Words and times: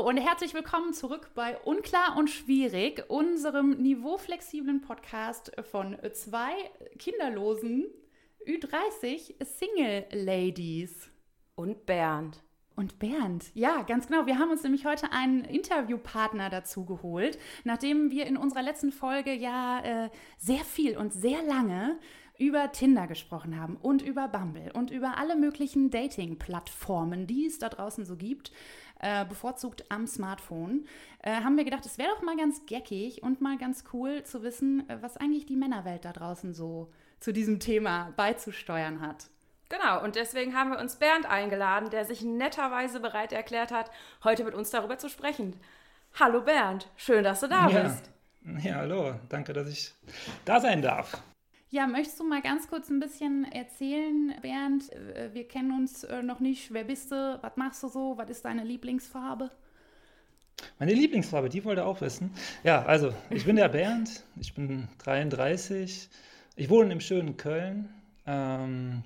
Hallo 0.00 0.08
und 0.08 0.16
herzlich 0.16 0.54
willkommen 0.54 0.94
zurück 0.94 1.28
bei 1.34 1.58
Unklar 1.58 2.16
und 2.16 2.30
Schwierig, 2.30 3.04
unserem 3.08 3.82
niveauflexiblen 3.82 4.80
Podcast 4.80 5.52
von 5.70 5.94
zwei 6.14 6.52
kinderlosen 6.98 7.84
Ü30 8.46 9.34
Single 9.44 10.06
Ladies. 10.12 11.10
Und 11.54 11.84
Bernd. 11.84 12.42
Und 12.76 12.98
Bernd, 12.98 13.50
ja, 13.52 13.82
ganz 13.82 14.06
genau. 14.06 14.24
Wir 14.24 14.38
haben 14.38 14.50
uns 14.50 14.62
nämlich 14.62 14.86
heute 14.86 15.12
einen 15.12 15.44
Interviewpartner 15.44 16.48
dazu 16.48 16.86
geholt, 16.86 17.38
nachdem 17.64 18.10
wir 18.10 18.24
in 18.24 18.38
unserer 18.38 18.62
letzten 18.62 18.92
Folge 18.92 19.34
ja 19.34 19.80
äh, 19.84 20.10
sehr 20.38 20.64
viel 20.64 20.96
und 20.96 21.12
sehr 21.12 21.42
lange 21.42 21.98
über 22.40 22.72
Tinder 22.72 23.06
gesprochen 23.06 23.60
haben 23.60 23.76
und 23.76 24.00
über 24.00 24.26
Bumble 24.26 24.72
und 24.72 24.90
über 24.90 25.18
alle 25.18 25.36
möglichen 25.36 25.90
Dating-Plattformen, 25.90 27.26
die 27.26 27.44
es 27.44 27.58
da 27.58 27.68
draußen 27.68 28.06
so 28.06 28.16
gibt, 28.16 28.50
äh, 28.98 29.26
bevorzugt 29.26 29.84
am 29.90 30.06
Smartphone, 30.06 30.86
äh, 31.22 31.32
haben 31.32 31.58
wir 31.58 31.64
gedacht, 31.64 31.84
es 31.84 31.98
wäre 31.98 32.08
doch 32.08 32.22
mal 32.22 32.36
ganz 32.36 32.64
geckig 32.64 33.22
und 33.22 33.42
mal 33.42 33.58
ganz 33.58 33.84
cool 33.92 34.24
zu 34.24 34.42
wissen, 34.42 34.88
äh, 34.88 34.96
was 35.02 35.18
eigentlich 35.18 35.44
die 35.44 35.56
Männerwelt 35.56 36.06
da 36.06 36.12
draußen 36.12 36.54
so 36.54 36.90
zu 37.20 37.32
diesem 37.32 37.60
Thema 37.60 38.14
beizusteuern 38.16 39.02
hat. 39.02 39.28
Genau, 39.68 40.02
und 40.02 40.16
deswegen 40.16 40.56
haben 40.56 40.70
wir 40.70 40.78
uns 40.78 40.96
Bernd 40.96 41.26
eingeladen, 41.26 41.90
der 41.90 42.06
sich 42.06 42.22
netterweise 42.22 43.00
bereit 43.00 43.34
erklärt 43.34 43.70
hat, 43.70 43.90
heute 44.24 44.44
mit 44.44 44.54
uns 44.54 44.70
darüber 44.70 44.96
zu 44.96 45.10
sprechen. 45.10 45.60
Hallo 46.18 46.40
Bernd, 46.40 46.88
schön, 46.96 47.22
dass 47.22 47.40
du 47.40 47.48
da 47.48 47.68
ja. 47.68 47.82
bist. 47.82 48.10
Ja, 48.64 48.76
hallo, 48.76 49.14
danke, 49.28 49.52
dass 49.52 49.68
ich 49.68 49.92
da 50.46 50.58
sein 50.58 50.80
darf. 50.80 51.22
Ja, 51.72 51.86
möchtest 51.86 52.18
du 52.18 52.24
mal 52.24 52.42
ganz 52.42 52.66
kurz 52.68 52.90
ein 52.90 52.98
bisschen 52.98 53.50
erzählen, 53.52 54.34
Bernd? 54.42 54.92
Äh, 54.92 55.30
wir 55.32 55.46
kennen 55.46 55.70
uns 55.70 56.02
äh, 56.02 56.20
noch 56.20 56.40
nicht. 56.40 56.72
Wer 56.72 56.82
bist 56.84 57.12
du? 57.12 57.38
Was 57.42 57.56
machst 57.56 57.82
du 57.84 57.88
so? 57.88 58.14
Was 58.16 58.28
ist 58.28 58.44
deine 58.44 58.64
Lieblingsfarbe? 58.64 59.50
Meine 60.80 60.92
Lieblingsfarbe, 60.92 61.48
die 61.48 61.64
wollte 61.64 61.84
auch 61.84 62.00
wissen. 62.00 62.32
Ja, 62.64 62.84
also 62.84 63.14
ich 63.30 63.44
bin 63.44 63.54
der 63.54 63.68
Bernd, 63.70 64.24
ich 64.40 64.52
bin 64.52 64.88
33, 64.98 66.10
ich 66.56 66.68
wohne 66.68 66.92
im 66.92 67.00
schönen 67.00 67.36
Köln, 67.36 67.88
ähm, 68.26 69.04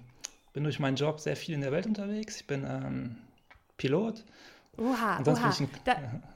bin 0.54 0.64
durch 0.64 0.80
meinen 0.80 0.96
Job 0.96 1.20
sehr 1.20 1.36
viel 1.36 1.54
in 1.54 1.60
der 1.60 1.70
Welt 1.70 1.86
unterwegs. 1.86 2.36
Ich 2.36 2.46
bin 2.46 2.64
ähm, 2.64 3.16
Pilot. 3.76 4.24
Oha, 4.78 5.22
oha. 5.26 5.50
Ich 5.50 5.60
ein, 5.60 5.68
da, 5.84 5.96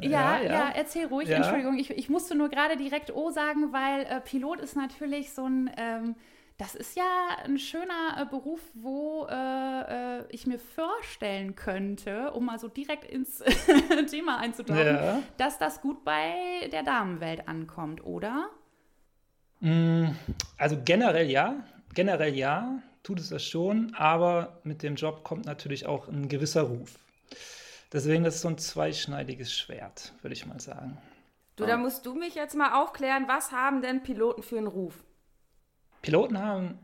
ja, 0.00 0.40
ja, 0.40 0.42
ja, 0.42 0.72
erzähl 0.74 1.06
ruhig. 1.06 1.28
Ja. 1.28 1.36
Entschuldigung, 1.36 1.78
ich, 1.78 1.90
ich 1.90 2.08
musste 2.08 2.34
nur 2.34 2.48
gerade 2.48 2.76
direkt 2.76 3.14
O 3.14 3.30
sagen, 3.30 3.72
weil 3.72 4.02
äh, 4.02 4.20
Pilot 4.20 4.60
ist 4.60 4.76
natürlich 4.76 5.32
so 5.32 5.46
ein, 5.46 5.70
ähm, 5.76 6.16
das 6.58 6.74
ist 6.74 6.96
ja 6.96 7.04
ein 7.44 7.58
schöner 7.58 8.18
äh, 8.18 8.26
Beruf, 8.26 8.60
wo 8.74 9.26
äh, 9.30 10.18
äh 10.18 10.24
ich 10.30 10.46
mir 10.46 10.58
vorstellen 10.58 11.54
könnte, 11.56 12.32
um 12.32 12.46
mal 12.46 12.58
so 12.58 12.68
direkt 12.68 13.04
ins 13.04 13.42
Thema 14.10 14.38
einzutauchen, 14.38 14.86
ja. 14.86 15.22
dass 15.36 15.58
das 15.58 15.80
gut 15.80 16.04
bei 16.04 16.68
der 16.72 16.82
Damenwelt 16.82 17.48
ankommt, 17.48 18.04
oder? 18.04 18.50
Mm, 19.60 20.08
also 20.58 20.78
generell 20.84 21.30
ja, 21.30 21.56
generell 21.94 22.34
ja, 22.34 22.82
tut 23.02 23.20
es 23.20 23.30
das 23.30 23.44
schon, 23.44 23.94
aber 23.94 24.60
mit 24.64 24.82
dem 24.82 24.94
Job 24.94 25.24
kommt 25.24 25.46
natürlich 25.46 25.86
auch 25.86 26.08
ein 26.08 26.28
gewisser 26.28 26.62
Ruf. 26.62 26.98
Deswegen 27.92 28.24
ist 28.24 28.36
es 28.36 28.40
so 28.42 28.48
ein 28.48 28.58
zweischneidiges 28.58 29.52
Schwert, 29.52 30.12
würde 30.22 30.34
ich 30.34 30.46
mal 30.46 30.60
sagen. 30.60 30.96
Du, 31.56 31.66
da 31.66 31.76
musst 31.76 32.06
du 32.06 32.14
mich 32.14 32.34
jetzt 32.34 32.54
mal 32.54 32.80
aufklären, 32.80 33.24
was 33.26 33.52
haben 33.52 33.82
denn 33.82 34.02
Piloten 34.02 34.42
für 34.42 34.56
einen 34.56 34.68
Ruf? 34.68 35.04
Piloten 36.00 36.38
haben 36.38 36.78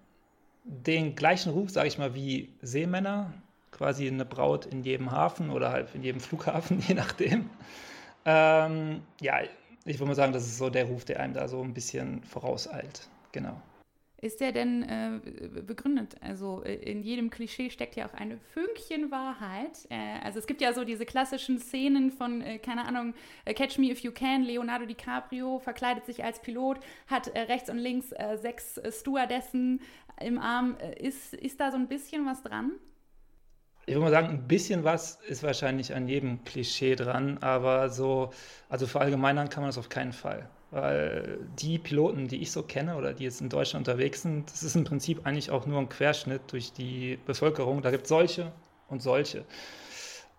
den 0.64 1.14
gleichen 1.14 1.52
Ruf, 1.52 1.70
sage 1.70 1.88
ich 1.88 1.96
mal, 1.96 2.14
wie 2.14 2.52
Seemänner, 2.60 3.32
quasi 3.70 4.08
eine 4.08 4.24
Braut 4.24 4.66
in 4.66 4.82
jedem 4.82 5.12
Hafen 5.12 5.50
oder 5.50 5.70
halt 5.70 5.94
in 5.94 6.02
jedem 6.02 6.20
Flughafen, 6.20 6.80
je 6.88 6.94
nachdem. 6.94 7.48
Ähm, 8.24 9.02
ja, 9.20 9.40
ich 9.84 9.98
würde 9.98 10.08
mal 10.08 10.14
sagen, 10.14 10.32
das 10.32 10.44
ist 10.44 10.58
so 10.58 10.68
der 10.68 10.86
Ruf, 10.86 11.04
der 11.04 11.20
einem 11.20 11.34
da 11.34 11.46
so 11.46 11.62
ein 11.62 11.72
bisschen 11.72 12.24
vorauseilt. 12.24 13.08
Genau. 13.32 13.60
Ist 14.18 14.40
der 14.40 14.52
denn 14.52 14.82
äh, 14.82 15.60
begründet? 15.60 16.16
Also 16.22 16.62
äh, 16.64 16.74
in 16.74 17.02
jedem 17.02 17.28
Klischee 17.28 17.68
steckt 17.68 17.96
ja 17.96 18.08
auch 18.08 18.14
eine 18.14 18.38
Fünkchen 18.38 19.10
Wahrheit. 19.10 19.86
Äh, 19.90 20.24
also 20.24 20.38
es 20.38 20.46
gibt 20.46 20.62
ja 20.62 20.72
so 20.72 20.84
diese 20.84 21.04
klassischen 21.04 21.58
Szenen 21.58 22.10
von, 22.10 22.40
äh, 22.40 22.58
keine 22.58 22.86
Ahnung, 22.86 23.14
äh, 23.44 23.52
Catch 23.52 23.76
Me 23.78 23.90
If 23.90 24.00
You 24.00 24.12
Can, 24.12 24.42
Leonardo 24.42 24.86
DiCaprio 24.86 25.58
verkleidet 25.58 26.06
sich 26.06 26.24
als 26.24 26.40
Pilot, 26.40 26.80
hat 27.08 27.28
äh, 27.28 27.40
rechts 27.40 27.68
und 27.68 27.78
links 27.78 28.14
sechs 28.40 28.80
Stewardessen 28.90 29.80
im 30.20 30.38
Arm. 30.38 30.76
ist, 30.98 31.34
ist 31.34 31.60
da 31.60 31.70
so 31.70 31.76
ein 31.76 31.88
bisschen 31.88 32.24
was 32.24 32.42
dran? 32.42 32.72
Ich 33.84 33.94
würde 33.94 34.04
mal 34.04 34.10
sagen, 34.10 34.28
ein 34.28 34.48
bisschen 34.48 34.84
was 34.84 35.20
ist 35.28 35.42
wahrscheinlich 35.42 35.94
an 35.94 36.08
jedem 36.08 36.42
Klischee 36.44 36.96
dran, 36.96 37.38
aber 37.38 37.90
so, 37.90 38.32
also 38.68 38.86
verallgemeinern 38.86 39.48
kann 39.48 39.62
man 39.62 39.68
das 39.68 39.78
auf 39.78 39.88
keinen 39.88 40.12
Fall. 40.12 40.48
Weil 40.70 41.38
die 41.58 41.78
Piloten, 41.78 42.26
die 42.26 42.42
ich 42.42 42.50
so 42.50 42.62
kenne 42.62 42.96
oder 42.96 43.12
die 43.12 43.24
jetzt 43.24 43.40
in 43.40 43.48
Deutschland 43.48 43.86
unterwegs 43.86 44.22
sind, 44.22 44.50
das 44.50 44.62
ist 44.62 44.74
im 44.74 44.84
Prinzip 44.84 45.24
eigentlich 45.24 45.50
auch 45.50 45.64
nur 45.64 45.78
ein 45.78 45.88
Querschnitt 45.88 46.42
durch 46.48 46.72
die 46.72 47.18
Bevölkerung. 47.24 47.82
Da 47.82 47.90
gibt 47.90 48.04
es 48.04 48.08
solche 48.08 48.52
und 48.88 49.00
solche. 49.00 49.44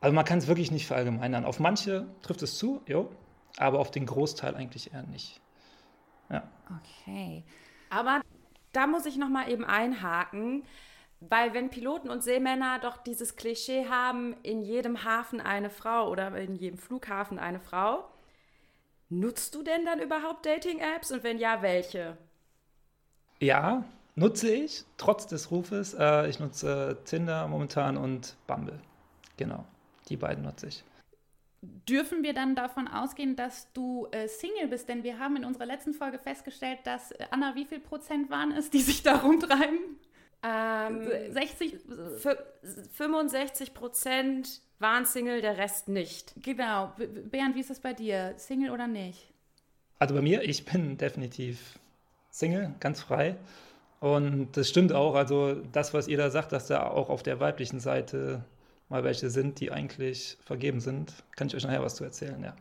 Also 0.02 0.14
man 0.14 0.26
kann 0.26 0.38
es 0.40 0.48
wirklich 0.48 0.70
nicht 0.70 0.86
verallgemeinern. 0.86 1.46
Auf 1.46 1.60
manche 1.60 2.08
trifft 2.22 2.42
es 2.42 2.58
zu, 2.58 2.82
jo, 2.88 3.10
aber 3.58 3.80
auf 3.80 3.90
den 3.90 4.06
Großteil 4.06 4.56
eigentlich 4.56 4.94
eher 4.94 5.04
nicht. 5.04 5.40
Ja. 6.30 6.44
Okay. 6.82 7.44
Aber 7.90 8.22
da 8.74 8.86
muss 8.86 9.06
ich 9.06 9.18
noch 9.18 9.30
mal 9.30 9.50
eben 9.50 9.64
einhaken, 9.64 10.64
weil 11.20 11.54
wenn 11.54 11.70
Piloten 11.70 12.10
und 12.10 12.22
Seemänner 12.22 12.80
doch 12.80 12.98
dieses 12.98 13.36
Klischee 13.38 13.88
haben, 13.90 14.36
in 14.44 14.62
jedem 14.62 15.04
Hafen 15.04 15.42
eine 15.42 15.70
Frau 15.70 16.10
oder 16.10 16.36
in 16.38 16.56
jedem 16.56 16.78
Flughafen 16.78 17.40
eine 17.40 17.60
Frau, 17.60 18.08
Nutzt 19.10 19.56
du 19.56 19.64
denn 19.64 19.86
dann 19.86 20.02
überhaupt 20.02 20.46
Dating-Apps 20.46 21.12
und 21.12 21.24
wenn 21.24 21.38
ja, 21.38 21.62
welche? 21.62 22.18
Ja, 23.40 23.86
nutze 24.16 24.54
ich, 24.54 24.84
trotz 24.98 25.28
des 25.28 25.50
Rufes. 25.50 25.94
Äh, 25.94 26.28
ich 26.30 26.40
nutze 26.40 26.98
Tinder 27.06 27.48
momentan 27.48 27.96
und 27.96 28.36
Bumble. 28.48 28.80
Genau, 29.38 29.64
die 30.10 30.18
beiden 30.18 30.44
nutze 30.44 30.68
ich. 30.68 30.84
Dürfen 31.62 32.22
wir 32.22 32.34
dann 32.34 32.56
davon 32.56 32.88
ausgehen, 32.88 33.36
dass 33.36 33.72
du 33.74 34.08
äh, 34.12 34.28
Single 34.28 34.68
bist? 34.68 34.90
Denn 34.90 35.04
wir 35.04 35.20
haben 35.20 35.38
in 35.38 35.46
unserer 35.46 35.66
letzten 35.66 35.94
Folge 35.94 36.20
festgestellt, 36.20 36.80
dass, 36.84 37.12
äh, 37.12 37.26
Anna, 37.32 37.56
wie 37.56 37.66
viel 37.66 37.80
Prozent 37.80 38.30
waren 38.30 38.52
es, 38.52 38.70
die 38.70 38.82
sich 38.82 39.04
da 39.04 39.18
rumtreiben? 39.18 39.80
Ähm, 40.44 41.10
60, 41.32 41.80
65 42.94 43.74
Prozent 43.74 44.62
waren 44.80 45.06
Single, 45.06 45.42
der 45.42 45.58
Rest 45.58 45.88
nicht. 45.88 46.34
Genau. 46.44 46.94
Bernd, 46.98 47.56
wie 47.56 47.60
ist 47.60 47.70
das 47.70 47.80
bei 47.80 47.94
dir? 47.94 48.34
Single 48.38 48.72
oder 48.72 48.88
nicht? 48.88 49.34
Also 50.00 50.14
bei 50.14 50.22
mir, 50.22 50.44
ich 50.44 50.66
bin 50.66 50.98
definitiv 50.98 51.80
Single, 52.30 52.74
ganz 52.80 53.02
frei. 53.02 53.36
Und 54.00 54.56
das 54.56 54.70
stimmt 54.70 54.94
auch. 54.94 55.16
Also 55.16 55.56
das, 55.72 55.94
was 55.94 56.08
ihr 56.08 56.18
da 56.18 56.30
sagt, 56.30 56.52
dass 56.52 56.68
da 56.68 56.88
auch 56.88 57.10
auf 57.10 57.24
der 57.24 57.40
weiblichen 57.40 57.80
Seite 57.80 58.44
mal 58.90 59.04
welche 59.04 59.30
sind, 59.30 59.60
die 59.60 59.72
eigentlich 59.72 60.38
vergeben 60.46 60.80
sind, 60.80 61.14
kann 61.36 61.48
ich 61.48 61.56
euch 61.56 61.64
nachher 61.64 61.84
was 61.84 61.96
zu 61.96 62.04
erzählen, 62.04 62.42
ja. 62.44 62.56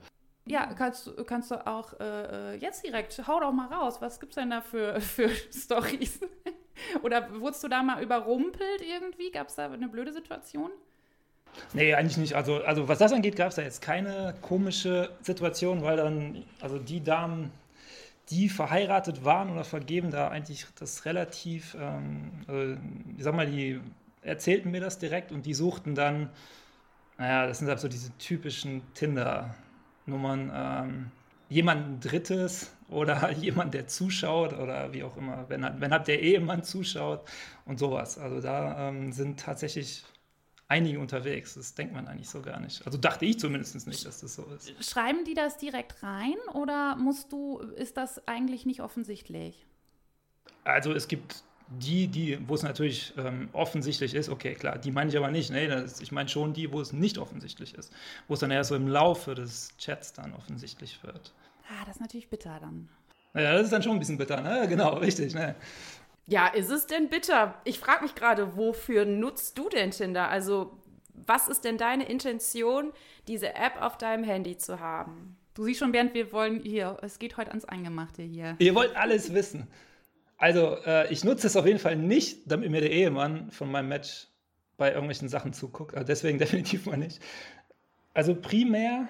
Ja, 0.48 0.72
kannst, 0.74 1.12
kannst 1.26 1.50
du 1.50 1.66
auch 1.66 1.98
äh, 1.98 2.54
äh 2.54 2.56
jetzt 2.56 2.84
direkt, 2.84 3.20
hau 3.26 3.40
doch 3.40 3.52
mal 3.52 3.66
raus, 3.66 4.00
was 4.00 4.20
gibt 4.20 4.32
es 4.32 4.36
denn 4.36 4.50
da 4.50 4.60
für, 4.60 5.00
für 5.00 5.28
Storys? 5.52 6.20
Oder 7.02 7.28
wurdest 7.40 7.62
du 7.64 7.68
da 7.68 7.82
mal 7.82 8.02
überrumpelt 8.02 8.82
irgendwie? 8.82 9.30
Gab 9.30 9.48
es 9.48 9.54
da 9.54 9.70
eine 9.70 9.88
blöde 9.88 10.12
Situation? 10.12 10.70
Nee, 11.72 11.94
eigentlich 11.94 12.16
nicht. 12.16 12.34
Also, 12.34 12.62
also 12.64 12.88
was 12.88 12.98
das 12.98 13.12
angeht, 13.12 13.36
gab 13.36 13.48
es 13.48 13.56
da 13.56 13.62
jetzt 13.62 13.80
keine 13.82 14.34
komische 14.42 15.10
Situation, 15.22 15.82
weil 15.82 15.96
dann, 15.96 16.44
also 16.60 16.78
die 16.78 17.02
Damen, 17.02 17.50
die 18.30 18.48
verheiratet 18.48 19.24
waren 19.24 19.50
oder 19.50 19.64
vergeben, 19.64 20.10
da 20.10 20.28
eigentlich 20.28 20.66
das 20.78 21.04
relativ, 21.04 21.76
ähm, 21.80 22.44
also, 22.46 22.76
ich 23.16 23.24
sag 23.24 23.34
mal, 23.34 23.46
die 23.46 23.80
erzählten 24.22 24.70
mir 24.70 24.80
das 24.80 24.98
direkt 24.98 25.32
und 25.32 25.46
die 25.46 25.54
suchten 25.54 25.94
dann, 25.94 26.30
naja, 27.18 27.46
das 27.46 27.58
sind 27.58 27.68
halt 27.68 27.80
so 27.80 27.88
diese 27.88 28.10
typischen 28.18 28.82
Tinder-Nummern, 28.94 30.52
ähm, 30.54 31.10
jemanden 31.48 32.00
Drittes 32.00 32.75
oder 32.88 33.30
jemand, 33.38 33.74
der 33.74 33.88
zuschaut 33.88 34.52
oder 34.52 34.92
wie 34.92 35.02
auch 35.04 35.16
immer, 35.16 35.48
wenn, 35.48 35.62
wenn 35.80 35.90
halt 35.90 36.08
der 36.08 36.20
Ehemann 36.20 36.62
zuschaut 36.62 37.26
und 37.64 37.78
sowas. 37.78 38.18
Also 38.18 38.40
da 38.40 38.88
ähm, 38.88 39.12
sind 39.12 39.40
tatsächlich 39.40 40.04
einige 40.68 40.98
unterwegs. 40.98 41.54
Das 41.54 41.74
denkt 41.74 41.94
man 41.94 42.08
eigentlich 42.08 42.28
so 42.28 42.42
gar 42.42 42.60
nicht. 42.60 42.84
Also 42.86 42.98
dachte 42.98 43.24
ich 43.24 43.38
zumindest 43.38 43.86
nicht, 43.86 44.04
dass 44.06 44.20
das 44.20 44.34
so 44.34 44.44
ist. 44.44 44.72
Schreiben 44.84 45.24
die 45.24 45.34
das 45.34 45.58
direkt 45.58 46.02
rein 46.02 46.36
oder 46.54 46.96
musst 46.96 47.32
du, 47.32 47.58
ist 47.58 47.96
das 47.96 48.26
eigentlich 48.26 48.66
nicht 48.66 48.80
offensichtlich? 48.80 49.66
Also 50.64 50.92
es 50.92 51.08
gibt 51.08 51.42
die, 51.68 52.06
die, 52.06 52.38
wo 52.48 52.54
es 52.54 52.62
natürlich 52.62 53.12
ähm, 53.16 53.48
offensichtlich 53.52 54.14
ist, 54.14 54.28
okay, 54.28 54.54
klar, 54.54 54.78
die 54.78 54.92
meine 54.92 55.10
ich 55.10 55.16
aber 55.16 55.30
nicht. 55.30 55.50
Nee, 55.50 55.66
das, 55.66 56.00
ich 56.00 56.12
meine 56.12 56.28
schon 56.28 56.52
die, 56.52 56.72
wo 56.72 56.80
es 56.80 56.92
nicht 56.92 57.18
offensichtlich 57.18 57.74
ist. 57.74 57.92
Wo 58.28 58.34
es 58.34 58.40
dann 58.40 58.50
eher 58.50 58.64
so 58.64 58.76
im 58.76 58.86
Laufe 58.86 59.34
des 59.34 59.76
Chats 59.78 60.12
dann 60.12 60.32
offensichtlich 60.34 61.02
wird. 61.02 61.32
Ah, 61.68 61.84
das 61.86 61.96
ist 61.96 62.00
natürlich 62.00 62.28
bitter 62.28 62.58
dann. 62.60 62.88
Ja, 63.34 63.52
das 63.54 63.64
ist 63.64 63.72
dann 63.72 63.82
schon 63.82 63.92
ein 63.92 63.98
bisschen 63.98 64.18
bitter, 64.18 64.40
ne? 64.40 64.66
Genau, 64.68 64.94
richtig, 64.94 65.34
ne? 65.34 65.54
Ja, 66.26 66.48
ist 66.48 66.70
es 66.70 66.86
denn 66.86 67.08
bitter? 67.08 67.54
Ich 67.64 67.78
frage 67.78 68.02
mich 68.02 68.14
gerade, 68.14 68.56
wofür 68.56 69.04
nutzt 69.04 69.58
du 69.58 69.68
denn 69.68 69.90
Tinder? 69.90 70.28
Also, 70.28 70.72
Was 71.14 71.48
ist 71.48 71.64
denn 71.64 71.78
deine 71.78 72.08
Intention, 72.08 72.92
diese 73.26 73.54
App 73.54 73.80
auf 73.80 73.96
deinem 73.96 74.22
Handy 74.24 74.56
zu 74.58 74.80
haben? 74.80 75.36
Du 75.54 75.64
siehst 75.64 75.80
schon, 75.80 75.92
Bernd, 75.92 76.12
wir 76.14 76.30
wollen 76.32 76.60
hier, 76.60 76.98
es 77.02 77.18
geht 77.18 77.36
heute 77.36 77.50
ans 77.50 77.64
Eingemachte 77.64 78.22
hier. 78.22 78.56
Ihr 78.58 78.74
wollt 78.74 78.94
alles 78.96 79.32
wissen. 79.32 79.66
Also, 80.36 80.76
äh, 80.84 81.10
ich 81.10 81.24
nutze 81.24 81.46
es 81.46 81.56
auf 81.56 81.64
jeden 81.66 81.78
Fall 81.78 81.96
nicht, 81.96 82.50
damit 82.50 82.70
mir 82.70 82.80
der 82.82 82.90
Ehemann 82.92 83.50
von 83.50 83.70
meinem 83.70 83.88
Match 83.88 84.28
bei 84.76 84.88
irgendwelchen 84.90 85.28
Sachen 85.30 85.52
zuguckt. 85.54 85.94
Also 85.94 86.06
deswegen 86.06 86.38
definitiv 86.44 86.84
mal 86.86 86.98
nicht. 86.98 87.20
Also 88.12 88.34
primär, 88.34 89.08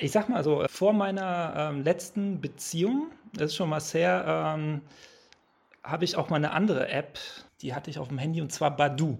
ich 0.00 0.12
sag 0.12 0.28
mal 0.28 0.42
so, 0.42 0.64
vor 0.68 0.92
meiner 0.92 1.54
ähm, 1.56 1.82
letzten 1.82 2.40
Beziehung, 2.40 3.10
das 3.34 3.50
ist 3.50 3.56
schon 3.56 3.68
mal 3.68 3.80
sehr, 3.80 4.24
ähm, 4.26 4.80
habe 5.84 6.04
ich 6.04 6.16
auch 6.16 6.30
mal 6.30 6.36
eine 6.36 6.52
andere 6.52 6.88
App, 6.88 7.18
die 7.60 7.74
hatte 7.74 7.90
ich 7.90 7.98
auf 7.98 8.08
dem 8.08 8.18
Handy 8.18 8.40
und 8.40 8.50
zwar 8.50 8.74
Badu. 8.74 9.18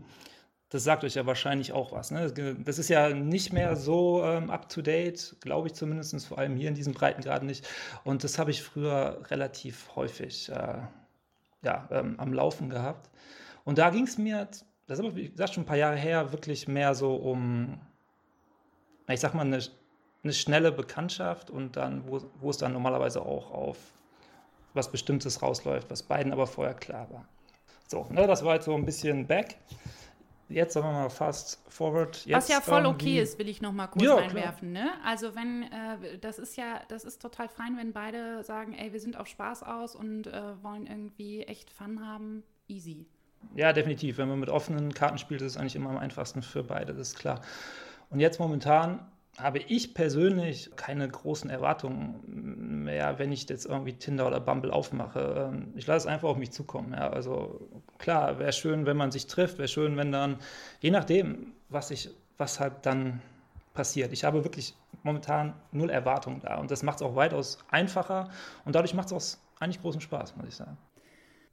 Das 0.70 0.84
sagt 0.84 1.02
euch 1.04 1.14
ja 1.14 1.26
wahrscheinlich 1.26 1.72
auch 1.72 1.92
was. 1.92 2.12
Ne? 2.12 2.32
Das 2.64 2.78
ist 2.78 2.88
ja 2.88 3.10
nicht 3.10 3.52
mehr 3.52 3.74
so 3.74 4.24
ähm, 4.24 4.50
up-to-date, 4.50 5.36
glaube 5.40 5.66
ich 5.66 5.74
zumindest, 5.74 6.26
vor 6.26 6.38
allem 6.38 6.56
hier 6.56 6.68
in 6.68 6.74
diesem 6.74 6.94
Breitengrad 6.94 7.42
nicht. 7.42 7.68
Und 8.04 8.22
das 8.22 8.38
habe 8.38 8.52
ich 8.52 8.62
früher 8.62 9.20
relativ 9.30 9.90
häufig 9.96 10.48
äh, 10.48 10.78
ja, 11.62 11.88
ähm, 11.90 12.14
am 12.18 12.32
Laufen 12.32 12.70
gehabt. 12.70 13.10
Und 13.64 13.78
da 13.78 13.90
ging 13.90 14.04
es 14.04 14.16
mir, 14.16 14.46
das 14.86 14.98
ist 14.98 15.04
aber, 15.04 15.16
wie 15.16 15.28
gesagt, 15.28 15.54
schon 15.54 15.64
ein 15.64 15.66
paar 15.66 15.76
Jahre 15.76 15.96
her, 15.96 16.32
wirklich 16.32 16.68
mehr 16.68 16.94
so 16.94 17.16
um, 17.16 17.80
ich 19.08 19.18
sag 19.18 19.34
mal, 19.34 19.44
eine, 19.44 19.60
eine 20.22 20.32
schnelle 20.32 20.72
Bekanntschaft 20.72 21.50
und 21.50 21.76
dann, 21.76 22.06
wo, 22.06 22.20
wo 22.40 22.50
es 22.50 22.58
dann 22.58 22.72
normalerweise 22.72 23.22
auch 23.22 23.50
auf 23.50 23.78
was 24.74 24.90
Bestimmtes 24.90 25.42
rausläuft, 25.42 25.90
was 25.90 26.02
beiden 26.02 26.32
aber 26.32 26.46
vorher 26.46 26.74
klar 26.74 27.10
war. 27.10 27.26
So, 27.88 28.06
ne, 28.10 28.26
das 28.26 28.44
war 28.44 28.54
jetzt 28.54 28.66
so 28.66 28.74
ein 28.74 28.84
bisschen 28.84 29.26
back 29.26 29.56
jetzt 30.50 30.74
sagen 30.74 30.86
wir 30.86 30.92
mal 30.92 31.08
fast 31.08 31.62
forward. 31.68 32.26
Jetzt 32.26 32.36
Was 32.36 32.48
ja 32.48 32.60
voll 32.60 32.84
okay 32.86 33.20
ist, 33.20 33.38
will 33.38 33.48
ich 33.48 33.62
noch 33.62 33.72
mal 33.72 33.86
kurz 33.86 34.04
ja, 34.04 34.16
einwerfen. 34.16 34.72
Ne? 34.72 34.90
Also 35.04 35.34
wenn, 35.34 35.62
äh, 35.62 36.18
das 36.20 36.38
ist 36.38 36.56
ja, 36.56 36.82
das 36.88 37.04
ist 37.04 37.22
total 37.22 37.48
fein, 37.48 37.76
wenn 37.76 37.92
beide 37.92 38.42
sagen, 38.44 38.74
ey, 38.74 38.92
wir 38.92 39.00
sind 39.00 39.16
auf 39.16 39.26
Spaß 39.28 39.62
aus 39.62 39.94
und 39.94 40.26
äh, 40.26 40.62
wollen 40.62 40.86
irgendwie 40.86 41.42
echt 41.44 41.70
Fun 41.70 42.06
haben, 42.06 42.42
easy. 42.68 43.06
Ja, 43.54 43.72
definitiv. 43.72 44.18
Wenn 44.18 44.28
man 44.28 44.38
mit 44.38 44.50
offenen 44.50 44.92
Karten 44.92 45.16
spielt, 45.16 45.40
ist 45.40 45.52
es 45.52 45.56
eigentlich 45.56 45.76
immer 45.76 45.90
am 45.90 45.96
einfachsten 45.96 46.42
für 46.42 46.62
beide, 46.62 46.92
das 46.92 47.08
ist 47.10 47.18
klar. 47.18 47.40
Und 48.10 48.20
jetzt 48.20 48.38
momentan 48.38 49.00
habe 49.42 49.58
ich 49.58 49.94
persönlich 49.94 50.70
keine 50.76 51.08
großen 51.08 51.50
Erwartungen 51.50 52.84
mehr, 52.84 53.18
wenn 53.18 53.32
ich 53.32 53.48
jetzt 53.48 53.66
irgendwie 53.66 53.94
Tinder 53.94 54.26
oder 54.26 54.40
Bumble 54.40 54.70
aufmache. 54.70 55.50
Ähm, 55.52 55.72
ich 55.76 55.86
lasse 55.86 56.06
es 56.06 56.12
einfach 56.12 56.28
auf 56.28 56.36
mich 56.36 56.50
zukommen. 56.50 56.92
Ja. 56.92 57.10
Also 57.10 57.68
klar, 57.98 58.38
wäre 58.38 58.52
schön, 58.52 58.86
wenn 58.86 58.96
man 58.96 59.10
sich 59.10 59.26
trifft, 59.26 59.58
wäre 59.58 59.68
schön, 59.68 59.96
wenn 59.96 60.12
dann, 60.12 60.38
je 60.80 60.90
nachdem, 60.90 61.52
was 61.68 61.90
ich, 61.90 62.10
was 62.38 62.60
halt 62.60 62.74
dann 62.82 63.20
passiert. 63.74 64.12
Ich 64.12 64.24
habe 64.24 64.44
wirklich 64.44 64.74
momentan 65.02 65.54
null 65.72 65.90
Erwartungen 65.90 66.40
da 66.40 66.56
und 66.58 66.70
das 66.70 66.82
macht 66.82 66.96
es 66.96 67.02
auch 67.02 67.16
weitaus 67.16 67.58
einfacher 67.70 68.28
und 68.64 68.74
dadurch 68.74 68.94
macht 68.94 69.10
es 69.10 69.12
auch 69.12 69.38
eigentlich 69.60 69.80
großen 69.80 70.00
Spaß, 70.00 70.36
muss 70.36 70.48
ich 70.48 70.56
sagen. 70.56 70.76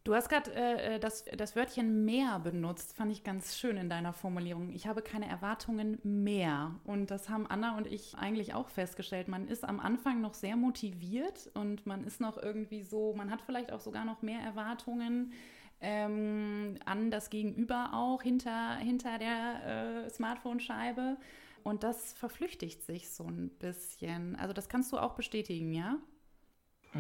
Du 0.08 0.16
hast 0.16 0.30
gerade 0.30 0.54
äh, 0.56 0.96
äh, 0.96 1.00
das, 1.00 1.26
das 1.36 1.58
Wörtchen 1.58 2.06
mehr 2.06 2.40
benutzt, 2.40 2.96
fand 2.96 3.12
ich 3.12 3.26
ganz 3.26 3.58
schön 3.58 3.76
in 3.76 3.90
deiner 3.90 4.14
Formulierung. 4.14 4.72
Ich 4.72 4.88
habe 4.88 5.02
keine 5.02 5.28
Erwartungen 5.28 6.00
mehr. 6.02 6.80
Und 6.86 7.12
das 7.12 7.28
haben 7.28 7.46
Anna 7.46 7.76
und 7.76 7.88
ich 7.88 8.16
eigentlich 8.18 8.54
auch 8.54 8.70
festgestellt. 8.70 9.28
Man 9.28 9.50
ist 9.50 9.66
am 9.66 9.82
Anfang 9.82 10.22
noch 10.22 10.34
sehr 10.34 10.56
motiviert 10.56 11.52
und 11.56 11.86
man 11.86 12.06
ist 12.06 12.22
noch 12.22 12.42
irgendwie 12.42 12.84
so, 12.84 13.16
man 13.18 13.30
hat 13.30 13.42
vielleicht 13.42 13.74
auch 13.74 13.82
sogar 13.82 14.06
noch 14.06 14.22
mehr 14.22 14.40
Erwartungen. 14.40 15.34
Ähm, 15.82 16.76
an 16.86 17.12
das 17.12 17.30
Gegenüber 17.30 17.90
auch 17.92 18.22
hinter, 18.22 18.78
hinter 18.78 19.18
der 19.18 20.06
äh, 20.06 20.10
Smartphone-Scheibe. 20.10 21.18
Und 21.64 21.84
das 21.84 22.14
verflüchtigt 22.14 22.82
sich 22.82 23.10
so 23.10 23.26
ein 23.26 23.50
bisschen. 23.60 24.38
Also 24.38 24.54
das 24.54 24.70
kannst 24.70 24.94
du 24.94 25.00
auch 25.00 25.16
bestätigen, 25.16 25.74
ja? 25.74 25.98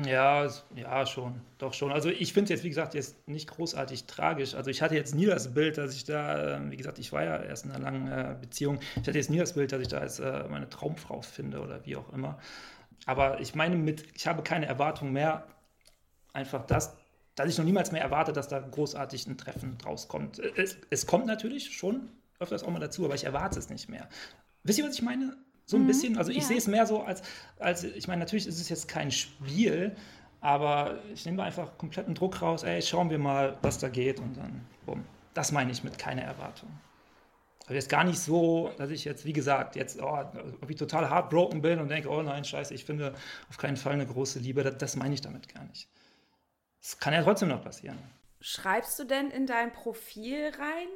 Ja, 0.06 0.48
ja, 0.76 1.06
schon. 1.06 1.42
Doch 1.58 1.74
schon. 1.74 1.92
Also 1.92 2.10
ich 2.10 2.34
finde 2.34 2.46
es 2.46 2.58
jetzt, 2.58 2.64
wie 2.64 2.70
gesagt, 2.70 2.94
jetzt 2.94 3.28
nicht 3.28 3.50
großartig 3.50 4.06
tragisch. 4.06 4.54
Also 4.54 4.70
ich 4.70 4.82
hatte 4.82 4.96
jetzt 4.96 5.16
nie 5.16 5.26
das 5.26 5.54
Bild, 5.54 5.78
dass 5.78 5.96
ich 5.96 6.04
da, 6.04 6.56
ähm, 6.56 6.72
wie 6.72 6.78
gesagt, 6.78 7.00
ich 7.00 7.12
war 7.12 7.24
ja 7.24 7.42
erst 7.42 7.66
in 7.66 7.72
einer 7.72 7.84
langen 7.84 8.08
äh, 8.08 8.36
Beziehung. 8.40 8.80
Ich 9.02 9.08
hatte 9.08 9.18
jetzt 9.18 9.30
nie 9.30 9.40
das 9.40 9.54
Bild, 9.54 9.72
dass 9.72 9.82
ich 9.82 9.88
da 9.88 9.98
als 9.98 10.20
äh, 10.20 10.48
meine 10.50 10.70
Traumfrau 10.70 11.22
finde 11.22 11.62
oder 11.62 11.84
wie 11.86 11.96
auch 11.96 12.12
immer. 12.14 12.38
Aber 13.06 13.40
ich 13.40 13.56
meine 13.56 13.76
mit, 13.76 14.06
ich 14.16 14.28
habe 14.28 14.44
keine 14.44 14.68
Erwartung 14.68 15.14
mehr. 15.14 15.48
Einfach 16.34 16.66
das, 16.66 16.96
dass 17.36 17.50
ich 17.50 17.58
noch 17.58 17.66
niemals 17.66 17.92
mehr 17.92 18.02
erwarte, 18.02 18.34
dass 18.34 18.48
da 18.48 18.60
großartig 18.60 19.26
ein 19.28 19.38
Treffen 19.38 19.78
draus 19.80 20.08
kommt. 20.08 20.40
Äh, 20.40 20.52
es, 20.58 20.78
es 20.92 21.08
kommt 21.08 21.26
natürlich 21.26 21.76
schon 21.76 22.10
öfters 22.40 22.64
auch 22.64 22.70
mal 22.70 22.80
dazu, 22.80 23.06
aber 23.06 23.16
ich 23.16 23.24
erwarte 23.24 23.58
es 23.58 23.70
nicht 23.70 23.90
mehr. 23.90 24.08
Wisst 24.64 24.78
ihr, 24.80 24.86
was 24.86 24.94
ich 24.94 25.02
meine? 25.02 25.38
So 25.70 25.76
ein 25.76 25.84
mhm, 25.84 25.88
bisschen. 25.88 26.18
Also 26.18 26.32
ich 26.32 26.38
ja. 26.38 26.44
sehe 26.44 26.58
es 26.58 26.68
mehr 26.68 26.88
so 26.88 27.04
als, 27.04 27.22
als, 27.60 27.84
ich 27.84 28.08
meine, 28.08 28.20
natürlich 28.20 28.48
ist 28.48 28.60
es 28.60 28.70
jetzt 28.70 28.88
kein 28.88 29.12
Spiel, 29.12 29.96
aber 30.40 31.00
ich 31.14 31.26
nehme 31.26 31.44
einfach 31.44 31.78
kompletten 31.78 32.16
Druck 32.16 32.42
raus, 32.42 32.64
ey, 32.64 32.82
schauen 32.82 33.10
wir 33.10 33.20
mal, 33.20 33.58
was 33.62 33.78
da 33.78 33.90
geht 33.90 34.20
und 34.20 34.38
dann, 34.38 34.66
bumm. 34.86 35.04
Das 35.34 35.52
meine 35.52 35.72
ich 35.72 35.84
mit 35.84 36.00
keine 36.00 36.24
Erwartung. 36.24 36.70
Also 37.64 37.74
jetzt 37.74 37.90
gar 37.90 38.06
nicht 38.06 38.18
so, 38.18 38.72
dass 38.78 38.90
ich 38.92 39.04
jetzt, 39.04 39.26
wie 39.26 39.34
gesagt, 39.34 39.76
jetzt 39.76 40.02
oh, 40.02 40.26
irgendwie 40.34 40.76
total 40.76 41.10
heartbroken 41.10 41.62
bin 41.62 41.80
und 41.80 41.90
denke, 41.90 42.10
oh 42.10 42.22
nein, 42.22 42.46
scheiße, 42.46 42.74
ich 42.74 42.86
finde 42.86 43.14
auf 43.50 43.58
keinen 43.58 43.76
Fall 43.76 43.94
eine 43.94 44.08
große 44.08 44.40
Liebe. 44.40 44.64
Das, 44.64 44.78
das 44.78 44.96
meine 44.96 45.14
ich 45.14 45.22
damit 45.22 45.54
gar 45.54 45.66
nicht. 45.66 45.90
Das 46.82 46.98
kann 46.98 47.14
ja 47.14 47.22
trotzdem 47.22 47.50
noch 47.50 47.62
passieren. 47.62 47.98
Schreibst 48.40 48.98
du 49.00 49.04
denn 49.04 49.32
in 49.32 49.46
dein 49.48 49.74
Profil 49.74 50.50
rein, 50.58 50.88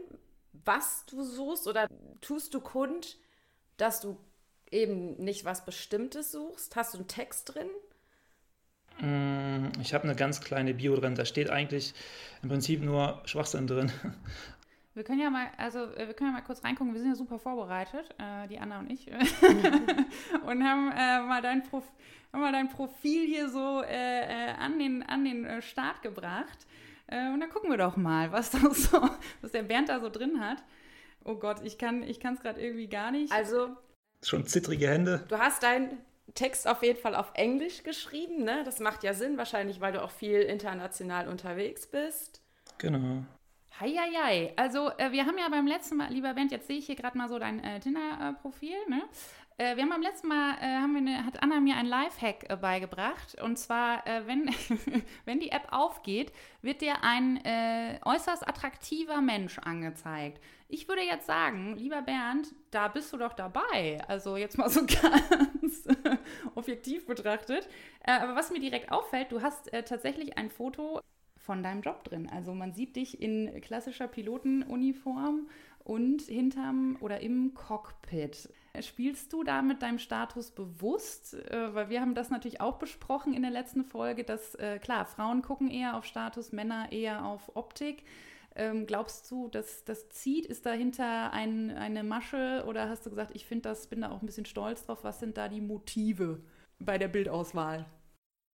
was 0.53 1.06
du 1.07 1.23
suchst 1.23 1.68
oder 1.68 1.88
tust 2.21 2.53
du 2.53 2.62
kund, 2.62 3.18
dass 3.75 4.00
du 4.00 4.18
eben 4.71 5.15
nicht 5.23 5.45
was 5.45 5.65
Bestimmtes 5.65 6.31
suchst? 6.31 6.75
Hast 6.75 6.94
du 6.94 7.00
einen 7.00 7.07
Text 7.07 7.53
drin? 7.53 7.68
Mm, 9.00 9.71
ich 9.81 9.94
habe 9.94 10.06
eine 10.06 10.15
ganz 10.15 10.41
kleine 10.41 10.73
Bio 10.73 10.95
drin. 10.95 11.15
Da 11.15 11.25
steht 11.25 11.50
eigentlich 11.50 11.94
im 12.41 12.50
Prinzip 12.50 12.81
nur 12.81 13.21
Schwachsinn 13.25 13.68
drin. 13.68 13.91
Wir 14.94 15.06
können 15.06 15.21
ja 15.21 15.29
mal, 15.29 15.47
also 15.57 15.79
äh, 15.79 16.07
wir 16.07 16.13
können 16.13 16.31
ja 16.31 16.38
mal 16.38 16.45
kurz 16.45 16.63
reingucken. 16.63 16.94
Wir 16.94 17.00
sind 17.00 17.12
ja 17.12 17.15
super 17.15 17.39
vorbereitet, 17.39 18.13
äh, 18.18 18.47
die 18.50 18.59
Anna 18.59 18.79
und 18.79 18.91
ich, 18.91 19.07
und 20.45 20.63
haben, 20.63 20.91
äh, 20.91 21.21
mal 21.21 21.41
dein 21.41 21.63
Prof 21.63 21.85
haben 22.33 22.41
mal 22.41 22.51
dein 22.51 22.69
Profil 22.69 23.25
hier 23.25 23.50
so 23.50 23.81
äh, 23.83 24.50
äh 24.50 24.51
an 24.51 24.79
den, 24.79 25.03
an 25.03 25.23
den 25.23 25.45
äh, 25.45 25.62
Start 25.62 26.01
gebracht. 26.01 26.65
und 27.07 27.40
dann 27.40 27.49
gucken 27.49 27.69
wir 27.69 27.78
doch 27.78 27.97
mal, 27.97 28.31
was, 28.31 28.51
da 28.51 28.59
so, 28.73 29.01
was 29.42 29.51
der 29.51 29.63
Bernd 29.63 29.90
da 29.90 29.99
so 29.99 30.09
drin 30.09 30.40
hat. 30.40 30.63
Oh 31.23 31.35
Gott, 31.35 31.61
ich 31.63 31.78
kann 31.78 32.04
es 32.04 32.19
gerade 32.19 32.61
irgendwie 32.61 32.87
gar 32.87 33.11
nicht. 33.11 33.31
Also 33.31 33.78
Schon 34.23 34.45
zittrige 34.45 34.87
Hände. 34.87 35.25
Du 35.28 35.37
hast 35.37 35.63
deinen 35.63 35.97
Text 36.33 36.68
auf 36.68 36.83
jeden 36.83 36.99
Fall 36.99 37.16
auf 37.16 37.31
Englisch 37.33 37.83
geschrieben, 37.83 38.44
ne? 38.44 38.63
Das 38.63 38.80
macht 38.80 39.04
ja 39.04 39.13
Sinn, 39.13 39.37
wahrscheinlich, 39.37 39.81
weil 39.81 39.94
du 39.94 40.04
auch 40.04 40.11
viel 40.11 40.40
international 40.42 41.28
unterwegs 41.28 41.87
bist. 41.87 42.42
Genau. 42.78 43.23
Heieiei. 43.80 44.54
Also, 44.57 44.92
äh, 44.97 45.11
wir 45.11 45.25
haben 45.25 45.37
ja 45.37 45.49
beim 45.49 45.66
letzten 45.66 45.97
Mal, 45.97 46.11
lieber 46.11 46.33
Bent, 46.33 46.51
jetzt 46.51 46.68
sehe 46.68 46.78
ich 46.78 46.85
hier 46.85 46.95
gerade 46.95 47.18
mal 47.18 47.30
so 47.30 47.40
dein 47.40 47.63
äh, 47.63 47.80
Tinder-Profil, 47.80 48.75
ne? 48.87 49.01
Äh, 49.57 49.75
wir 49.75 49.83
haben 49.83 49.90
beim 49.90 50.01
letzten 50.01 50.28
Mal, 50.28 50.56
äh, 50.61 50.78
haben 50.78 50.94
wir 50.94 51.01
eine, 51.01 51.25
hat 51.25 51.42
Anna 51.44 51.59
mir 51.59 51.75
ein 51.75 51.85
Lifehack 51.85 52.49
äh, 52.49 52.56
beigebracht. 52.56 53.42
Und 53.42 53.57
zwar, 53.57 54.06
äh, 54.07 54.25
wenn, 54.28 54.49
wenn 55.25 55.40
die 55.40 55.51
App 55.51 55.68
aufgeht, 55.71 56.31
wird 56.61 56.81
dir 56.81 57.04
ein 57.04 57.44
äh, 57.45 57.99
äußerst 58.04 58.47
attraktiver 58.47 59.21
Mensch 59.21 59.59
angezeigt. 59.59 60.40
Ich 60.73 60.87
würde 60.87 61.01
jetzt 61.01 61.28
sagen, 61.28 61.75
lieber 61.75 62.01
Bernd, 62.01 62.47
da 62.71 62.87
bist 62.87 63.11
du 63.11 63.18
doch 63.18 63.33
dabei. 63.33 63.99
Also 64.07 64.37
jetzt 64.37 64.57
mal 64.57 64.69
so 64.69 64.85
ganz 64.85 65.83
objektiv 66.56 67.06
betrachtet. 67.06 67.68
Äh, 68.06 68.13
aber 68.13 68.35
was 68.35 68.51
mir 68.51 68.59
direkt 68.59 68.92
auffällt, 68.92 69.31
du 69.31 69.42
hast 69.42 69.69
tatsächlich 69.85 70.37
ein 70.37 70.49
Foto 70.49 71.01
von 71.37 71.61
deinem 71.61 71.81
Job 71.81 72.06
drin. 72.06 72.30
Also 72.30 72.54
man 72.54 72.73
sieht 72.73 72.95
dich 72.95 73.21
in 73.21 73.59
klassischer 73.61 74.07
Pilotenuniform 74.07 75.49
und 75.83 76.21
hinterm 76.21 76.97
oder 77.01 77.19
im 77.19 77.54
Cockpit. 77.54 78.49
Spielst 78.80 79.33
du 79.33 79.44
da 79.44 79.61
mit 79.61 79.81
deinem 79.81 79.99
Status 79.99 80.51
bewusst? 80.51 81.33
Äh, 81.33 81.75
weil 81.75 81.90
wir 81.90 81.99
haben 81.99 82.16
das 82.16 82.30
natürlich 82.30 82.61
auch 82.61 82.78
besprochen 82.78 83.33
in 83.33 83.42
der 83.42 83.51
letzten 83.51 83.83
Folge, 83.83 84.23
dass 84.23 84.56
äh, 84.56 84.80
klar, 84.80 85.06
Frauen 85.06 85.42
gucken 85.42 85.69
eher 85.69 85.97
auf 85.97 86.06
Status, 86.06 86.54
Männer 86.54 86.94
eher 86.94 87.25
auf 87.25 87.51
Optik. 87.56 88.04
Ähm, 88.55 88.85
glaubst 88.85 89.29
du, 89.31 89.47
dass 89.47 89.85
das 89.85 90.09
zieht? 90.09 90.45
Ist 90.45 90.65
dahinter 90.65 91.31
ein, 91.31 91.71
eine 91.71 92.03
Masche 92.03 92.63
oder 92.67 92.89
hast 92.89 93.05
du 93.05 93.09
gesagt, 93.09 93.31
ich 93.33 93.45
finde 93.45 93.69
das, 93.69 93.87
bin 93.87 94.01
da 94.01 94.11
auch 94.11 94.21
ein 94.21 94.25
bisschen 94.25 94.45
stolz 94.45 94.85
drauf? 94.85 95.03
Was 95.03 95.19
sind 95.19 95.37
da 95.37 95.47
die 95.47 95.61
Motive 95.61 96.39
bei 96.79 96.97
der 96.97 97.07
Bildauswahl? 97.07 97.85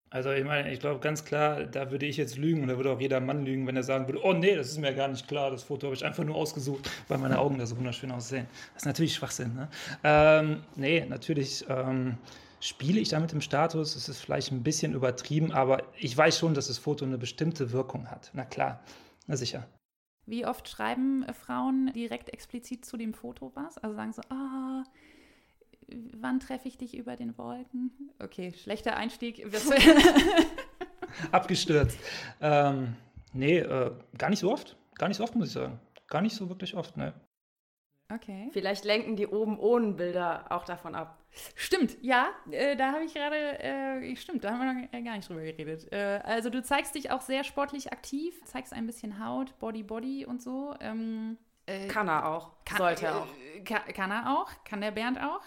Also 0.09 0.31
ich 0.31 0.45
meine, 0.45 0.71
ich 0.71 0.79
glaube 0.79 1.01
ganz 1.01 1.25
klar, 1.25 1.65
da 1.65 1.91
würde 1.91 2.05
ich 2.05 2.15
jetzt 2.15 2.37
lügen 2.37 2.61
und 2.61 2.69
da 2.69 2.77
würde 2.77 2.91
auch 2.91 3.01
jeder 3.01 3.19
Mann 3.19 3.43
lügen, 3.43 3.67
wenn 3.67 3.75
er 3.75 3.83
sagen 3.83 4.07
würde, 4.07 4.23
oh 4.23 4.31
nee, 4.31 4.55
das 4.55 4.69
ist 4.69 4.77
mir 4.77 4.93
gar 4.93 5.09
nicht 5.09 5.27
klar, 5.27 5.51
das 5.51 5.63
Foto 5.63 5.87
habe 5.87 5.95
ich 5.95 6.05
einfach 6.05 6.23
nur 6.23 6.35
ausgesucht, 6.35 6.89
weil 7.09 7.17
meine 7.17 7.37
Augen 7.39 7.57
da 7.57 7.65
so 7.65 7.75
wunderschön 7.75 8.11
aussehen. 8.11 8.47
Das 8.73 8.83
ist 8.83 8.85
natürlich 8.85 9.15
Schwachsinn. 9.15 9.53
Ne? 9.53 9.67
Ähm, 10.05 10.63
nee, 10.77 11.05
natürlich 11.05 11.65
ähm, 11.67 12.17
spiele 12.61 13.01
ich 13.01 13.09
da 13.09 13.19
mit 13.19 13.33
dem 13.33 13.41
Status, 13.41 13.97
es 13.97 14.07
ist 14.07 14.21
vielleicht 14.21 14.51
ein 14.53 14.63
bisschen 14.63 14.93
übertrieben, 14.93 15.51
aber 15.51 15.83
ich 15.99 16.15
weiß 16.15 16.39
schon, 16.39 16.53
dass 16.53 16.67
das 16.67 16.77
Foto 16.77 17.03
eine 17.03 17.17
bestimmte 17.17 17.73
Wirkung 17.73 18.09
hat. 18.09 18.31
Na 18.33 18.45
klar, 18.45 18.79
na 19.27 19.35
sicher. 19.35 19.67
Wie 20.27 20.45
oft 20.45 20.67
schreiben 20.67 21.23
äh, 21.23 21.33
Frauen 21.33 21.91
direkt 21.93 22.29
explizit 22.29 22.85
zu 22.85 22.97
dem 22.97 23.13
Foto 23.13 23.51
was? 23.55 23.77
Also 23.77 23.95
sagen 23.95 24.11
so, 24.11 24.21
ah, 24.29 24.83
oh, 24.83 25.93
wann 26.19 26.41
treffe 26.41 26.67
ich 26.67 26.77
dich 26.77 26.95
über 26.97 27.15
den 27.15 27.37
Wolken? 27.37 27.91
Okay, 28.19 28.51
schlechter 28.51 28.97
Einstieg. 28.97 29.45
Abgestürzt. 31.31 31.97
Ähm, 32.41 32.97
nee, 33.31 33.59
äh, 33.59 33.91
gar 34.17 34.29
nicht 34.29 34.39
so 34.39 34.51
oft. 34.51 34.75
Gar 34.95 35.07
nicht 35.07 35.17
so 35.17 35.23
oft, 35.23 35.35
muss 35.35 35.47
ich 35.47 35.53
sagen. 35.53 35.79
Gar 36.07 36.21
nicht 36.21 36.35
so 36.35 36.49
wirklich 36.49 36.75
oft, 36.75 36.97
ne. 36.97 37.13
Okay. 38.13 38.49
Vielleicht 38.51 38.83
lenken 38.83 39.15
die 39.15 39.27
oben 39.27 39.57
ohne 39.57 39.93
Bilder 39.93 40.51
auch 40.51 40.65
davon 40.65 40.93
ab. 40.93 41.17
Stimmt, 41.55 41.97
ja, 42.01 42.29
äh, 42.51 42.75
da 42.75 42.91
habe 42.91 43.03
ich 43.03 43.13
gerade, 43.13 43.59
äh, 43.59 44.15
stimmt, 44.15 44.43
da 44.43 44.51
haben 44.51 44.59
wir 44.59 44.73
noch 44.73 45.05
gar 45.05 45.15
nicht 45.15 45.29
drüber 45.29 45.41
geredet. 45.41 45.91
Äh, 45.91 46.21
also 46.23 46.49
du 46.49 46.61
zeigst 46.61 46.95
dich 46.95 47.11
auch 47.11 47.21
sehr 47.21 47.43
sportlich 47.43 47.91
aktiv, 47.91 48.39
zeigst 48.45 48.73
ein 48.73 48.85
bisschen 48.85 49.23
Haut, 49.23 49.57
Body, 49.59 49.83
Body 49.83 50.25
und 50.25 50.41
so. 50.41 50.75
Ähm, 50.79 51.37
äh, 51.65 51.87
kann 51.87 52.07
er 52.07 52.27
auch, 52.27 52.51
kann, 52.65 52.77
sollte 52.77 53.05
er 53.05 53.17
auch. 53.17 53.27
Äh, 53.55 53.61
kann, 53.61 53.81
kann, 53.93 54.11
er 54.11 54.37
auch, 54.37 54.51
kann 54.63 54.81
der 54.81 54.91
Bernd 54.91 55.19
auch. 55.21 55.41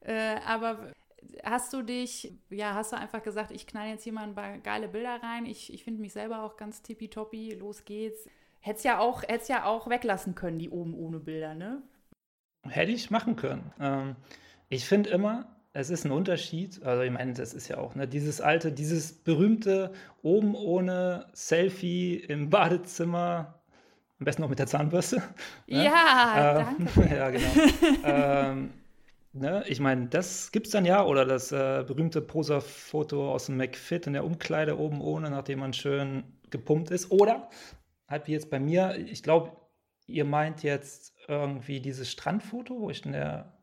Äh, 0.00 0.36
aber 0.46 0.92
hast 1.44 1.72
du 1.72 1.82
dich, 1.82 2.32
ja, 2.50 2.74
hast 2.74 2.92
du 2.92 2.96
einfach 2.96 3.22
gesagt, 3.22 3.50
ich 3.50 3.66
knall 3.66 3.88
jetzt 3.88 4.04
hier 4.04 4.12
mal 4.12 4.24
ein 4.24 4.34
paar 4.34 4.58
geile 4.58 4.88
Bilder 4.88 5.22
rein, 5.22 5.46
ich, 5.46 5.72
ich 5.72 5.84
finde 5.84 6.00
mich 6.00 6.12
selber 6.12 6.42
auch 6.42 6.56
ganz 6.56 6.82
tippitoppi, 6.82 7.54
los 7.54 7.84
geht's. 7.84 8.26
Hättest 8.60 8.84
ja 8.84 8.98
auch, 8.98 9.22
ja 9.48 9.64
auch 9.64 9.88
weglassen 9.88 10.34
können, 10.34 10.58
die 10.58 10.70
oben 10.70 10.94
ohne 10.94 11.20
Bilder, 11.20 11.54
ne? 11.54 11.82
Hätte 12.68 12.90
ich 12.90 13.10
machen 13.10 13.36
können. 13.36 13.72
Ähm, 13.78 14.16
ich 14.68 14.84
finde 14.84 15.10
immer, 15.10 15.56
es 15.72 15.90
ist 15.90 16.06
ein 16.06 16.10
Unterschied. 16.10 16.82
Also 16.84 17.02
ich 17.02 17.10
meine, 17.10 17.34
das 17.34 17.52
ist 17.52 17.68
ja 17.68 17.76
auch 17.78 17.94
ne, 17.94 18.08
dieses 18.08 18.40
alte, 18.40 18.72
dieses 18.72 19.12
berühmte 19.12 19.92
oben 20.22 20.54
ohne 20.54 21.26
Selfie 21.34 22.16
im 22.16 22.48
Badezimmer, 22.48 23.60
am 24.18 24.24
besten 24.24 24.42
noch 24.42 24.48
mit 24.48 24.58
der 24.58 24.66
Zahnbürste. 24.66 25.22
Ne? 25.66 25.84
Ja, 25.84 26.36
äh, 26.38 26.64
danke. 26.64 27.14
ja, 27.14 27.30
genau. 27.30 27.50
ähm, 28.04 28.70
ne, 29.34 29.64
ich 29.66 29.80
meine, 29.80 30.06
das 30.06 30.50
gibt 30.50 30.66
es 30.66 30.72
dann 30.72 30.86
ja. 30.86 31.04
Oder 31.04 31.26
das 31.26 31.52
äh, 31.52 31.84
berühmte 31.86 32.22
Poserfoto 32.22 33.32
aus 33.32 33.46
dem 33.46 33.58
McFit 33.58 34.06
in 34.06 34.14
der 34.14 34.24
Umkleide 34.24 34.78
oben 34.78 35.02
ohne, 35.02 35.28
nachdem 35.30 35.58
man 35.58 35.74
schön 35.74 36.24
gepumpt 36.50 36.90
ist. 36.90 37.10
Oder 37.10 37.50
halt 38.08 38.26
wie 38.28 38.32
jetzt 38.32 38.48
bei 38.48 38.60
mir, 38.60 38.96
ich 38.96 39.22
glaube, 39.22 39.52
ihr 40.06 40.24
meint 40.24 40.62
jetzt 40.62 41.14
irgendwie 41.28 41.80
dieses 41.80 42.10
Strandfoto, 42.10 42.80
wo 42.80 42.90
ich 42.90 43.04
in 43.04 43.12
der 43.12 43.55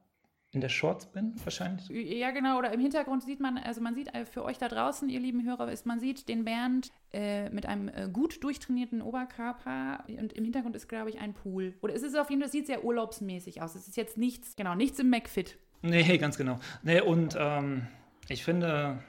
in 0.53 0.62
der 0.62 0.69
Shorts 0.69 1.07
bin, 1.07 1.33
wahrscheinlich. 1.43 1.89
Ja, 1.89 2.29
genau. 2.29 2.60
Oder 2.60 2.72
im 2.74 2.79
Hintergrund 2.79 3.24
sieht 3.24 3.39
man, 3.39 3.57
also 3.57 3.81
man 3.81 3.95
sieht 3.95 4.13
äh, 4.13 4.25
für 4.25 4.45
euch 4.45 4.60
da 4.60 4.67
draußen, 4.67 5.10
ihr 5.10 5.19
lieben 5.19 5.43
Hörer, 5.43 5.72
ist, 5.72 5.88
man 5.88 6.00
sieht 6.00 6.29
den 6.29 6.45
Bernd 6.45 6.91
äh, 7.12 7.50
mit 7.50 7.65
einem 7.65 7.88
äh, 7.88 8.07
gut 8.12 8.43
durchtrainierten 8.43 9.01
Oberkörper 9.01 10.03
und 10.07 10.33
im 10.33 10.43
Hintergrund 10.43 10.75
ist, 10.75 10.88
glaube 10.88 11.10
ich, 11.10 11.19
ein 11.19 11.33
Pool. 11.33 11.74
Oder 11.81 11.95
es 11.95 12.03
ist 12.03 12.15
auf 12.15 12.29
jeden 12.29 12.41
Fall, 12.41 12.48
es 12.48 12.51
sieht 12.51 12.67
sehr 12.67 12.86
urlaubsmäßig 12.86 13.63
aus. 13.63 13.74
Es 13.74 13.88
ist 13.88 13.98
jetzt 13.98 14.17
nichts, 14.17 14.55
genau, 14.55 14.75
nichts 14.75 15.00
im 15.00 15.10
McFit. 15.10 15.57
Nee, 15.81 16.17
ganz 16.19 16.38
genau. 16.38 16.60
Nee, 16.83 17.01
und 17.01 17.36
ähm, 17.38 17.88
ich 18.29 18.43
finde, 18.43 19.03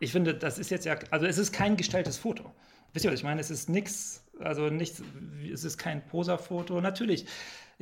ich 0.00 0.10
finde, 0.10 0.34
das 0.34 0.58
ist 0.58 0.70
jetzt 0.70 0.84
ja, 0.84 0.96
also 1.12 1.26
es 1.26 1.38
ist 1.38 1.52
kein 1.52 1.76
gestelltes 1.76 2.18
Foto. 2.18 2.52
Wisst 2.92 3.04
ihr, 3.04 3.12
was 3.12 3.20
ich 3.20 3.24
meine? 3.24 3.40
Es 3.40 3.52
ist 3.52 3.68
nichts, 3.68 4.24
also 4.40 4.68
nichts, 4.68 5.00
es 5.50 5.62
ist 5.62 5.78
kein 5.78 6.04
Poserfoto. 6.04 6.80
Natürlich 6.80 7.26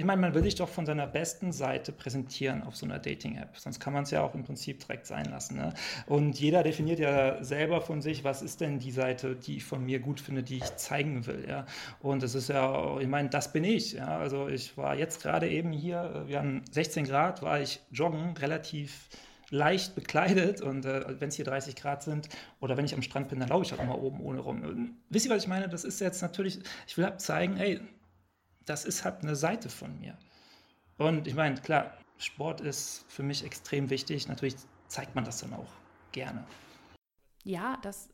ich 0.00 0.06
meine, 0.06 0.22
man 0.22 0.32
will 0.32 0.42
sich 0.42 0.54
doch 0.54 0.68
von 0.70 0.86
seiner 0.86 1.06
besten 1.06 1.52
Seite 1.52 1.92
präsentieren 1.92 2.62
auf 2.62 2.74
so 2.74 2.86
einer 2.86 2.98
Dating-App. 2.98 3.58
Sonst 3.58 3.80
kann 3.80 3.92
man 3.92 4.04
es 4.04 4.10
ja 4.10 4.22
auch 4.22 4.34
im 4.34 4.44
Prinzip 4.44 4.80
direkt 4.80 5.06
sein 5.06 5.26
lassen. 5.26 5.58
Ne? 5.58 5.74
Und 6.06 6.40
jeder 6.40 6.62
definiert 6.62 6.98
ja 7.00 7.44
selber 7.44 7.82
von 7.82 8.00
sich, 8.00 8.24
was 8.24 8.40
ist 8.40 8.62
denn 8.62 8.78
die 8.78 8.92
Seite, 8.92 9.36
die 9.36 9.58
ich 9.58 9.64
von 9.64 9.84
mir 9.84 10.00
gut 10.00 10.18
finde, 10.18 10.42
die 10.42 10.56
ich 10.56 10.76
zeigen 10.76 11.26
will. 11.26 11.44
Ja? 11.46 11.66
Und 12.00 12.22
es 12.22 12.34
ist 12.34 12.48
ja, 12.48 12.98
ich 12.98 13.08
meine, 13.08 13.28
das 13.28 13.52
bin 13.52 13.62
ich. 13.62 13.92
Ja? 13.92 14.16
Also 14.18 14.48
ich 14.48 14.74
war 14.78 14.96
jetzt 14.96 15.22
gerade 15.22 15.50
eben 15.50 15.70
hier, 15.70 16.24
wir 16.26 16.38
haben 16.38 16.62
16 16.70 17.04
Grad, 17.04 17.42
war 17.42 17.60
ich 17.60 17.80
joggen, 17.90 18.34
relativ 18.38 19.10
leicht 19.50 19.94
bekleidet 19.94 20.62
und 20.62 20.86
äh, 20.86 21.20
wenn 21.20 21.28
es 21.28 21.34
hier 21.34 21.44
30 21.44 21.76
Grad 21.76 22.04
sind 22.04 22.28
oder 22.60 22.76
wenn 22.76 22.84
ich 22.84 22.94
am 22.94 23.02
Strand 23.02 23.28
bin, 23.28 23.40
dann 23.40 23.48
laufe 23.48 23.64
ich 23.64 23.72
halt 23.72 23.86
mal 23.86 23.96
oben 23.96 24.20
ohne 24.20 24.40
rum. 24.40 24.62
Und 24.62 24.96
wisst 25.10 25.26
ihr, 25.26 25.32
was 25.32 25.42
ich 25.42 25.48
meine? 25.48 25.68
Das 25.68 25.84
ist 25.84 26.00
jetzt 26.00 26.22
natürlich, 26.22 26.60
ich 26.86 26.96
will 26.96 27.04
halt 27.04 27.20
zeigen, 27.20 27.58
ey, 27.58 27.80
das 28.70 28.84
ist 28.84 29.04
halt 29.04 29.22
eine 29.22 29.34
Seite 29.34 29.68
von 29.68 29.98
mir. 29.98 30.16
Und 30.96 31.26
ich 31.26 31.34
meine, 31.34 31.56
klar, 31.60 31.92
Sport 32.18 32.60
ist 32.60 33.04
für 33.08 33.24
mich 33.24 33.44
extrem 33.44 33.90
wichtig. 33.90 34.28
Natürlich 34.28 34.54
zeigt 34.86 35.16
man 35.16 35.24
das 35.24 35.40
dann 35.40 35.52
auch 35.54 35.72
gerne. 36.12 36.44
Ja, 37.42 37.78
das 37.82 38.10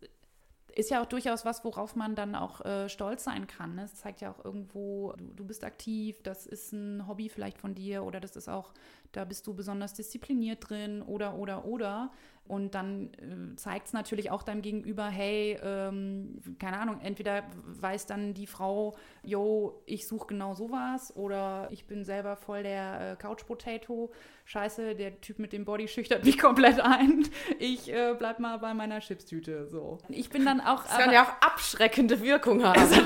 ist 0.75 0.91
ja 0.91 1.03
auch 1.03 1.07
durchaus 1.07 1.45
was, 1.45 1.63
worauf 1.63 1.95
man 1.95 2.15
dann 2.15 2.35
auch 2.35 2.65
äh, 2.65 2.89
stolz 2.89 3.25
sein 3.25 3.47
kann. 3.47 3.75
Ne? 3.75 3.85
Es 3.85 3.97
zeigt 3.97 4.23
ja 4.23 4.31
auch 4.31 4.43
irgendwo, 4.45 5.13
du, 5.19 5.25
du, 5.35 5.45
bist 5.45 5.63
aktiv, 5.63 6.23
das 6.23 6.47
ist 6.47 6.73
ein 6.73 7.07
Hobby 7.07 7.29
vielleicht 7.29 7.59
von 7.59 7.75
dir 7.75 8.05
oder 8.05 8.21
das 8.21 8.35
ist 8.35 8.49
auch, 8.49 8.73
da 9.13 9.25
bist 9.27 9.47
du 9.47 9.55
besonders 9.55 9.93
diszipliniert 9.93 10.71
drin 10.71 11.03
oder, 11.03 11.35
oder, 11.35 11.67
oder. 11.67 12.13
Und 12.49 12.75
dann 12.75 13.11
äh, 13.15 13.57
zeigt 13.57 13.89
es 13.89 13.93
natürlich 13.93 14.31
auch 14.31 14.43
deinem 14.43 14.63
Gegenüber, 14.63 15.07
hey, 15.07 15.59
ähm, 15.63 16.41
keine 16.59 16.79
Ahnung, 16.79 17.01
entweder 17.03 17.45
weiß 17.65 18.07
dann 18.07 18.35
die 18.35 18.47
Frau, 18.47 18.97
yo, 19.23 19.83
ich 19.87 20.07
suche 20.07 20.29
genau 20.29 20.55
sowas 20.55 21.15
oder 21.17 21.69
ich 21.71 21.87
bin 21.87 22.05
selber 22.05 22.37
voll 22.37 22.63
der 22.63 23.13
äh, 23.13 23.17
Couch-Potato. 23.17 24.11
Scheiße, 24.45 24.95
der 24.95 25.21
Typ 25.21 25.41
mit 25.41 25.53
dem 25.53 25.65
Body 25.65 25.89
schüchtert 25.89 26.25
mich 26.25 26.39
komplett 26.39 26.81
ein. 26.81 27.29
Ich 27.59 27.93
äh, 27.93 28.15
bleib 28.17 28.39
mal 28.39 28.59
bei 28.59 28.75
meiner 28.75 29.01
Chipstüte. 29.01 29.67
So. 29.67 29.99
Ich 30.09 30.31
bin 30.31 30.45
dann 30.45 30.61
auch. 30.61 30.85
Das 30.85 30.99
kann 30.99 31.13
ja 31.13 31.25
auch 31.25 31.47
abschreckende 31.47 32.23
Wirkung 32.23 32.65
haben. 32.65 32.79
Also, 32.79 33.01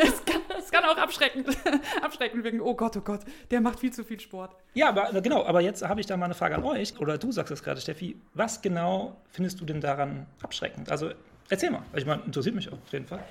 es, 0.00 0.24
kann, 0.24 0.40
es 0.58 0.70
kann 0.70 0.84
auch 0.84 0.96
abschreckend, 0.96 1.48
abschreckend 2.02 2.44
wirken. 2.44 2.60
Oh 2.60 2.74
Gott, 2.74 2.96
oh 2.96 3.00
Gott, 3.00 3.20
der 3.50 3.60
macht 3.60 3.80
viel 3.80 3.92
zu 3.92 4.04
viel 4.04 4.20
Sport. 4.20 4.56
Ja, 4.74 4.88
aber 4.88 5.20
genau, 5.20 5.44
aber 5.44 5.60
jetzt 5.60 5.86
habe 5.86 6.00
ich 6.00 6.06
da 6.06 6.16
mal 6.16 6.26
eine 6.26 6.34
Frage 6.34 6.56
an 6.56 6.64
euch, 6.64 6.98
oder 6.98 7.18
du 7.18 7.32
sagst 7.32 7.52
es 7.52 7.62
gerade, 7.62 7.80
Steffi. 7.80 8.20
Was 8.34 8.62
genau 8.62 9.16
findest 9.30 9.60
du 9.60 9.64
denn 9.64 9.80
daran 9.80 10.26
abschreckend? 10.42 10.90
Also 10.90 11.10
erzähl 11.48 11.70
mal, 11.70 11.82
ich 11.94 12.06
meine, 12.06 12.22
interessiert 12.22 12.54
mich 12.54 12.72
auf 12.72 12.78
jeden 12.90 13.06
Fall. 13.06 13.24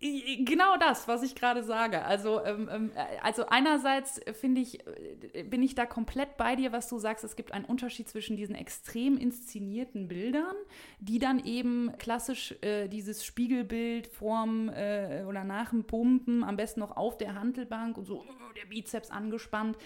Genau 0.00 0.76
das, 0.78 1.08
was 1.08 1.24
ich 1.24 1.34
gerade 1.34 1.64
sage. 1.64 2.04
Also, 2.04 2.44
ähm, 2.44 2.68
ähm, 2.70 2.92
also 3.22 3.46
einerseits 3.46 4.20
finde 4.32 4.60
ich, 4.60 4.86
äh, 5.34 5.42
bin 5.42 5.62
ich 5.62 5.74
da 5.74 5.84
komplett 5.84 6.36
bei 6.36 6.54
dir, 6.54 6.70
was 6.70 6.88
du 6.88 6.98
sagst. 6.98 7.24
Es 7.24 7.34
gibt 7.34 7.52
einen 7.52 7.64
Unterschied 7.64 8.08
zwischen 8.08 8.36
diesen 8.36 8.54
extrem 8.54 9.16
inszenierten 9.16 10.06
Bildern, 10.06 10.54
die 11.00 11.18
dann 11.18 11.44
eben 11.44 11.90
klassisch 11.98 12.54
äh, 12.62 12.86
dieses 12.88 13.24
Spiegelbild 13.24 14.06
vorm 14.06 14.68
äh, 14.68 15.24
oder 15.26 15.42
nach 15.42 15.70
dem 15.70 15.84
Pumpen, 15.84 16.44
am 16.44 16.56
besten 16.56 16.80
noch 16.80 16.96
auf 16.96 17.18
der 17.18 17.34
Handelbank 17.34 17.98
und 17.98 18.04
so 18.04 18.22
äh, 18.22 18.54
der 18.54 18.66
Bizeps 18.66 19.10
angespannt 19.10 19.76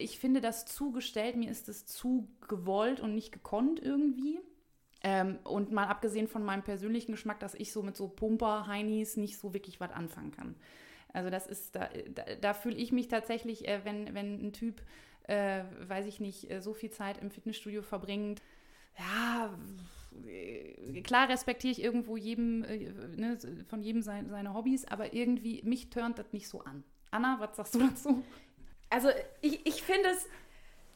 ich 0.00 0.18
finde 0.18 0.40
das 0.40 0.64
zugestellt, 0.64 1.36
mir 1.36 1.50
ist 1.50 1.68
es 1.68 1.86
zu 1.86 2.28
gewollt 2.48 3.00
und 3.00 3.14
nicht 3.14 3.32
gekonnt 3.32 3.80
irgendwie. 3.80 4.40
Ähm, 5.02 5.38
und 5.44 5.72
mal 5.72 5.86
abgesehen 5.86 6.28
von 6.28 6.44
meinem 6.44 6.62
persönlichen 6.62 7.12
Geschmack, 7.12 7.40
dass 7.40 7.54
ich 7.54 7.72
so 7.72 7.82
mit 7.82 7.96
so 7.96 8.08
Pumper-Heinis 8.08 9.16
nicht 9.16 9.38
so 9.38 9.54
wirklich 9.54 9.80
was 9.80 9.92
anfangen 9.92 10.30
kann. 10.30 10.54
Also 11.12 11.30
das 11.30 11.46
ist, 11.46 11.74
da, 11.74 11.88
da, 12.14 12.24
da 12.40 12.54
fühle 12.54 12.76
ich 12.76 12.92
mich 12.92 13.08
tatsächlich, 13.08 13.66
äh, 13.66 13.80
wenn, 13.84 14.14
wenn 14.14 14.46
ein 14.46 14.52
Typ, 14.52 14.82
äh, 15.24 15.62
weiß 15.86 16.06
ich 16.06 16.20
nicht, 16.20 16.50
äh, 16.50 16.60
so 16.60 16.74
viel 16.74 16.90
Zeit 16.90 17.18
im 17.18 17.30
Fitnessstudio 17.30 17.82
verbringt, 17.82 18.42
ja, 18.98 19.58
äh, 20.26 21.00
klar 21.02 21.28
respektiere 21.28 21.72
ich 21.72 21.82
irgendwo 21.82 22.16
jedem, 22.16 22.64
äh, 22.64 22.92
ne, 23.16 23.38
von 23.68 23.82
jedem 23.82 24.02
sein, 24.02 24.28
seine 24.28 24.54
Hobbys, 24.54 24.84
aber 24.84 25.14
irgendwie, 25.14 25.62
mich 25.64 25.90
turnt 25.90 26.18
das 26.18 26.32
nicht 26.32 26.48
so 26.48 26.60
an. 26.60 26.84
Anna, 27.10 27.36
was 27.40 27.56
sagst 27.56 27.74
du 27.74 27.78
dazu? 27.80 28.22
Also 28.88 29.08
ich, 29.40 29.66
ich 29.66 29.82
finde 29.82 30.08
es, 30.10 30.26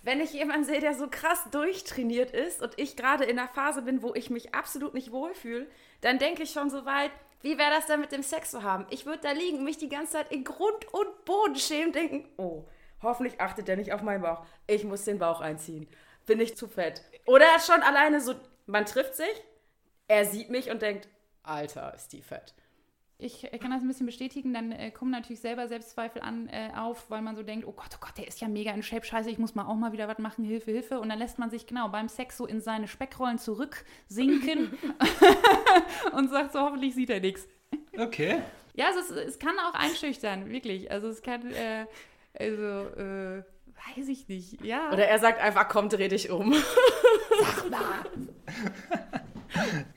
wenn 0.04 0.20
ich 0.20 0.32
jemanden 0.32 0.64
sehe, 0.64 0.80
der 0.80 0.94
so 0.94 1.08
krass 1.10 1.48
durchtrainiert 1.50 2.30
ist 2.30 2.62
und 2.62 2.78
ich 2.78 2.96
gerade 2.96 3.24
in 3.24 3.38
einer 3.38 3.48
Phase 3.48 3.82
bin, 3.82 4.02
wo 4.02 4.14
ich 4.14 4.28
mich 4.28 4.54
absolut 4.54 4.92
nicht 4.92 5.12
wohlfühle, 5.12 5.66
dann 6.02 6.18
denke 6.18 6.42
ich 6.42 6.50
schon 6.50 6.68
so 6.68 6.84
weit, 6.84 7.10
wie 7.40 7.58
wäre 7.58 7.70
das 7.70 7.86
dann 7.86 8.00
mit 8.00 8.12
dem 8.12 8.22
Sex 8.22 8.50
zu 8.50 8.62
haben? 8.62 8.86
Ich 8.90 9.06
würde 9.06 9.20
da 9.22 9.32
liegen, 9.32 9.64
mich 9.64 9.78
die 9.78 9.88
ganze 9.88 10.12
Zeit 10.12 10.30
in 10.30 10.44
Grund 10.44 10.92
und 10.92 11.24
Boden 11.24 11.56
schämen, 11.56 11.92
denken, 11.92 12.28
oh, 12.36 12.64
hoffentlich 13.02 13.40
achtet 13.40 13.68
er 13.68 13.76
nicht 13.76 13.92
auf 13.92 14.02
meinen 14.02 14.22
Bauch. 14.22 14.44
Ich 14.66 14.84
muss 14.84 15.04
den 15.04 15.18
Bauch 15.18 15.40
einziehen. 15.40 15.88
Bin 16.26 16.40
ich 16.40 16.56
zu 16.56 16.68
fett. 16.68 17.02
Oder 17.26 17.58
schon 17.60 17.82
alleine 17.82 18.20
so, 18.20 18.34
man 18.66 18.86
trifft 18.86 19.16
sich, 19.16 19.42
er 20.06 20.26
sieht 20.26 20.50
mich 20.50 20.70
und 20.70 20.82
denkt, 20.82 21.08
Alter, 21.42 21.94
ist 21.94 22.12
die 22.12 22.22
fett 22.22 22.54
ich 23.18 23.48
kann 23.60 23.70
das 23.70 23.82
ein 23.82 23.88
bisschen 23.88 24.06
bestätigen, 24.06 24.52
dann 24.52 24.72
äh, 24.72 24.90
kommen 24.90 25.10
natürlich 25.10 25.40
selber 25.40 25.68
Selbstzweifel 25.68 26.20
an, 26.20 26.48
äh, 26.48 26.70
auf, 26.76 27.10
weil 27.10 27.22
man 27.22 27.36
so 27.36 27.42
denkt, 27.42 27.66
oh 27.66 27.72
Gott, 27.72 27.90
oh 27.94 27.98
Gott, 28.00 28.18
der 28.18 28.26
ist 28.26 28.40
ja 28.40 28.48
mega 28.48 28.72
in 28.72 28.82
Shape, 28.82 29.04
scheiße, 29.06 29.30
ich 29.30 29.38
muss 29.38 29.54
mal 29.54 29.66
auch 29.66 29.76
mal 29.76 29.92
wieder 29.92 30.08
was 30.08 30.18
machen, 30.18 30.44
Hilfe, 30.44 30.72
Hilfe. 30.72 31.00
Und 31.00 31.08
dann 31.08 31.18
lässt 31.18 31.38
man 31.38 31.48
sich 31.48 31.66
genau 31.66 31.88
beim 31.88 32.08
Sex 32.08 32.36
so 32.36 32.46
in 32.46 32.60
seine 32.60 32.88
Speckrollen 32.88 33.38
zurücksinken 33.38 34.76
und 36.12 36.30
sagt 36.30 36.52
so, 36.52 36.60
hoffentlich 36.60 36.94
sieht 36.94 37.10
er 37.10 37.20
nichts. 37.20 37.46
Okay. 37.96 38.42
Ja, 38.74 38.86
also 38.86 38.98
es, 38.98 39.10
es, 39.10 39.38
kann 39.38 39.54
auch 39.60 39.74
einschüchtern, 39.74 40.50
wirklich. 40.50 40.90
Also 40.90 41.08
es 41.08 41.22
kann, 41.22 41.52
äh, 41.52 41.86
also, 42.36 42.62
äh, 42.62 43.44
weiß 43.96 44.08
ich 44.08 44.26
nicht, 44.26 44.64
ja. 44.64 44.92
Oder 44.92 45.06
er 45.06 45.20
sagt 45.20 45.40
einfach, 45.40 45.68
komm, 45.68 45.88
dreh 45.88 46.08
dich 46.08 46.30
um. 46.30 46.52
Sag 47.40 47.70
mal. 47.70 48.04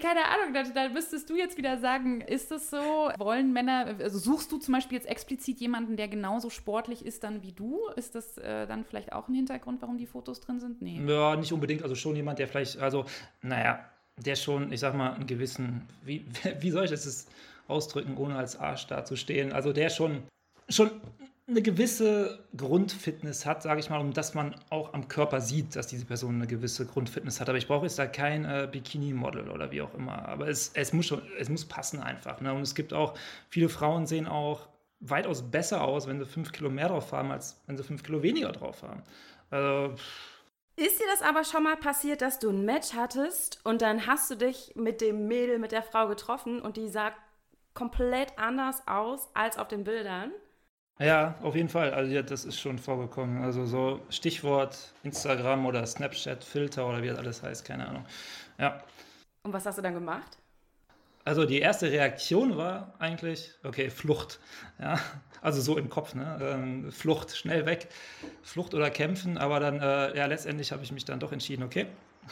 keine 0.00 0.24
Ahnung, 0.24 0.54
da, 0.54 0.62
da, 0.62 0.88
müsstest 0.88 1.28
du 1.30 1.36
jetzt 1.36 1.56
wieder 1.56 1.78
sagen, 1.78 2.20
ist 2.20 2.50
das 2.50 2.70
so? 2.70 3.10
Wollen 3.18 3.52
Männer, 3.52 3.96
also 4.00 4.18
suchst 4.18 4.50
du 4.52 4.58
zum 4.58 4.74
Beispiel 4.74 4.96
jetzt 4.96 5.08
explizit 5.08 5.60
jemanden, 5.60 5.96
der 5.96 6.08
genauso 6.08 6.50
sportlich 6.50 7.04
ist 7.04 7.24
dann 7.24 7.42
wie 7.42 7.52
du? 7.52 7.78
Ist 7.96 8.14
das 8.14 8.38
äh, 8.38 8.66
dann 8.66 8.84
vielleicht 8.84 9.12
auch 9.12 9.28
ein 9.28 9.34
Hintergrund, 9.34 9.82
warum 9.82 9.98
die 9.98 10.06
Fotos 10.06 10.40
drin 10.40 10.60
sind? 10.60 10.82
Nee. 10.82 11.00
Ja, 11.06 11.36
nicht 11.36 11.52
unbedingt. 11.52 11.82
Also 11.82 11.94
schon 11.94 12.16
jemand, 12.16 12.38
der 12.38 12.48
vielleicht, 12.48 12.78
also, 12.78 13.04
naja, 13.42 13.84
der 14.16 14.36
schon, 14.36 14.72
ich 14.72 14.80
sag 14.80 14.94
mal, 14.94 15.14
einen 15.14 15.26
gewissen, 15.26 15.88
wie, 16.04 16.26
wie 16.60 16.70
soll 16.70 16.84
ich 16.84 16.90
das 16.90 17.26
ausdrücken, 17.68 18.16
ohne 18.16 18.36
als 18.36 18.58
Arsch 18.58 18.86
dazustehen? 18.86 19.52
Also 19.52 19.72
der 19.72 19.90
schon, 19.90 20.22
schon 20.68 20.90
eine 21.50 21.62
gewisse 21.62 22.38
Grundfitness 22.56 23.44
hat, 23.44 23.62
sage 23.62 23.80
ich 23.80 23.90
mal, 23.90 24.00
um 24.00 24.12
dass 24.12 24.34
man 24.34 24.54
auch 24.70 24.94
am 24.94 25.08
Körper 25.08 25.40
sieht, 25.40 25.76
dass 25.76 25.86
diese 25.86 26.04
Person 26.04 26.36
eine 26.36 26.46
gewisse 26.46 26.86
Grundfitness 26.86 27.40
hat. 27.40 27.48
Aber 27.48 27.58
ich 27.58 27.66
brauche 27.66 27.86
jetzt 27.86 27.98
da 27.98 28.06
kein 28.06 28.44
äh, 28.44 28.68
Bikini-Model 28.70 29.50
oder 29.50 29.70
wie 29.70 29.82
auch 29.82 29.92
immer. 29.94 30.28
Aber 30.28 30.48
es, 30.48 30.70
es, 30.74 30.92
muss, 30.92 31.06
schon, 31.06 31.22
es 31.38 31.48
muss 31.48 31.64
passen 31.64 32.00
einfach. 32.00 32.40
Ne? 32.40 32.52
Und 32.52 32.62
es 32.62 32.74
gibt 32.74 32.92
auch, 32.92 33.14
viele 33.48 33.68
Frauen 33.68 34.06
sehen 34.06 34.26
auch 34.26 34.68
weitaus 35.00 35.42
besser 35.42 35.82
aus, 35.82 36.06
wenn 36.06 36.18
sie 36.18 36.26
fünf 36.26 36.52
Kilo 36.52 36.70
mehr 36.70 36.88
drauf 36.88 37.12
haben, 37.12 37.30
als 37.30 37.60
wenn 37.66 37.76
sie 37.76 37.84
fünf 37.84 38.02
Kilo 38.02 38.22
weniger 38.22 38.52
drauf 38.52 38.82
haben. 38.82 39.02
Also, 39.50 39.94
ist 40.76 40.98
dir 40.98 41.06
das 41.10 41.22
aber 41.22 41.44
schon 41.44 41.64
mal 41.64 41.76
passiert, 41.76 42.22
dass 42.22 42.38
du 42.38 42.50
ein 42.50 42.64
Match 42.64 42.94
hattest 42.94 43.60
und 43.64 43.82
dann 43.82 44.06
hast 44.06 44.30
du 44.30 44.36
dich 44.36 44.72
mit 44.76 45.00
dem 45.00 45.26
Mädel, 45.26 45.58
mit 45.58 45.72
der 45.72 45.82
Frau 45.82 46.08
getroffen 46.08 46.60
und 46.60 46.76
die 46.76 46.88
sah 46.88 47.12
komplett 47.74 48.38
anders 48.38 48.86
aus 48.86 49.28
als 49.34 49.58
auf 49.58 49.68
den 49.68 49.84
Bildern? 49.84 50.32
Ja, 51.00 51.34
auf 51.42 51.56
jeden 51.56 51.70
Fall. 51.70 51.94
Also 51.94 52.12
ja, 52.12 52.20
das 52.20 52.44
ist 52.44 52.60
schon 52.60 52.78
vorgekommen. 52.78 53.42
Also 53.42 53.64
so 53.64 54.00
Stichwort 54.10 54.76
Instagram 55.02 55.64
oder 55.64 55.84
Snapchat, 55.86 56.44
Filter 56.44 56.86
oder 56.86 57.02
wie 57.02 57.08
das 57.08 57.18
alles 57.18 57.42
heißt, 57.42 57.64
keine 57.64 57.88
Ahnung. 57.88 58.04
Ja. 58.58 58.82
Und 59.42 59.54
was 59.54 59.64
hast 59.64 59.78
du 59.78 59.82
dann 59.82 59.94
gemacht? 59.94 60.36
Also 61.24 61.46
die 61.46 61.60
erste 61.60 61.90
Reaktion 61.90 62.56
war 62.58 62.92
eigentlich, 62.98 63.52
okay, 63.64 63.88
Flucht. 63.88 64.40
Ja, 64.78 64.98
also 65.40 65.62
so 65.62 65.78
im 65.78 65.88
Kopf, 65.88 66.14
ne? 66.14 66.38
Ähm, 66.42 66.92
Flucht, 66.92 67.34
schnell 67.34 67.64
weg, 67.64 67.88
Flucht 68.42 68.74
oder 68.74 68.90
kämpfen. 68.90 69.38
Aber 69.38 69.58
dann, 69.58 69.80
äh, 69.80 70.16
ja, 70.16 70.26
letztendlich 70.26 70.70
habe 70.70 70.82
ich 70.82 70.92
mich 70.92 71.06
dann 71.06 71.18
doch 71.18 71.32
entschieden, 71.32 71.62
okay. 71.62 71.86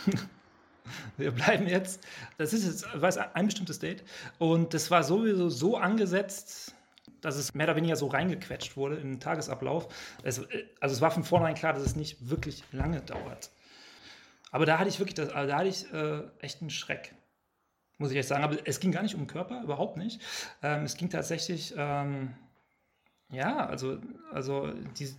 Wir 1.16 1.30
bleiben 1.32 1.66
jetzt. 1.66 2.06
Das 2.36 2.52
ist 2.52 2.64
jetzt 2.64 3.00
weiß, 3.00 3.18
ein 3.18 3.46
bestimmtes 3.46 3.78
Date. 3.78 4.04
Und 4.38 4.74
das 4.74 4.90
war 4.90 5.02
sowieso 5.02 5.48
so 5.48 5.76
angesetzt, 5.76 6.74
dass 7.20 7.36
es 7.36 7.54
mehr 7.54 7.66
oder 7.66 7.76
weniger 7.76 7.96
so 7.96 8.06
reingequetscht 8.06 8.76
wurde 8.76 8.96
den 8.96 9.20
Tagesablauf. 9.20 9.88
Es, 10.22 10.40
also 10.80 10.94
es 10.94 11.00
war 11.00 11.10
von 11.10 11.24
vornherein 11.24 11.54
klar, 11.54 11.72
dass 11.72 11.82
es 11.82 11.96
nicht 11.96 12.28
wirklich 12.28 12.62
lange 12.72 13.00
dauert. 13.00 13.50
Aber 14.50 14.66
da 14.66 14.78
hatte 14.78 14.88
ich 14.88 14.98
wirklich, 14.98 15.14
das, 15.14 15.28
da 15.28 15.56
hatte 15.56 15.68
ich 15.68 15.92
äh, 15.92 16.22
echt 16.40 16.60
einen 16.60 16.70
Schreck, 16.70 17.14
muss 17.98 18.10
ich 18.10 18.16
echt 18.16 18.28
sagen. 18.28 18.44
Aber 18.44 18.56
es 18.66 18.80
ging 18.80 18.92
gar 18.92 19.02
nicht 19.02 19.14
um 19.14 19.22
den 19.22 19.26
Körper, 19.26 19.62
überhaupt 19.62 19.96
nicht. 19.96 20.22
Ähm, 20.62 20.84
es 20.84 20.96
ging 20.96 21.10
tatsächlich, 21.10 21.74
ähm, 21.76 22.34
ja, 23.30 23.66
also, 23.66 23.98
also, 24.32 24.72
die, 24.98 25.14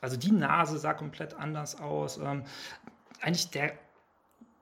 also 0.00 0.16
die 0.16 0.30
Nase 0.30 0.78
sah 0.78 0.94
komplett 0.94 1.34
anders 1.34 1.80
aus. 1.80 2.18
Ähm, 2.18 2.44
eigentlich 3.20 3.50
der 3.50 3.72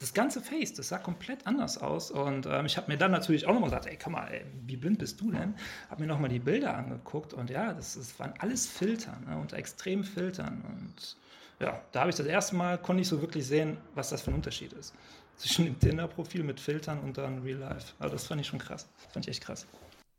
das 0.02 0.14
ganze 0.14 0.40
Face, 0.40 0.75
das 0.75 0.88
sah 0.88 0.99
komplett 0.99 1.47
anders 1.47 1.78
aus. 1.78 2.11
Und 2.11 2.47
ähm, 2.47 2.66
ich 2.66 2.76
habe 2.76 2.90
mir 2.90 2.99
dann 2.99 3.12
natürlich 3.12 3.47
auch 3.47 3.52
nochmal 3.52 3.71
gesagt, 3.71 3.87
ey, 3.87 3.97
komm 3.97 4.14
mal, 4.14 4.26
ey, 4.26 4.44
wie 4.66 4.76
blind 4.76 4.99
bist 4.99 5.21
du 5.21 5.30
denn? 5.30 5.54
Habe 5.88 6.02
mir 6.02 6.09
nochmal 6.09 6.28
die 6.28 6.40
Bilder 6.40 6.76
angeguckt 6.76 7.32
und 7.32 7.50
ja, 7.50 7.73
das, 7.73 7.94
das 7.94 8.18
waren 8.18 8.35
alles 8.38 8.66
Filter, 8.66 9.16
ne, 9.26 9.38
unter 9.38 9.56
extremen 9.56 10.02
Filtern. 10.02 10.62
Und 10.68 11.16
ja, 11.61 11.80
da 11.92 12.00
habe 12.00 12.11
ich 12.11 12.16
das 12.16 12.26
erste 12.26 12.56
Mal, 12.56 12.78
konnte 12.78 13.02
ich 13.02 13.09
so 13.09 13.21
wirklich 13.21 13.47
sehen, 13.47 13.76
was 13.94 14.11
das 14.11 14.23
für 14.23 14.32
ein 14.32 14.35
Unterschied 14.35 14.73
ist. 14.73 14.92
Zwischen 15.37 15.64
dem 15.64 15.78
Tinder-Profil 15.78 16.42
mit 16.42 16.59
Filtern 16.59 16.99
und 17.00 17.16
dann 17.16 17.42
Real 17.42 17.59
Life. 17.59 17.94
Also 18.00 18.14
das 18.14 18.26
fand 18.26 18.40
ich 18.40 18.49
schon 18.49 18.59
krass. 18.59 18.88
Das 19.04 19.12
fand 19.12 19.26
ich 19.26 19.30
echt 19.30 19.44
krass. 19.44 19.66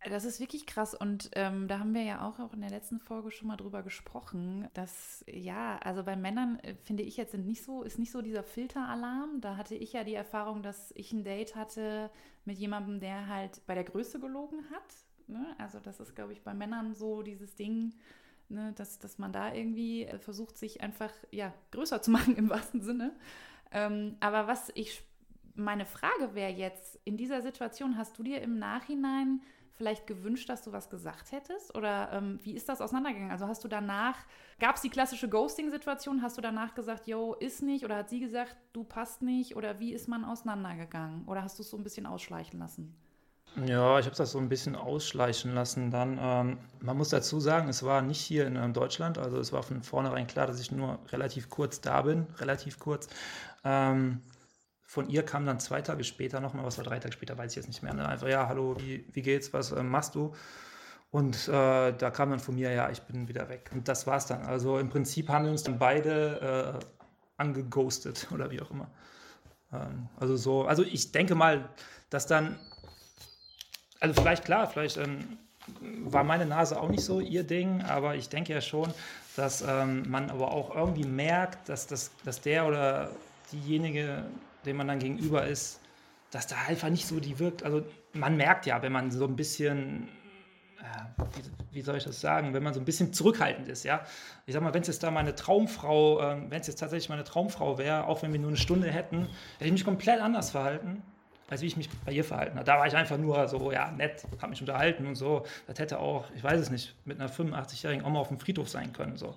Das 0.09 0.25
ist 0.25 0.39
wirklich 0.39 0.65
krass 0.65 0.93
und 0.93 1.31
ähm, 1.33 1.67
da 1.67 1.79
haben 1.79 1.93
wir 1.93 2.03
ja 2.03 2.27
auch, 2.27 2.39
auch 2.39 2.53
in 2.53 2.61
der 2.61 2.69
letzten 2.69 2.99
Folge 2.99 3.31
schon 3.31 3.47
mal 3.47 3.55
drüber 3.55 3.83
gesprochen, 3.83 4.67
dass 4.73 5.23
ja, 5.27 5.77
also 5.77 6.03
bei 6.03 6.15
Männern 6.15 6.59
äh, 6.59 6.75
finde 6.75 7.03
ich 7.03 7.15
jetzt 7.15 7.33
nicht 7.33 7.63
so, 7.63 7.83
ist 7.83 7.99
nicht 7.99 8.11
so 8.11 8.21
dieser 8.21 8.43
Filteralarm. 8.43 9.39
Da 9.39 9.55
hatte 9.55 9.75
ich 9.75 9.93
ja 9.93 10.03
die 10.03 10.13
Erfahrung, 10.13 10.61
dass 10.61 10.91
ich 10.95 11.13
ein 11.13 11.23
Date 11.23 11.55
hatte 11.55 12.11
mit 12.43 12.57
jemandem, 12.57 12.99
der 12.99 13.27
halt 13.27 13.65
bei 13.65 13.75
der 13.75 13.85
Größe 13.85 14.19
gelogen 14.19 14.59
hat. 14.71 14.93
Ne? 15.27 15.55
Also 15.57 15.79
das 15.79 15.99
ist, 15.99 16.15
glaube 16.15 16.33
ich, 16.33 16.43
bei 16.43 16.53
Männern 16.53 16.93
so 16.93 17.21
dieses 17.21 17.55
Ding, 17.55 17.93
ne, 18.49 18.73
dass, 18.75 18.99
dass 18.99 19.17
man 19.17 19.31
da 19.31 19.53
irgendwie 19.53 20.03
äh, 20.03 20.19
versucht, 20.19 20.57
sich 20.57 20.81
einfach 20.81 21.11
ja, 21.31 21.53
größer 21.71 22.01
zu 22.01 22.11
machen 22.11 22.35
im 22.35 22.49
wahrsten 22.49 22.81
Sinne. 22.81 23.15
Ähm, 23.71 24.17
aber 24.19 24.47
was 24.47 24.71
ich, 24.75 25.01
meine 25.55 25.85
Frage 25.85 26.35
wäre 26.35 26.51
jetzt, 26.51 26.99
in 27.05 27.17
dieser 27.17 27.41
Situation 27.41 27.97
hast 27.97 28.17
du 28.17 28.23
dir 28.23 28.41
im 28.41 28.59
Nachhinein 28.59 29.41
vielleicht 29.75 30.07
gewünscht, 30.07 30.49
dass 30.49 30.63
du 30.63 30.71
was 30.71 30.89
gesagt 30.89 31.31
hättest? 31.31 31.75
Oder 31.75 32.11
ähm, 32.13 32.39
wie 32.43 32.53
ist 32.53 32.69
das 32.69 32.81
auseinandergegangen? 32.81 33.31
Also 33.31 33.47
hast 33.47 33.63
du 33.63 33.67
danach, 33.67 34.17
gab 34.59 34.75
es 34.75 34.81
die 34.81 34.89
klassische 34.89 35.29
Ghosting-Situation? 35.29 36.21
Hast 36.21 36.37
du 36.37 36.41
danach 36.41 36.75
gesagt, 36.75 37.07
yo, 37.07 37.33
ist 37.33 37.63
nicht? 37.63 37.83
Oder 37.83 37.97
hat 37.97 38.09
sie 38.09 38.19
gesagt, 38.19 38.55
du 38.73 38.83
passt 38.83 39.21
nicht? 39.21 39.55
Oder 39.55 39.79
wie 39.79 39.93
ist 39.93 40.07
man 40.07 40.25
auseinandergegangen? 40.25 41.25
Oder 41.27 41.43
hast 41.43 41.57
du 41.57 41.63
es 41.63 41.69
so 41.69 41.77
ein 41.77 41.83
bisschen 41.83 42.05
ausschleichen 42.05 42.59
lassen? 42.59 42.95
Ja, 43.67 43.99
ich 43.99 44.07
habe 44.07 44.15
das 44.15 44.31
so 44.31 44.39
ein 44.39 44.49
bisschen 44.49 44.75
ausschleichen 44.75 45.53
lassen 45.53 45.91
dann. 45.91 46.17
Ähm, 46.19 46.57
man 46.79 46.97
muss 46.97 47.09
dazu 47.09 47.39
sagen, 47.39 47.69
es 47.69 47.83
war 47.83 48.01
nicht 48.01 48.19
hier 48.19 48.47
in 48.47 48.55
ähm, 48.55 48.73
Deutschland, 48.73 49.19
also 49.19 49.37
es 49.37 49.53
war 49.53 49.61
von 49.61 49.83
vornherein 49.83 50.25
klar, 50.25 50.47
dass 50.47 50.59
ich 50.59 50.71
nur 50.71 50.97
relativ 51.11 51.49
kurz 51.49 51.79
da 51.79 52.01
bin, 52.01 52.25
relativ 52.39 52.79
kurz. 52.79 53.07
Ähm, 53.63 54.21
von 54.93 55.09
ihr 55.09 55.23
kam 55.23 55.43
dann 55.47 55.59
zwei 55.59 55.81
Tage 55.81 56.03
später 56.03 56.39
nochmal, 56.39 56.65
was 56.65 56.77
war 56.77 56.85
drei 56.85 56.99
Tage 56.99 57.13
später, 57.13 57.35
weiß 57.35 57.53
ich 57.53 57.55
jetzt 57.55 57.65
nicht 57.65 57.81
mehr. 57.81 57.95
Ne? 57.95 58.07
Einfach, 58.07 58.27
ja, 58.27 58.47
hallo, 58.47 58.75
wie, 58.77 59.03
wie 59.11 59.23
geht's, 59.23 59.51
was 59.51 59.71
äh, 59.71 59.81
machst 59.81 60.13
du? 60.13 60.35
Und 61.09 61.47
äh, 61.47 61.93
da 61.93 62.11
kam 62.11 62.29
dann 62.29 62.39
von 62.39 62.53
mir, 62.53 62.71
ja, 62.71 62.91
ich 62.91 63.01
bin 63.01 63.27
wieder 63.27 63.49
weg. 63.49 63.71
Und 63.73 63.87
das 63.87 64.05
war's 64.05 64.27
dann. 64.27 64.43
Also 64.43 64.77
im 64.77 64.89
Prinzip 64.89 65.29
haben 65.29 65.45
wir 65.45 65.51
uns 65.51 65.63
dann 65.63 65.79
beide 65.79 66.79
äh, 66.79 66.85
angeghostet 67.41 68.27
oder 68.31 68.51
wie 68.51 68.61
auch 68.61 68.69
immer. 68.69 68.87
Ähm, 69.71 70.09
also 70.19 70.37
so, 70.37 70.65
also 70.65 70.83
ich 70.83 71.11
denke 71.11 71.33
mal, 71.33 71.67
dass 72.11 72.27
dann, 72.27 72.59
also 73.99 74.21
vielleicht 74.21 74.45
klar, 74.45 74.67
vielleicht 74.67 74.97
ähm, 74.97 75.39
war 76.03 76.23
meine 76.23 76.45
Nase 76.45 76.79
auch 76.79 76.89
nicht 76.89 77.03
so 77.03 77.19
ihr 77.19 77.43
Ding, 77.43 77.81
aber 77.81 78.13
ich 78.13 78.29
denke 78.29 78.53
ja 78.53 78.61
schon, 78.61 78.93
dass 79.37 79.63
ähm, 79.67 80.07
man 80.07 80.29
aber 80.29 80.51
auch 80.51 80.75
irgendwie 80.75 81.07
merkt, 81.07 81.67
dass, 81.67 81.87
das, 81.87 82.11
dass 82.23 82.41
der 82.41 82.67
oder 82.67 83.09
diejenige 83.51 84.23
dem 84.65 84.77
man 84.77 84.87
dann 84.87 84.99
gegenüber 84.99 85.45
ist, 85.45 85.79
dass 86.31 86.47
da 86.47 86.55
einfach 86.67 86.89
nicht 86.89 87.05
so 87.05 87.19
die 87.19 87.39
wirkt. 87.39 87.63
Also 87.63 87.83
man 88.13 88.37
merkt 88.37 88.65
ja, 88.65 88.81
wenn 88.81 88.91
man 88.91 89.11
so 89.11 89.25
ein 89.25 89.35
bisschen, 89.35 90.09
äh, 90.79 91.23
wie, 91.35 91.77
wie, 91.77 91.81
soll 91.81 91.97
ich 91.97 92.03
das 92.03 92.19
sagen, 92.19 92.53
wenn 92.53 92.63
man 92.63 92.73
so 92.73 92.79
ein 92.79 92.85
bisschen 92.85 93.13
zurückhaltend 93.13 93.67
ist, 93.67 93.83
ja. 93.83 94.03
Ich 94.45 94.53
sag 94.53 94.63
mal, 94.63 94.73
wenn 94.73 94.81
es 94.81 94.87
jetzt 94.87 95.03
da 95.03 95.11
meine 95.11 95.35
Traumfrau, 95.35 96.21
äh, 96.21 96.41
wenn 96.49 96.61
es 96.61 96.67
jetzt 96.67 96.79
tatsächlich 96.79 97.09
meine 97.09 97.23
Traumfrau 97.23 97.77
wäre, 97.77 98.07
auch 98.07 98.23
wenn 98.23 98.31
wir 98.33 98.39
nur 98.39 98.49
eine 98.49 98.57
Stunde 98.57 98.89
hätten, 98.89 99.27
hätte 99.57 99.65
ich 99.65 99.71
mich 99.71 99.85
komplett 99.85 100.21
anders 100.21 100.51
verhalten, 100.51 101.03
als 101.49 101.61
wie 101.61 101.67
ich 101.67 101.77
mich 101.77 101.89
bei 102.05 102.11
ihr 102.11 102.23
verhalten 102.23 102.55
habe. 102.55 102.65
Da 102.65 102.79
war 102.79 102.87
ich 102.87 102.95
einfach 102.95 103.17
nur 103.17 103.47
so, 103.47 103.71
ja, 103.71 103.91
nett, 103.91 104.25
habe 104.41 104.49
mich 104.49 104.61
unterhalten 104.61 105.05
und 105.05 105.15
so. 105.15 105.45
Das 105.67 105.77
hätte 105.77 105.99
auch, 105.99 106.25
ich 106.35 106.43
weiß 106.43 106.59
es 106.59 106.71
nicht, 106.71 106.95
mit 107.05 107.19
einer 107.19 107.29
85-jährigen 107.29 108.03
Oma 108.05 108.19
auf 108.19 108.29
dem 108.29 108.39
Friedhof 108.39 108.69
sein 108.69 108.91
können, 108.93 109.17
so. 109.17 109.35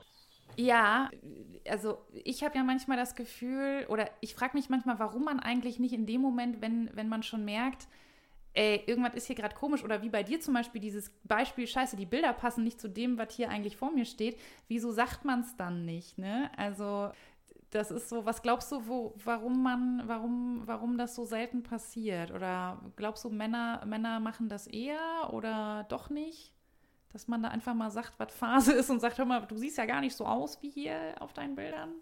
Ja, 0.59 1.11
also 1.69 1.99
ich 2.25 2.42
habe 2.42 2.57
ja 2.57 2.64
manchmal 2.64 2.97
das 2.97 3.14
Gefühl, 3.14 3.85
oder 3.88 4.09
ich 4.21 4.35
frage 4.35 4.57
mich 4.57 4.71
manchmal, 4.71 4.99
warum 4.99 5.25
man 5.25 5.38
eigentlich 5.40 5.79
nicht 5.79 5.92
in 5.92 6.07
dem 6.07 6.23
Moment, 6.23 6.62
wenn, 6.62 6.90
wenn 6.95 7.09
man 7.11 7.23
schon 7.23 7.45
merkt, 7.45 7.88
ey, 8.55 8.83
irgendwas 8.87 9.14
ist 9.14 9.27
hier 9.27 9.37
gerade 9.37 9.55
komisch, 9.55 9.85
oder 9.85 10.03
wie 10.03 10.09
bei 10.09 10.23
dir 10.23 10.40
zum 10.40 10.55
Beispiel 10.55 10.81
dieses 10.81 11.11
Beispiel, 11.25 11.66
scheiße, 11.66 11.97
die 11.97 12.07
Bilder 12.07 12.33
passen 12.33 12.64
nicht 12.64 12.81
zu 12.81 12.88
dem, 12.88 13.19
was 13.19 13.35
hier 13.35 13.51
eigentlich 13.51 13.77
vor 13.77 13.92
mir 13.92 14.07
steht, 14.07 14.38
wieso 14.69 14.92
sagt 14.92 15.25
man 15.27 15.40
es 15.40 15.57
dann 15.57 15.85
nicht, 15.85 16.19
ne? 16.19 16.51
Also 16.57 17.11
das 17.71 17.90
ist 17.90 18.09
so, 18.09 18.25
was 18.27 18.42
glaubst 18.42 18.73
du, 18.73 18.87
wo, 18.88 19.14
warum 19.25 19.62
man, 19.62 20.03
warum, 20.07 20.62
warum 20.66 20.99
das 20.99 21.14
so 21.14 21.25
selten 21.27 21.62
passiert? 21.64 22.31
Oder 22.33 22.81
glaubst 22.97 23.25
du, 23.25 23.31
Männer, 23.31 23.85
Männer 23.87 24.21
machen 24.21 24.49
das 24.49 24.66
eher 24.66 25.31
oder 25.33 25.85
doch 25.90 26.11
nicht? 26.11 26.56
Dass 27.16 27.29
man 27.29 27.42
da 27.42 27.48
einfach 27.48 27.72
mal 27.72 27.90
sagt, 27.90 28.12
was 28.18 28.31
Phase 28.35 28.74
ist 28.74 28.90
und 28.90 29.00
sagt, 29.00 29.16
hör 29.16 29.24
mal, 29.24 29.40
du 29.40 29.57
siehst 29.57 29.79
ja 29.79 29.87
gar 29.87 30.02
nicht 30.02 30.14
so 30.14 30.26
aus 30.26 30.61
wie 30.61 30.68
hier 30.68 31.14
auf 31.18 31.33
deinen 31.33 31.57
Bildern. 31.57 31.94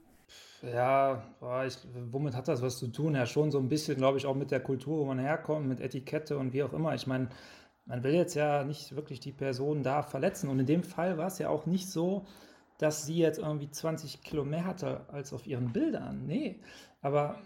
Ja, 0.61 1.22
ich, 1.64 1.79
womit 2.11 2.35
hat 2.35 2.48
das 2.48 2.62
was 2.62 2.79
zu 2.79 2.88
tun? 2.88 3.14
Ja, 3.14 3.24
schon 3.24 3.53
so 3.53 3.61
ein 3.61 3.68
bisschen, 3.68 3.96
glaube 3.96 4.18
ich, 4.18 4.27
auch 4.27 4.35
mit 4.35 4.50
der 4.50 4.59
Kultur, 4.59 4.98
wo 4.98 5.05
man 5.05 5.20
herkommt, 5.20 5.68
mit 5.68 5.81
Etikette 5.81 6.37
und 6.37 6.53
wie 6.53 6.64
auch 6.64 6.72
immer. 6.72 6.96
Ich 6.96 7.07
meine, 7.07 7.29
man 7.87 8.03
will 8.03 8.12
jetzt 8.12 8.35
ja 8.35 8.64
nicht 8.64 8.96
wirklich 8.96 9.20
die 9.20 9.31
Person 9.31 9.85
da 9.85 10.03
verletzen. 10.03 10.50
Und 10.50 10.59
in 10.59 10.66
dem 10.66 10.83
Fall 10.83 11.16
war 11.16 11.29
es 11.29 11.38
ja 11.38 11.48
auch 11.48 11.64
nicht 11.64 11.88
so, 11.88 12.27
dass 12.79 13.07
sie 13.07 13.18
jetzt 13.18 13.38
irgendwie 13.38 13.70
20 13.70 14.20
Kilo 14.20 14.44
mehr 14.44 14.64
hatte 14.64 15.03
als 15.12 15.33
auf 15.33 15.46
ihren 15.46 15.72
Bildern. 15.72 16.27
Nee, 16.27 16.59
aber 17.03 17.38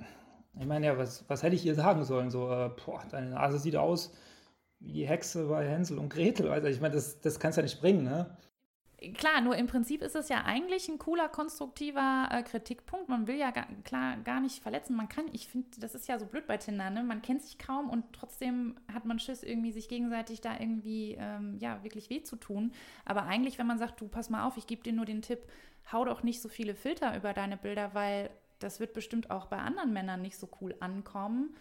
ich 0.58 0.64
meine 0.64 0.86
ja, 0.86 0.96
was, 0.96 1.22
was 1.28 1.42
hätte 1.42 1.54
ich 1.54 1.66
ihr 1.66 1.74
sagen 1.74 2.02
sollen? 2.04 2.30
So, 2.30 2.50
äh, 2.50 2.70
boah, 2.86 3.02
deine 3.10 3.28
Nase 3.28 3.58
sieht 3.58 3.76
aus 3.76 4.14
wie 4.80 4.92
die 4.92 5.06
Hexe 5.06 5.46
bei 5.46 5.68
Hänsel 5.68 5.98
und 5.98 6.08
Gretel. 6.08 6.48
Also 6.50 6.68
ich 6.68 6.80
meine, 6.80 6.94
das, 6.94 7.20
das 7.20 7.40
kannst 7.40 7.56
du 7.56 7.60
ja 7.60 7.64
nicht 7.64 7.80
bringen, 7.80 8.04
ne? 8.04 8.36
Klar, 9.14 9.40
nur 9.42 9.54
im 9.54 9.68
Prinzip 9.68 10.02
ist 10.02 10.16
es 10.16 10.28
ja 10.28 10.42
eigentlich 10.44 10.88
ein 10.88 10.98
cooler, 10.98 11.28
konstruktiver 11.28 12.28
äh, 12.32 12.42
Kritikpunkt. 12.42 13.08
Man 13.08 13.28
will 13.28 13.36
ja 13.36 13.52
gar, 13.52 13.66
klar 13.84 14.16
gar 14.24 14.40
nicht 14.40 14.60
verletzen. 14.60 14.96
Man 14.96 15.08
kann, 15.08 15.26
ich 15.32 15.46
finde, 15.46 15.68
das 15.78 15.94
ist 15.94 16.08
ja 16.08 16.18
so 16.18 16.26
blöd 16.26 16.48
bei 16.48 16.56
Tinder, 16.56 16.90
ne? 16.90 17.04
Man 17.04 17.22
kennt 17.22 17.42
sich 17.42 17.58
kaum 17.58 17.90
und 17.90 18.12
trotzdem 18.12 18.74
hat 18.92 19.04
man 19.04 19.20
Schiss, 19.20 19.44
irgendwie 19.44 19.70
sich 19.70 19.88
gegenseitig 19.88 20.40
da 20.40 20.58
irgendwie, 20.58 21.16
ähm, 21.16 21.58
ja, 21.60 21.84
wirklich 21.84 22.10
weh 22.10 22.24
zu 22.24 22.34
tun. 22.34 22.72
Aber 23.04 23.22
eigentlich, 23.22 23.56
wenn 23.58 23.68
man 23.68 23.78
sagt, 23.78 24.00
du, 24.00 24.08
pass 24.08 24.30
mal 24.30 24.44
auf, 24.44 24.56
ich 24.56 24.66
gebe 24.66 24.82
dir 24.82 24.92
nur 24.92 25.06
den 25.06 25.22
Tipp, 25.22 25.40
hau 25.92 26.04
doch 26.04 26.24
nicht 26.24 26.42
so 26.42 26.48
viele 26.48 26.74
Filter 26.74 27.16
über 27.16 27.32
deine 27.32 27.56
Bilder, 27.56 27.94
weil 27.94 28.30
das 28.58 28.80
wird 28.80 28.94
bestimmt 28.94 29.30
auch 29.30 29.46
bei 29.46 29.58
anderen 29.58 29.92
Männern 29.92 30.22
nicht 30.22 30.36
so 30.36 30.48
cool 30.60 30.74
ankommen. 30.80 31.54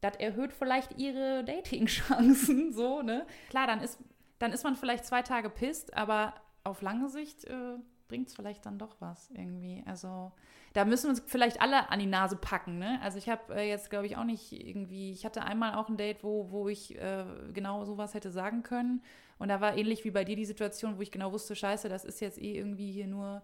Das 0.00 0.16
erhöht 0.16 0.52
vielleicht 0.52 0.98
ihre 0.98 1.44
Dating-Chancen, 1.44 2.72
so, 2.72 3.02
ne? 3.02 3.26
Klar, 3.50 3.66
dann 3.66 3.80
ist, 3.80 3.98
dann 4.38 4.52
ist 4.52 4.64
man 4.64 4.76
vielleicht 4.76 5.04
zwei 5.04 5.22
Tage 5.22 5.50
pisst, 5.50 5.94
aber 5.94 6.34
auf 6.64 6.82
lange 6.82 7.08
Sicht 7.08 7.44
äh, 7.44 7.76
bringt 8.08 8.28
es 8.28 8.34
vielleicht 8.34 8.66
dann 8.66 8.78
doch 8.78 8.96
was 9.00 9.30
irgendwie. 9.30 9.82
Also 9.86 10.32
da 10.72 10.84
müssen 10.84 11.04
wir 11.04 11.10
uns 11.10 11.22
vielleicht 11.26 11.60
alle 11.60 11.90
an 11.90 11.98
die 11.98 12.06
Nase 12.06 12.36
packen. 12.36 12.78
Ne? 12.78 13.00
Also 13.02 13.18
ich 13.18 13.28
habe 13.28 13.54
äh, 13.54 13.68
jetzt, 13.68 13.88
glaube 13.88 14.06
ich, 14.06 14.16
auch 14.16 14.24
nicht 14.24 14.52
irgendwie, 14.52 15.12
ich 15.12 15.24
hatte 15.24 15.44
einmal 15.44 15.74
auch 15.74 15.88
ein 15.88 15.96
Date, 15.96 16.22
wo, 16.22 16.50
wo 16.50 16.68
ich 16.68 16.96
äh, 16.98 17.24
genau 17.52 17.84
sowas 17.84 18.14
hätte 18.14 18.30
sagen 18.30 18.62
können. 18.62 19.02
Und 19.38 19.48
da 19.48 19.60
war 19.60 19.76
ähnlich 19.76 20.04
wie 20.04 20.10
bei 20.10 20.24
dir 20.24 20.36
die 20.36 20.44
Situation, 20.44 20.98
wo 20.98 21.02
ich 21.02 21.10
genau 21.10 21.32
wusste, 21.32 21.56
scheiße, 21.56 21.88
das 21.88 22.04
ist 22.04 22.20
jetzt 22.20 22.38
eh 22.38 22.56
irgendwie 22.56 22.90
hier 22.92 23.06
nur 23.06 23.42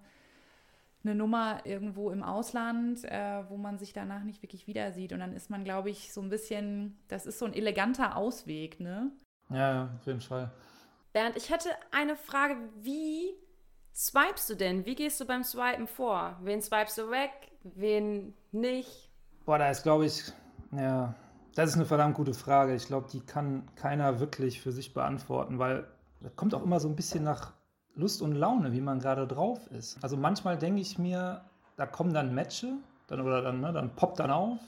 eine 1.07 1.15
Nummer 1.15 1.61
irgendwo 1.65 2.11
im 2.11 2.23
Ausland, 2.23 3.05
äh, 3.05 3.45
wo 3.49 3.57
man 3.57 3.79
sich 3.79 3.93
danach 3.93 4.25
nicht 4.25 4.43
wirklich 4.43 4.67
wieder 4.67 4.93
sieht. 4.93 5.13
Und 5.13 5.21
dann 5.21 5.33
ist 5.33 5.51
man, 5.51 5.65
glaube 5.65 5.91
ich, 5.91 6.13
so 6.13 6.21
ein 6.21 6.29
bisschen, 6.29 6.99
das 7.09 7.27
ist 7.27 7.39
so 7.39 7.47
ein 7.47 7.55
eleganter 7.55 8.17
Ausweg, 8.17 8.81
ne? 8.81 9.11
Ja, 9.51 9.91
auf 9.99 10.07
jeden 10.07 10.21
Fall. 10.21 10.51
Bernd, 11.13 11.37
ich 11.37 11.51
hätte 11.51 11.71
eine 11.93 12.17
Frage. 12.17 12.57
Wie 12.81 13.35
swipest 13.95 14.51
du 14.51 14.55
denn? 14.55 14.85
Wie 14.85 14.95
gehst 14.95 15.21
du 15.21 15.25
beim 15.25 15.45
Swipen 15.45 15.87
vor? 15.87 16.39
Wen 16.43 16.61
swipest 16.61 16.99
du 16.99 17.11
weg? 17.11 17.31
Wen 17.63 18.35
nicht? 18.53 19.11
Boah, 19.45 19.59
da 19.59 19.71
ist, 19.71 19.83
glaube 19.83 20.07
ich, 20.07 20.33
ja, 20.73 21.15
das 21.55 21.71
ist 21.71 21.77
eine 21.77 21.87
verdammt 21.87 22.15
gute 22.15 22.35
Frage. 22.35 22.75
Ich 22.75 22.87
glaube, 22.87 23.09
die 23.11 23.21
kann 23.21 23.67
keiner 23.77 24.21
wirklich 24.21 24.61
für 24.61 24.73
sich 24.73 24.93
beantworten, 24.93 25.59
weil 25.59 25.87
das 26.21 26.35
kommt 26.37 26.55
auch 26.55 26.63
immer 26.63 26.81
so 26.81 26.89
ein 26.89 26.97
bisschen 26.97 27.25
nach 27.25 27.53
Lust 27.97 28.21
und 28.23 28.33
Laune, 28.33 28.73
wie 28.73 28.81
man 28.81 29.01
gerade 29.01 29.27
drauf 29.27 29.67
ist. 29.73 29.99
Also 30.03 30.17
manchmal 30.17 30.59
denke 30.59 30.81
ich 30.81 30.99
mir, 30.99 31.41
da 31.77 31.87
kommen 31.87 32.13
dann 32.13 32.35
Matches, 32.35 32.75
dann, 33.09 33.21
oder 33.21 33.43
dann, 33.43 33.61
ne, 33.61 33.73
dann 33.73 33.91
poppt 33.91 34.21
dann 34.21 34.31
auf, 34.31 34.59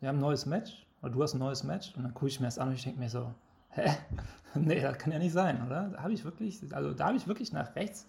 wir 0.00 0.08
haben 0.08 0.18
ein 0.18 0.22
neues 0.22 0.46
Match, 0.46 0.86
oder 1.02 1.10
du 1.10 1.22
hast 1.22 1.34
ein 1.34 1.40
neues 1.40 1.64
Match, 1.64 1.94
und 1.96 2.04
dann 2.04 2.14
gucke 2.14 2.28
ich 2.28 2.38
mir 2.38 2.46
das 2.46 2.58
an 2.58 2.68
und 2.68 2.74
ich 2.74 2.84
denke 2.84 3.00
mir 3.00 3.10
so, 3.10 3.32
hä? 3.70 3.90
nee, 4.54 4.80
das 4.80 4.98
kann 4.98 5.12
ja 5.12 5.18
nicht 5.18 5.32
sein, 5.32 5.64
oder? 5.66 5.88
Da 5.88 6.02
habe 6.02 6.12
ich 6.12 6.24
wirklich, 6.24 6.60
also 6.72 6.94
da 6.94 7.06
habe 7.06 7.16
ich 7.16 7.26
wirklich 7.26 7.52
nach 7.52 7.74
rechts. 7.74 8.06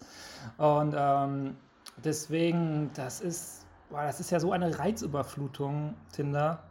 Und 0.58 0.94
ähm, 0.96 1.56
deswegen, 2.04 2.90
das 2.94 3.20
ist, 3.20 3.66
boah, 3.90 4.04
das 4.04 4.20
ist 4.20 4.30
ja 4.30 4.38
so 4.38 4.52
eine 4.52 4.78
Reizüberflutung, 4.78 5.94
Tinder 6.12 6.62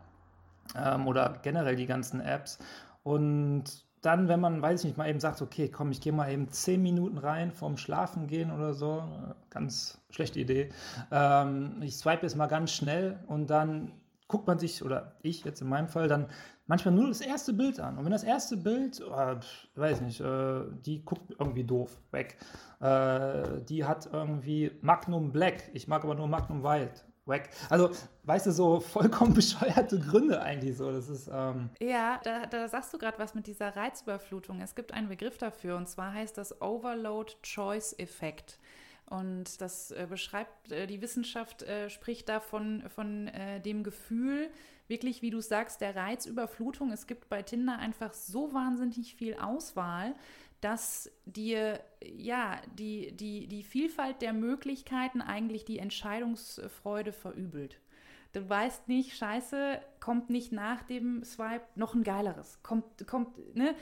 ähm, 0.76 1.08
oder 1.08 1.38
generell 1.42 1.76
die 1.76 1.86
ganzen 1.86 2.22
Apps. 2.22 2.58
Und 3.04 3.89
dann, 4.02 4.28
wenn 4.28 4.40
man, 4.40 4.62
weiß 4.62 4.82
ich 4.82 4.86
nicht, 4.86 4.98
mal 4.98 5.10
eben 5.10 5.20
sagt, 5.20 5.42
okay, 5.42 5.70
komm, 5.70 5.92
ich 5.92 6.02
gehe 6.02 6.14
mal 6.14 6.32
eben 6.32 6.50
zehn 6.50 6.82
Minuten 6.82 7.18
rein 7.18 7.52
vorm 7.52 7.78
Schlafen 7.78 8.28
gehen 8.28 8.52
oder 8.52 8.74
so, 8.74 9.04
ganz 9.50 10.00
schlechte 10.10 10.40
Idee. 10.40 10.70
Ähm, 11.12 11.82
ich 11.82 11.98
swipe 11.98 12.24
jetzt 12.24 12.36
mal 12.36 12.48
ganz 12.48 12.72
schnell 12.72 13.20
und 13.28 13.50
dann 13.50 13.92
guckt 14.28 14.48
man 14.48 14.60
sich, 14.60 14.84
oder 14.84 15.16
ich 15.22 15.44
jetzt 15.44 15.62
in 15.62 15.68
meinem 15.68 15.90
Fall, 15.90 16.08
dann 16.08 16.28
manchmal 16.68 16.94
nur 16.94 17.08
das 17.08 17.20
erste 17.20 17.52
Bild 17.52 17.80
an. 17.80 17.98
Und 17.98 18.06
wenn 18.06 18.12
das 18.12 18.24
erste 18.24 18.56
Bild, 18.56 19.02
oh, 19.06 19.36
weiß 19.76 20.02
nicht, 20.02 20.22
äh, 20.22 20.62
die 20.86 21.04
guckt 21.04 21.32
irgendwie 21.38 21.64
doof 21.64 22.00
weg. 22.12 22.38
Äh, 22.80 23.62
die 23.68 23.84
hat 23.84 24.08
irgendwie 24.14 24.72
Magnum 24.82 25.32
Black. 25.32 25.72
Ich 25.74 25.88
mag 25.88 26.04
aber 26.04 26.16
nur 26.16 26.28
Magnum 26.28 26.64
White. 26.64 27.02
Weg. 27.30 27.50
Also, 27.70 27.92
weißt 28.24 28.48
du, 28.48 28.52
so 28.52 28.80
vollkommen 28.80 29.34
bescheuerte 29.36 30.00
Gründe 30.00 30.42
eigentlich 30.42 30.78
so. 30.78 30.92
Das 30.92 31.10
ist. 31.10 31.30
Ähm 31.32 31.70
ja, 31.80 32.20
da, 32.24 32.46
da 32.46 32.68
sagst 32.68 32.94
du 32.94 32.98
gerade 32.98 33.20
was 33.20 33.36
mit 33.36 33.48
dieser 33.48 33.76
Reizüberflutung. 33.76 34.62
Es 34.62 34.76
gibt 34.76 34.94
einen 34.94 35.10
Begriff 35.10 35.38
dafür 35.38 35.78
und 35.78 35.88
zwar 35.88 36.14
heißt 36.14 36.38
das 36.38 36.62
Overload 36.62 37.34
Choice 37.44 37.96
Effekt. 37.98 38.60
Und 39.10 39.60
das 39.60 39.90
äh, 39.92 40.06
beschreibt, 40.08 40.72
äh, 40.72 40.86
die 40.86 41.02
Wissenschaft 41.02 41.64
äh, 41.64 41.90
spricht 41.90 42.30
davon 42.30 42.84
von 42.90 43.28
äh, 43.28 43.60
dem 43.60 43.84
Gefühl, 43.84 44.50
wirklich, 44.88 45.22
wie 45.22 45.32
du 45.32 45.42
sagst, 45.42 45.82
der 45.82 45.96
Reizüberflutung. 45.96 46.92
Es 46.92 47.08
gibt 47.08 47.28
bei 47.28 47.42
Tinder 47.42 47.80
einfach 47.80 48.14
so 48.14 48.54
wahnsinnig 48.54 49.16
viel 49.16 49.36
Auswahl, 49.36 50.14
dass 50.62 51.12
dir 51.26 51.80
ja 52.04 52.62
die, 52.78 53.12
die, 53.14 53.48
die 53.48 53.64
Vielfalt 53.64 54.22
der 54.22 54.34
Möglichkeiten 54.34 55.22
eigentlich 55.22 55.66
die 55.66 55.80
Entscheidungsfreude 55.80 57.14
verübelt. 57.14 57.80
Du 58.34 58.48
weißt 58.48 58.88
nicht, 58.88 59.18
scheiße, 59.18 59.82
kommt 60.00 60.30
nicht 60.30 60.52
nach 60.52 60.84
dem 60.84 61.24
Swipe 61.24 61.66
noch 61.76 61.96
ein 61.96 62.04
geileres. 62.04 62.62
Kommt, 62.62 63.08
kommt, 63.08 63.56
ne? 63.56 63.74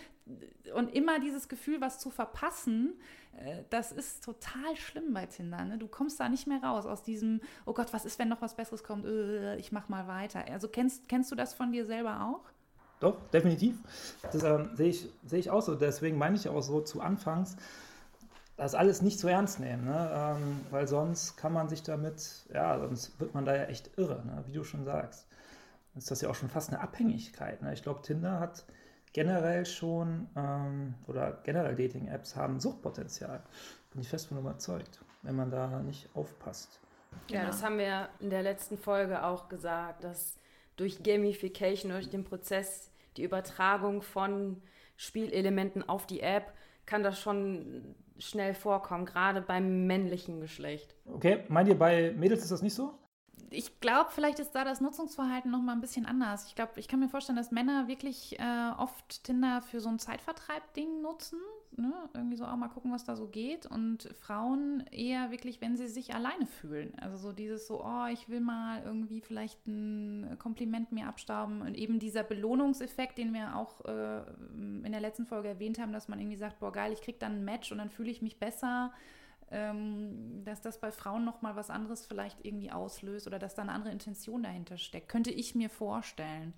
Und 0.73 0.93
immer 0.93 1.19
dieses 1.19 1.49
Gefühl, 1.49 1.81
was 1.81 1.99
zu 1.99 2.09
verpassen, 2.09 2.93
äh, 3.37 3.63
das 3.69 3.91
ist 3.91 4.23
total 4.23 4.75
schlimm 4.75 5.13
bei 5.13 5.25
Tinder. 5.25 5.63
Ne? 5.65 5.77
Du 5.77 5.87
kommst 5.87 6.19
da 6.19 6.29
nicht 6.29 6.47
mehr 6.47 6.63
raus 6.63 6.85
aus 6.85 7.03
diesem, 7.03 7.41
oh 7.65 7.73
Gott, 7.73 7.93
was 7.93 8.05
ist, 8.05 8.19
wenn 8.19 8.29
noch 8.29 8.41
was 8.41 8.55
Besseres 8.55 8.83
kommt? 8.83 9.05
Äh, 9.05 9.57
ich 9.57 9.71
mach 9.71 9.89
mal 9.89 10.07
weiter. 10.07 10.45
Also 10.49 10.67
kennst, 10.69 11.07
kennst 11.09 11.31
du 11.31 11.35
das 11.35 11.53
von 11.53 11.71
dir 11.71 11.85
selber 11.85 12.21
auch? 12.21 12.49
Doch, 12.99 13.17
definitiv. 13.29 13.77
Das 14.31 14.43
ähm, 14.43 14.69
sehe 14.75 14.89
ich, 14.89 15.09
seh 15.25 15.37
ich 15.37 15.51
auch 15.51 15.61
so. 15.61 15.75
Deswegen 15.75 16.17
meine 16.17 16.35
ich 16.35 16.49
auch 16.49 16.61
so 16.61 16.81
zu 16.81 17.01
Anfangs, 17.01 17.57
das 18.55 18.73
alles 18.73 19.03
nicht 19.03 19.19
zu 19.19 19.27
ernst 19.27 19.59
nehmen, 19.59 19.85
ne? 19.85 20.09
ähm, 20.11 20.65
weil 20.71 20.87
sonst 20.87 21.37
kann 21.37 21.53
man 21.53 21.69
sich 21.69 21.83
damit, 21.83 22.47
ja, 22.51 22.79
sonst 22.79 23.19
wird 23.19 23.35
man 23.35 23.45
da 23.45 23.55
ja 23.55 23.65
echt 23.65 23.97
irre, 23.97 24.25
ne? 24.25 24.43
wie 24.47 24.53
du 24.53 24.63
schon 24.63 24.83
sagst. 24.83 25.27
Dann 25.93 25.99
ist 25.99 26.09
das 26.09 26.21
ja 26.21 26.29
auch 26.29 26.35
schon 26.35 26.49
fast 26.49 26.69
eine 26.69 26.81
Abhängigkeit. 26.81 27.61
Ne? 27.61 27.71
Ich 27.73 27.83
glaube, 27.83 28.01
Tinder 28.01 28.39
hat 28.39 28.65
generell 29.13 29.65
schon, 29.67 30.27
ähm, 30.35 30.95
oder 31.05 31.39
generell 31.43 31.75
Dating-Apps 31.75 32.35
haben 32.35 32.59
Suchtpotenzial. 32.59 33.43
Bin 33.91 34.01
ich 34.01 34.09
fest 34.09 34.27
von 34.27 34.39
überzeugt, 34.39 35.01
wenn 35.21 35.35
man 35.35 35.51
da 35.51 35.79
nicht 35.83 36.09
aufpasst. 36.15 36.79
Ja, 37.27 37.41
genau. 37.41 37.51
das 37.51 37.63
haben 37.63 37.77
wir 37.77 38.09
in 38.19 38.31
der 38.31 38.41
letzten 38.41 38.77
Folge 38.77 39.23
auch 39.23 39.49
gesagt, 39.49 40.03
dass 40.03 40.37
durch 40.77 41.03
Gamification, 41.03 41.91
durch 41.91 42.09
den 42.09 42.23
Prozess, 42.23 42.91
die 43.17 43.23
Übertragung 43.23 44.01
von 44.01 44.61
Spielelementen 44.95 45.87
auf 45.87 46.07
die 46.07 46.21
App, 46.21 46.53
kann 46.85 47.03
das 47.03 47.19
schon 47.19 47.95
schnell 48.17 48.53
vorkommen, 48.53 49.05
gerade 49.05 49.41
beim 49.41 49.85
männlichen 49.85 50.39
Geschlecht. 50.39 50.95
Okay, 51.05 51.43
meint 51.49 51.67
ihr, 51.67 51.77
bei 51.77 52.13
Mädels 52.13 52.41
ist 52.41 52.51
das 52.51 52.61
nicht 52.61 52.73
so? 52.73 52.97
Ich 53.49 53.79
glaube, 53.79 54.09
vielleicht 54.11 54.39
ist 54.39 54.51
da 54.51 54.63
das 54.63 54.81
Nutzungsverhalten 54.81 55.49
noch 55.49 55.61
mal 55.61 55.71
ein 55.71 55.81
bisschen 55.81 56.05
anders. 56.05 56.47
Ich 56.47 56.55
glaube, 56.55 56.73
ich 56.77 56.87
kann 56.87 56.99
mir 56.99 57.09
vorstellen, 57.09 57.37
dass 57.37 57.51
Männer 57.51 57.87
wirklich 57.87 58.37
äh, 58.39 58.71
oft 58.77 59.23
Tinder 59.23 59.61
für 59.61 59.79
so 59.79 59.89
ein 59.89 59.99
Zeitvertreib-Ding 59.99 61.01
nutzen. 61.01 61.39
Ne? 61.75 61.93
Irgendwie 62.13 62.35
so 62.35 62.45
auch 62.45 62.55
mal 62.55 62.67
gucken, 62.67 62.91
was 62.91 63.05
da 63.05 63.15
so 63.15 63.27
geht. 63.27 63.65
Und 63.65 64.09
Frauen 64.19 64.83
eher 64.91 65.31
wirklich, 65.31 65.61
wenn 65.61 65.77
sie 65.77 65.87
sich 65.87 66.13
alleine 66.13 66.45
fühlen. 66.45 66.93
Also 66.99 67.17
so 67.17 67.31
dieses 67.31 67.67
so, 67.67 67.83
oh, 67.83 68.07
ich 68.11 68.27
will 68.27 68.41
mal 68.41 68.81
irgendwie 68.83 69.21
vielleicht 69.21 69.65
ein 69.65 70.37
Kompliment 70.39 70.91
mir 70.91 71.07
abstauben. 71.07 71.61
Und 71.61 71.75
eben 71.75 71.99
dieser 71.99 72.23
Belohnungseffekt, 72.23 73.17
den 73.17 73.33
wir 73.33 73.55
auch 73.55 73.85
äh, 73.85 74.23
in 74.55 74.91
der 74.91 75.01
letzten 75.01 75.25
Folge 75.25 75.47
erwähnt 75.47 75.79
haben, 75.79 75.93
dass 75.93 76.09
man 76.09 76.19
irgendwie 76.19 76.37
sagt, 76.37 76.59
boah, 76.59 76.71
geil, 76.71 76.91
ich 76.91 77.01
krieg 77.01 77.19
dann 77.19 77.37
ein 77.37 77.45
Match 77.45 77.71
und 77.71 77.77
dann 77.77 77.89
fühle 77.89 78.11
ich 78.11 78.21
mich 78.21 78.39
besser 78.39 78.91
dass 79.49 80.61
das 80.61 80.79
bei 80.79 80.91
Frauen 80.91 81.23
noch 81.23 81.41
mal 81.41 81.55
was 81.55 81.69
anderes 81.69 82.05
vielleicht 82.05 82.43
irgendwie 82.43 82.71
auslöst 82.71 83.27
oder 83.27 83.39
dass 83.39 83.55
da 83.55 83.61
eine 83.61 83.71
andere 83.71 83.93
Intention 83.93 84.43
dahinter 84.43 84.77
steckt. 84.77 85.07
Könnte 85.07 85.31
ich 85.31 85.55
mir 85.55 85.69
vorstellen. 85.69 86.53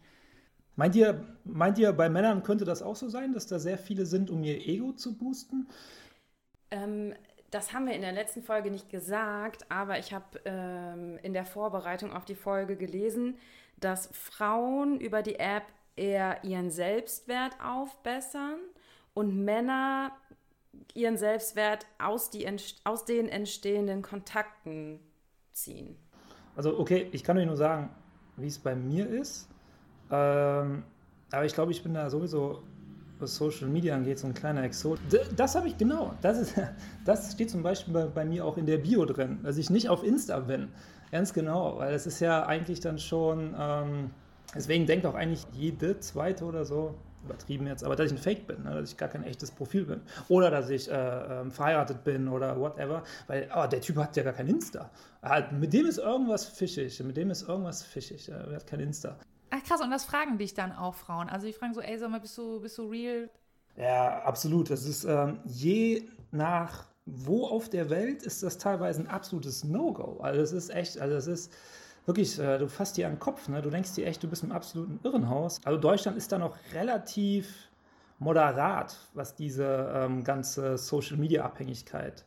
Meint 0.76 0.96
ihr, 0.96 1.24
meint 1.44 1.78
ihr, 1.78 1.92
bei 1.94 2.10
Männern 2.10 2.42
könnte 2.42 2.66
das 2.66 2.82
auch 2.82 2.96
so 2.96 3.10
sein, 3.10 3.34
dass 3.34 3.48
da 3.48 3.60
sehr 3.60 3.78
viele 3.78 4.06
sind, 4.06 4.32
um 4.32 4.44
ihr 4.44 4.66
Ego 4.66 4.94
zu 4.94 5.18
boosten? 5.18 5.68
Ähm, 6.72 7.14
das 7.52 7.74
haben 7.74 7.86
wir 7.86 7.94
in 7.94 8.02
der 8.02 8.12
letzten 8.12 8.44
Folge 8.44 8.72
nicht 8.72 8.90
gesagt, 8.90 9.70
aber 9.70 10.00
ich 10.00 10.14
habe 10.14 10.40
ähm, 10.46 11.20
in 11.22 11.34
der 11.34 11.46
Vorbereitung 11.46 12.14
auf 12.14 12.26
die 12.26 12.36
Folge 12.36 12.76
gelesen, 12.76 13.38
dass 13.78 14.10
Frauen 14.14 15.00
über 15.00 15.22
die 15.22 15.36
App 15.36 15.64
eher 15.96 16.44
ihren 16.44 16.72
Selbstwert 16.72 17.54
aufbessern 17.64 18.60
und 19.14 19.44
Männer 19.44 20.12
ihren 20.94 21.18
Selbstwert 21.18 21.86
aus, 21.98 22.30
die, 22.30 22.48
aus 22.84 23.06
den 23.06 23.28
entstehenden 23.30 24.02
Kontakten 24.02 25.00
ziehen. 25.54 25.96
Also 26.56 26.78
okay, 26.80 27.08
ich 27.12 27.24
kann 27.24 27.38
euch 27.38 27.46
nur 27.46 27.58
sagen, 27.58 27.90
wie 28.38 28.48
es 28.48 28.60
bei 28.60 28.76
mir 28.76 29.08
ist. 29.08 29.48
Ähm, 30.12 30.84
aber 31.32 31.46
ich 31.46 31.54
glaube, 31.54 31.72
ich 31.72 31.84
bin 31.84 31.94
da 31.94 32.10
sowieso, 32.10 32.64
was 33.20 33.36
Social 33.36 33.68
Media 33.68 33.96
angeht, 33.96 34.20
so 34.20 34.28
ein 34.28 34.34
kleiner 34.34 34.64
Exot. 34.64 35.00
Das 35.36 35.56
habe 35.56 35.68
ich 35.68 35.78
genau. 35.78 36.14
Das, 36.22 36.40
ist, 36.40 36.56
das 37.06 37.32
steht 37.32 37.50
zum 37.50 37.64
Beispiel 37.64 37.94
bei, 37.94 38.06
bei, 38.06 38.26
mir 38.26 38.46
auch 38.46 38.58
in 38.58 38.66
der 38.66 38.78
Bio 38.78 39.06
drin, 39.06 39.40
dass 39.44 39.58
ich 39.58 39.70
nicht 39.70 39.90
auf 39.90 40.04
Insta 40.04 40.40
bin. 40.40 40.70
Ganz 41.12 41.34
genau, 41.34 41.78
weil 41.78 41.94
es 41.94 42.06
ist 42.06 42.20
ja 42.20 42.46
eigentlich 42.46 42.80
dann 42.80 43.00
schon, 43.00 43.56
ähm, 43.58 44.12
deswegen 44.54 44.86
denkt 44.86 45.06
auch 45.06 45.16
eigentlich 45.16 45.46
jede 45.54 46.00
zweite 46.00 46.46
oder 46.46 46.66
so, 46.66 46.96
übertrieben 47.24 47.68
jetzt, 47.68 47.84
aber 47.84 47.96
dass 47.96 48.08
ich 48.08 48.18
ein 48.18 48.22
Fake 48.22 48.48
bin, 48.48 48.64
ne? 48.64 48.76
dass 48.76 48.92
ich 48.92 48.98
gar 48.98 49.10
kein 49.10 49.24
echtes 49.24 49.52
Profil 49.52 49.86
bin. 49.86 50.02
Oder 50.28 50.52
dass 50.52 50.70
ich 50.70 50.90
äh, 50.90 50.94
äh, 50.94 51.50
verheiratet 51.50 52.04
bin 52.04 52.28
oder 52.28 52.60
whatever, 52.60 53.04
weil 53.28 53.50
oh, 53.56 53.68
der 53.68 53.82
Typ 53.82 53.98
hat 53.98 54.16
ja 54.16 54.24
gar 54.24 54.34
kein 54.34 54.48
Insta. 54.48 54.90
Ah, 55.22 55.44
mit 55.52 55.74
dem 55.74 55.86
ist 55.86 55.98
irgendwas 55.98 56.46
fischig, 56.46 57.02
mit 57.04 57.18
dem 57.18 57.30
ist 57.30 57.48
irgendwas 57.48 57.84
fischig, 57.84 58.30
er 58.30 58.56
hat 58.56 58.68
kein 58.68 58.80
Insta. 58.80 59.18
Ach 59.52 59.64
krass, 59.64 59.82
und 59.82 59.92
das 59.92 60.06
fragen 60.06 60.38
dich 60.38 60.54
dann 60.54 60.72
auch 60.72 60.94
Frauen. 60.94 61.30
Also 61.30 61.48
die 61.48 61.54
fragen 61.54 61.74
so, 61.74 61.82
ey, 61.82 61.98
sag 61.98 62.10
mal, 62.10 62.22
bist 62.22 62.38
du, 62.38 62.62
bist 62.62 62.78
du 62.78 62.88
real? 62.88 63.30
Ja, 63.76 64.22
absolut. 64.24 64.70
Das 64.70 64.86
ist 64.86 65.06
ähm, 65.06 65.40
je 65.46 66.08
nach 66.32 66.90
wo 67.12 67.48
auf 67.48 67.70
der 67.70 67.90
Welt 67.90 68.24
ist 68.24 68.44
das 68.44 68.58
teilweise 68.58 69.02
ein 69.02 69.08
absolutes 69.08 69.64
No-Go. 69.64 70.20
Also 70.22 70.42
das 70.42 70.52
ist 70.52 70.70
echt, 70.70 71.00
also 71.00 71.16
das 71.16 71.28
ist 71.28 71.54
wirklich, 72.06 72.40
äh, 72.40 72.58
du 72.58 72.68
fasst 72.68 72.98
dir 72.98 73.08
an 73.08 73.14
den 73.14 73.20
Kopf, 73.20 73.48
ne? 73.48 73.62
du 73.62 73.70
denkst 73.70 73.94
dir 73.94 74.08
echt, 74.08 74.24
du 74.24 74.28
bist 74.28 74.44
im 74.44 74.52
absoluten 74.52 75.00
Irrenhaus. 75.04 75.60
Also 75.64 75.80
Deutschland 75.80 76.18
ist 76.18 76.32
da 76.32 76.38
noch 76.38 76.56
relativ 76.74 77.70
moderat, 78.20 78.98
was 79.14 79.36
diese 79.36 79.92
ähm, 79.96 80.24
ganze 80.24 80.78
Social-Media-Abhängigkeit 80.78 82.26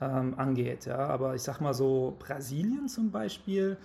ähm, 0.00 0.38
angeht. 0.38 0.86
Ja? 0.86 0.98
Aber 0.98 1.34
ich 1.34 1.42
sag 1.42 1.60
mal 1.60 1.74
so, 1.74 2.16
Brasilien 2.18 2.88
zum 2.88 3.10
Beispiel, 3.10 3.76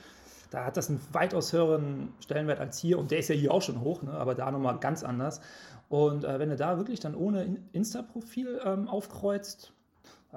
da 0.52 0.66
hat 0.66 0.78
das 0.78 0.90
einen 0.90 1.02
weitaus 1.12 1.54
höheren 1.54 2.14
Stellenwert 2.20 2.60
als 2.60 2.78
hier 2.80 3.00
und 3.00 3.12
der 3.12 3.20
ist 3.20 3.30
ja 3.30 3.36
hier 3.36 3.54
auch 3.54 3.62
schon 3.62 3.82
hoch, 3.82 4.02
ne? 4.02 4.12
aber 4.12 4.36
da 4.36 4.52
nochmal 4.52 4.78
ganz 4.80 5.04
anders. 5.04 5.42
Und 5.90 6.26
äh, 6.26 6.40
wenn 6.40 6.50
du 6.50 6.58
da 6.58 6.78
wirklich 6.78 7.00
dann 7.00 7.16
ohne 7.16 7.58
Insta-Profil 7.72 8.60
ähm, 8.66 8.88
aufkreuzt, 8.88 9.72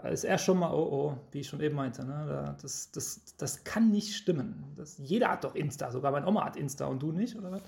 ist 0.05 0.25
er 0.25 0.39
schon 0.39 0.59
mal, 0.59 0.73
oh 0.73 0.89
oh, 0.91 1.19
wie 1.33 1.41
ich 1.41 1.49
schon 1.49 1.61
eben 1.61 1.75
meinte, 1.75 2.05
ne? 2.05 2.57
das, 2.63 2.91
das, 2.93 3.21
das 3.37 3.65
kann 3.65 3.91
nicht 3.91 4.15
stimmen. 4.15 4.73
Das, 4.77 4.99
jeder 4.99 5.31
hat 5.31 5.45
doch 5.45 5.55
Insta, 5.55 5.91
sogar 5.91 6.13
meine 6.13 6.27
Oma 6.27 6.45
hat 6.45 6.57
Insta 6.57 6.87
und 6.87 7.03
du 7.03 7.13
nicht, 7.13 7.37
oder 7.37 7.53
was? 7.53 7.63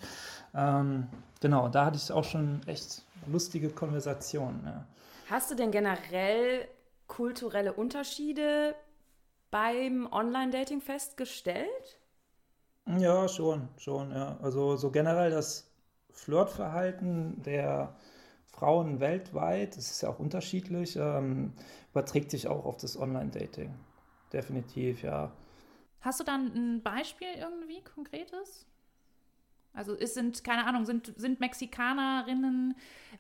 Ähm, 0.55 1.09
genau, 1.41 1.69
da 1.69 1.87
hatte 1.87 1.97
ich 1.97 2.13
auch 2.13 2.25
schon 2.25 2.61
echt 2.67 3.05
lustige 3.27 3.71
Konversationen. 3.71 4.63
Ja. 4.65 4.87
Hast 5.31 5.51
du 5.51 5.55
denn 5.55 5.71
generell 5.71 6.69
kulturelle 7.07 7.73
Unterschiede 7.73 8.75
beim 9.51 10.09
Online-Dating 10.11 10.81
festgestellt? 10.81 12.01
Ja, 12.99 13.29
schon, 13.29 13.69
schon, 13.79 14.13
ja. 14.13 14.39
Also 14.43 14.77
so 14.77 14.91
generell 14.91 15.31
das 15.31 15.71
Flirtverhalten 16.11 17.43
der 17.43 17.95
Frauen 18.53 19.01
weltweit, 19.01 19.77
das 19.77 19.91
ist 19.91 20.03
ja 20.03 20.11
auch 20.11 20.19
unterschiedlich, 20.19 20.97
ähm, 20.97 21.53
überträgt 21.91 22.31
sich 22.31 22.49
auch 22.49 22.65
auf 22.65 22.77
das 22.77 22.99
Online-Dating. 22.99 23.75
Definitiv, 24.33 25.03
ja. 25.03 25.33
Hast 26.01 26.21
du 26.21 26.25
dann 26.25 26.47
ein 26.55 26.83
Beispiel 26.83 27.29
irgendwie 27.39 27.83
konkretes? 27.83 28.67
Also 29.75 29.97
es 29.97 30.15
sind, 30.15 30.45
keine 30.45 30.67
Ahnung, 30.67 30.85
sind, 30.85 31.15
sind 31.17 31.41
Mexikanerinnen 31.41 32.75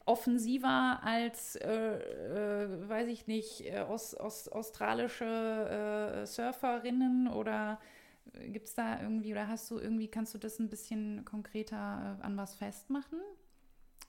offensiver 0.04 1.00
als, 1.02 1.56
äh, 1.56 2.64
äh, 2.64 2.88
weiß 2.88 3.08
ich 3.08 3.26
nicht, 3.26 3.64
äh, 3.64 3.78
aus, 3.80 4.14
aus, 4.14 4.48
australische 4.48 5.24
äh, 5.24 6.26
Surferinnen 6.26 7.28
oder 7.28 7.80
gibt 8.48 8.68
es 8.68 8.74
da 8.74 9.00
irgendwie, 9.00 9.32
oder 9.32 9.48
hast 9.48 9.70
du 9.70 9.78
irgendwie, 9.78 10.08
kannst 10.08 10.34
du 10.34 10.38
das 10.38 10.58
ein 10.58 10.68
bisschen 10.68 11.24
konkreter 11.24 12.18
äh, 12.20 12.24
an 12.24 12.36
was 12.36 12.54
festmachen? 12.54 13.20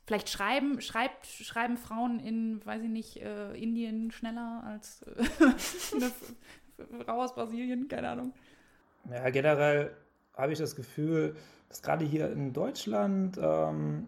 Vielleicht 0.05 0.29
schreiben, 0.29 0.81
schreibt, 0.81 1.25
schreiben 1.25 1.77
Frauen 1.77 2.19
in, 2.19 2.65
weiß 2.65 2.83
ich 2.83 2.89
nicht, 2.89 3.21
äh, 3.21 3.53
Indien 3.53 4.11
schneller 4.11 4.63
als 4.65 5.01
äh, 5.03 5.95
eine 5.95 6.11
Frau 7.03 7.21
aus 7.21 7.33
Brasilien, 7.33 7.87
keine 7.87 8.09
Ahnung. 8.09 8.33
Ja, 9.09 9.29
generell 9.29 9.95
habe 10.35 10.51
ich 10.51 10.59
das 10.59 10.75
Gefühl, 10.75 11.35
dass 11.69 11.81
gerade 11.81 12.05
hier 12.05 12.31
in 12.31 12.53
Deutschland, 12.53 13.37
ähm, 13.41 14.07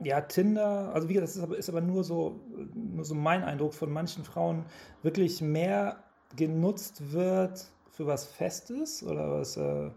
ja, 0.00 0.20
Tinder, 0.22 0.92
also 0.94 1.08
wie 1.08 1.14
gesagt, 1.14 1.28
das 1.28 1.36
ist 1.36 1.42
aber, 1.42 1.58
ist 1.58 1.68
aber 1.68 1.80
nur, 1.80 2.04
so, 2.04 2.40
nur 2.74 3.04
so 3.04 3.14
mein 3.14 3.42
Eindruck 3.44 3.74
von 3.74 3.92
manchen 3.92 4.24
Frauen, 4.24 4.64
wirklich 5.02 5.40
mehr 5.42 6.04
genutzt 6.36 7.12
wird 7.12 7.66
für 7.90 8.06
was 8.06 8.24
Festes 8.26 9.02
oder 9.02 9.40
was, 9.40 9.56
äh, 9.56 9.90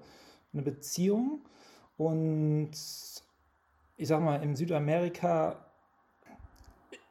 eine 0.54 0.62
Beziehung. 0.62 1.42
Und 1.98 2.72
ich 3.98 4.08
sag 4.08 4.22
mal, 4.22 4.42
in 4.42 4.56
Südamerika 4.56 5.66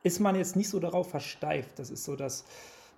ist 0.03 0.21
man 0.21 0.35
jetzt 0.35 0.57
nicht 0.57 0.69
so 0.69 0.81
darauf 0.81 1.11
versteift. 1.11 1.79
Das 1.79 1.91
ist 1.91 2.05
so 2.05 2.17
das 2.17 2.45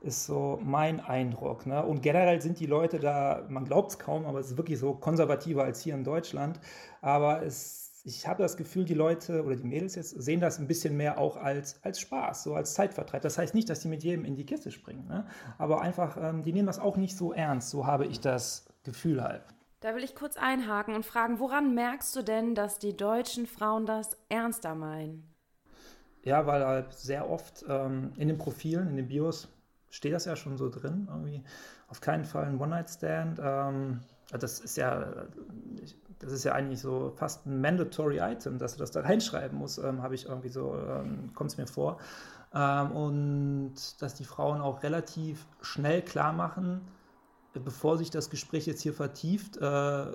ist 0.03 0.27
so 0.27 0.59
mein 0.63 1.01
Eindruck. 1.01 1.67
Ne? 1.67 1.85
Und 1.85 2.03
generell 2.03 2.41
sind 2.41 2.59
die 2.61 2.67
Leute 2.67 2.99
da, 2.99 3.47
man 3.49 3.65
glaubt 3.65 3.93
es 3.93 3.99
kaum, 3.99 4.27
aber 4.27 4.41
es 4.41 4.51
ist 4.51 4.57
wirklich 4.57 4.79
so 4.79 4.95
konservativer 4.95 5.65
als 5.65 5.81
hier 5.81 5.95
in 5.95 6.05
Deutschland. 6.05 6.61
Aber 7.01 7.43
es, 7.43 8.03
ich 8.05 8.27
habe 8.27 8.43
das 8.43 8.57
Gefühl, 8.57 8.85
die 8.85 8.95
Leute 8.95 9.45
oder 9.45 9.57
die 9.57 9.65
Mädels 9.65 9.95
jetzt 9.95 10.11
sehen 10.11 10.41
das 10.41 10.59
ein 10.59 10.67
bisschen 10.67 10.97
mehr 10.97 11.19
auch 11.19 11.37
als, 11.37 11.83
als 11.85 12.01
Spaß, 12.01 12.43
so 12.43 12.55
als 12.55 12.75
Zeitvertreib. 12.75 13.23
Das 13.23 13.39
heißt 13.39 13.55
nicht, 13.55 13.71
dass 13.71 13.81
die 13.81 13.89
mit 13.89 14.03
jedem 14.03 14.25
in 14.25 14.35
die 14.35 14.45
Kiste 14.45 14.71
springen, 14.71 15.07
ne? 15.07 15.27
aber 15.59 15.81
einfach, 15.81 16.17
ähm, 16.21 16.43
die 16.43 16.53
nehmen 16.53 16.67
das 16.67 16.81
auch 16.81 16.97
nicht 16.97 17.17
so 17.17 17.33
ernst. 17.33 17.71
So 17.71 17.87
habe 17.87 18.07
ich 18.07 18.21
das 18.21 18.67
Gefühl 18.83 19.23
halt. 19.23 19.43
Da 19.83 19.97
will 19.97 20.05
ich 20.05 20.15
kurz 20.15 20.37
einhaken 20.37 20.95
und 20.95 21.05
fragen, 21.05 21.41
woran 21.41 21.75
merkst 21.75 22.15
du 22.15 22.23
denn, 22.23 22.55
dass 22.55 22.79
die 22.79 22.97
deutschen 22.97 23.49
Frauen 23.49 23.85
das 23.85 24.17
ernster 24.29 24.77
meinen? 24.77 25.29
Ja, 26.23 26.47
weil 26.47 26.65
halt 26.65 26.93
sehr 26.93 27.29
oft 27.29 27.65
ähm, 27.69 28.13
in 28.17 28.29
den 28.29 28.39
Profilen, 28.39 28.89
in 28.89 28.97
den 28.97 29.09
Bios 29.09 29.49
steht 29.91 30.13
das 30.13 30.25
ja 30.25 30.37
schon 30.37 30.57
so 30.57 30.71
drin, 30.71 31.09
irgendwie. 31.11 31.43
Auf 31.89 32.01
keinen 32.01 32.25
Fall 32.25 32.45
ein 32.45 32.61
One-Night-Stand. 32.61 33.41
Ähm, 33.43 34.01
das 34.31 34.61
ist 34.61 34.77
ja, 34.77 35.27
das 36.21 36.31
ist 36.31 36.45
ja 36.45 36.53
eigentlich 36.53 36.81
so 36.81 37.13
fast 37.17 37.45
ein 37.47 37.61
mandatory 37.61 38.19
Item, 38.19 38.59
dass 38.59 38.75
du 38.75 38.79
das 38.79 38.93
da 38.93 39.01
reinschreiben 39.01 39.59
musst, 39.59 39.79
ähm, 39.79 40.01
habe 40.01 40.15
ich 40.15 40.27
irgendwie 40.27 40.49
so, 40.49 40.77
ähm, 40.77 41.33
kommt 41.35 41.51
es 41.51 41.57
mir 41.57 41.67
vor. 41.67 41.99
Ähm, 42.55 42.93
und 42.93 43.75
dass 44.01 44.15
die 44.15 44.25
Frauen 44.25 44.61
auch 44.61 44.85
relativ 44.85 45.45
schnell 45.61 46.03
klar 46.03 46.33
machen, 46.33 46.83
bevor 47.61 47.99
sich 47.99 48.11
das 48.11 48.31
Gespräch 48.31 48.67
jetzt 48.67 48.81
hier 48.83 48.93
vertieft, 48.95 49.57
äh, 49.57 50.07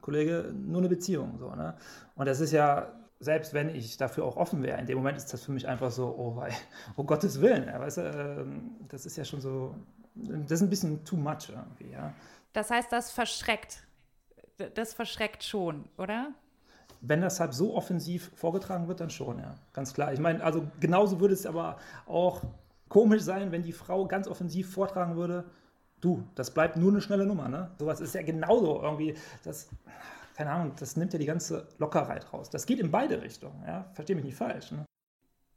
Kollege, 0.00 0.52
nur 0.54 0.78
eine 0.78 0.88
Beziehung. 0.88 1.38
So, 1.38 1.54
ne? 1.54 1.74
Und 2.14 2.26
das 2.26 2.40
ist 2.40 2.52
ja, 2.52 2.92
selbst 3.20 3.54
wenn 3.54 3.74
ich 3.74 3.96
dafür 3.96 4.24
auch 4.24 4.36
offen 4.36 4.62
wäre, 4.62 4.78
in 4.78 4.86
dem 4.86 4.98
Moment 4.98 5.16
ist 5.16 5.32
das 5.32 5.44
für 5.44 5.52
mich 5.52 5.66
einfach 5.66 5.90
so, 5.90 6.14
oh, 6.16 6.36
wei, 6.36 6.50
oh 6.96 7.04
Gottes 7.04 7.40
Willen. 7.40 7.66
Ja, 7.66 7.80
weißt 7.80 7.96
du, 7.98 8.00
äh, 8.02 8.44
das 8.88 9.06
ist 9.06 9.16
ja 9.16 9.24
schon 9.24 9.40
so, 9.40 9.74
das 10.14 10.60
ist 10.60 10.62
ein 10.62 10.70
bisschen 10.70 11.04
too 11.04 11.16
much 11.16 11.48
irgendwie. 11.50 11.92
Ja. 11.92 12.12
Das 12.52 12.70
heißt, 12.70 12.92
das 12.92 13.10
verschreckt. 13.10 13.82
Das 14.74 14.94
verschreckt 14.94 15.44
schon, 15.44 15.84
oder? 15.98 16.32
Wenn 17.02 17.20
das 17.20 17.40
halt 17.40 17.52
so 17.52 17.74
offensiv 17.74 18.32
vorgetragen 18.34 18.88
wird, 18.88 19.00
dann 19.00 19.10
schon, 19.10 19.38
ja. 19.38 19.54
Ganz 19.72 19.92
klar. 19.92 20.12
Ich 20.12 20.20
meine, 20.20 20.42
also 20.42 20.66
genauso 20.80 21.20
würde 21.20 21.34
es 21.34 21.44
aber 21.46 21.78
auch 22.06 22.42
komisch 22.88 23.22
sein, 23.22 23.52
wenn 23.52 23.62
die 23.62 23.72
Frau 23.72 24.06
ganz 24.06 24.28
offensiv 24.28 24.72
vortragen 24.72 25.16
würde, 25.16 25.44
du, 26.00 26.24
das 26.34 26.52
bleibt 26.52 26.76
nur 26.76 26.90
eine 26.90 27.00
schnelle 27.00 27.26
Nummer, 27.26 27.48
ne? 27.48 27.70
Sowas 27.78 28.00
ist 28.00 28.14
ja 28.14 28.22
genauso 28.22 28.82
irgendwie, 28.82 29.14
das, 29.44 29.68
keine 30.36 30.50
Ahnung, 30.50 30.72
das 30.78 30.96
nimmt 30.96 31.12
ja 31.12 31.18
die 31.18 31.26
ganze 31.26 31.68
Lockerheit 31.78 32.32
raus. 32.32 32.50
Das 32.50 32.66
geht 32.66 32.80
in 32.80 32.90
beide 32.90 33.22
Richtungen, 33.22 33.62
ja? 33.66 33.86
Versteh 33.94 34.14
mich 34.14 34.24
nicht 34.24 34.36
falsch, 34.36 34.72
ne? 34.72 34.84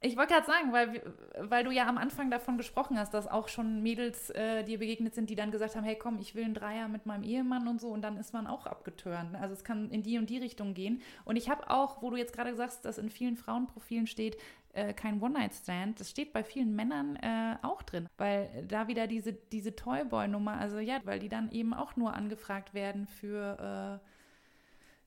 Ich 0.01 0.15
wollte 0.15 0.33
gerade 0.33 0.47
sagen, 0.47 0.71
weil, 0.71 1.01
weil 1.49 1.65
du 1.65 1.71
ja 1.71 1.85
am 1.85 1.97
Anfang 1.97 2.31
davon 2.31 2.57
gesprochen 2.57 2.97
hast, 2.97 3.13
dass 3.13 3.27
auch 3.27 3.49
schon 3.49 3.83
Mädels 3.83 4.29
äh, 4.29 4.63
dir 4.63 4.79
begegnet 4.79 5.13
sind, 5.13 5.29
die 5.29 5.35
dann 5.35 5.51
gesagt 5.51 5.75
haben, 5.75 5.83
hey 5.83 5.97
komm, 5.97 6.19
ich 6.19 6.35
will 6.35 6.45
einen 6.45 6.53
Dreier 6.53 6.87
mit 6.87 7.05
meinem 7.05 7.23
Ehemann 7.23 7.67
und 7.67 7.81
so 7.81 7.89
und 7.89 8.01
dann 8.01 8.15
ist 8.15 8.33
man 8.33 8.47
auch 8.47 8.65
abgeturnt. 8.65 9.35
Also 9.35 9.53
es 9.53 9.65
kann 9.65 9.89
in 9.89 10.01
die 10.01 10.17
und 10.17 10.29
die 10.29 10.37
Richtung 10.37 10.73
gehen. 10.73 11.01
Und 11.25 11.35
ich 11.35 11.49
habe 11.49 11.69
auch, 11.69 12.01
wo 12.01 12.11
du 12.11 12.15
jetzt 12.15 12.33
gerade 12.33 12.55
sagst, 12.55 12.85
dass 12.85 12.97
in 12.97 13.09
vielen 13.09 13.35
Frauenprofilen 13.35 14.07
steht, 14.07 14.37
äh, 14.73 14.93
kein 14.93 15.21
One-Night-Stand, 15.21 15.99
das 15.99 16.09
steht 16.09 16.33
bei 16.33 16.43
vielen 16.43 16.75
Männern 16.75 17.15
äh, 17.17 17.57
auch 17.61 17.81
drin, 17.81 18.07
weil 18.17 18.65
da 18.67 18.87
wieder 18.87 19.07
diese, 19.07 19.33
diese 19.33 19.75
Toyboy-Nummer, 19.75 20.57
also 20.57 20.79
ja, 20.79 20.99
weil 21.05 21.19
die 21.19 21.29
dann 21.29 21.51
eben 21.51 21.73
auch 21.73 21.95
nur 21.95 22.13
angefragt 22.13 22.73
werden 22.73 23.07
für, 23.07 24.01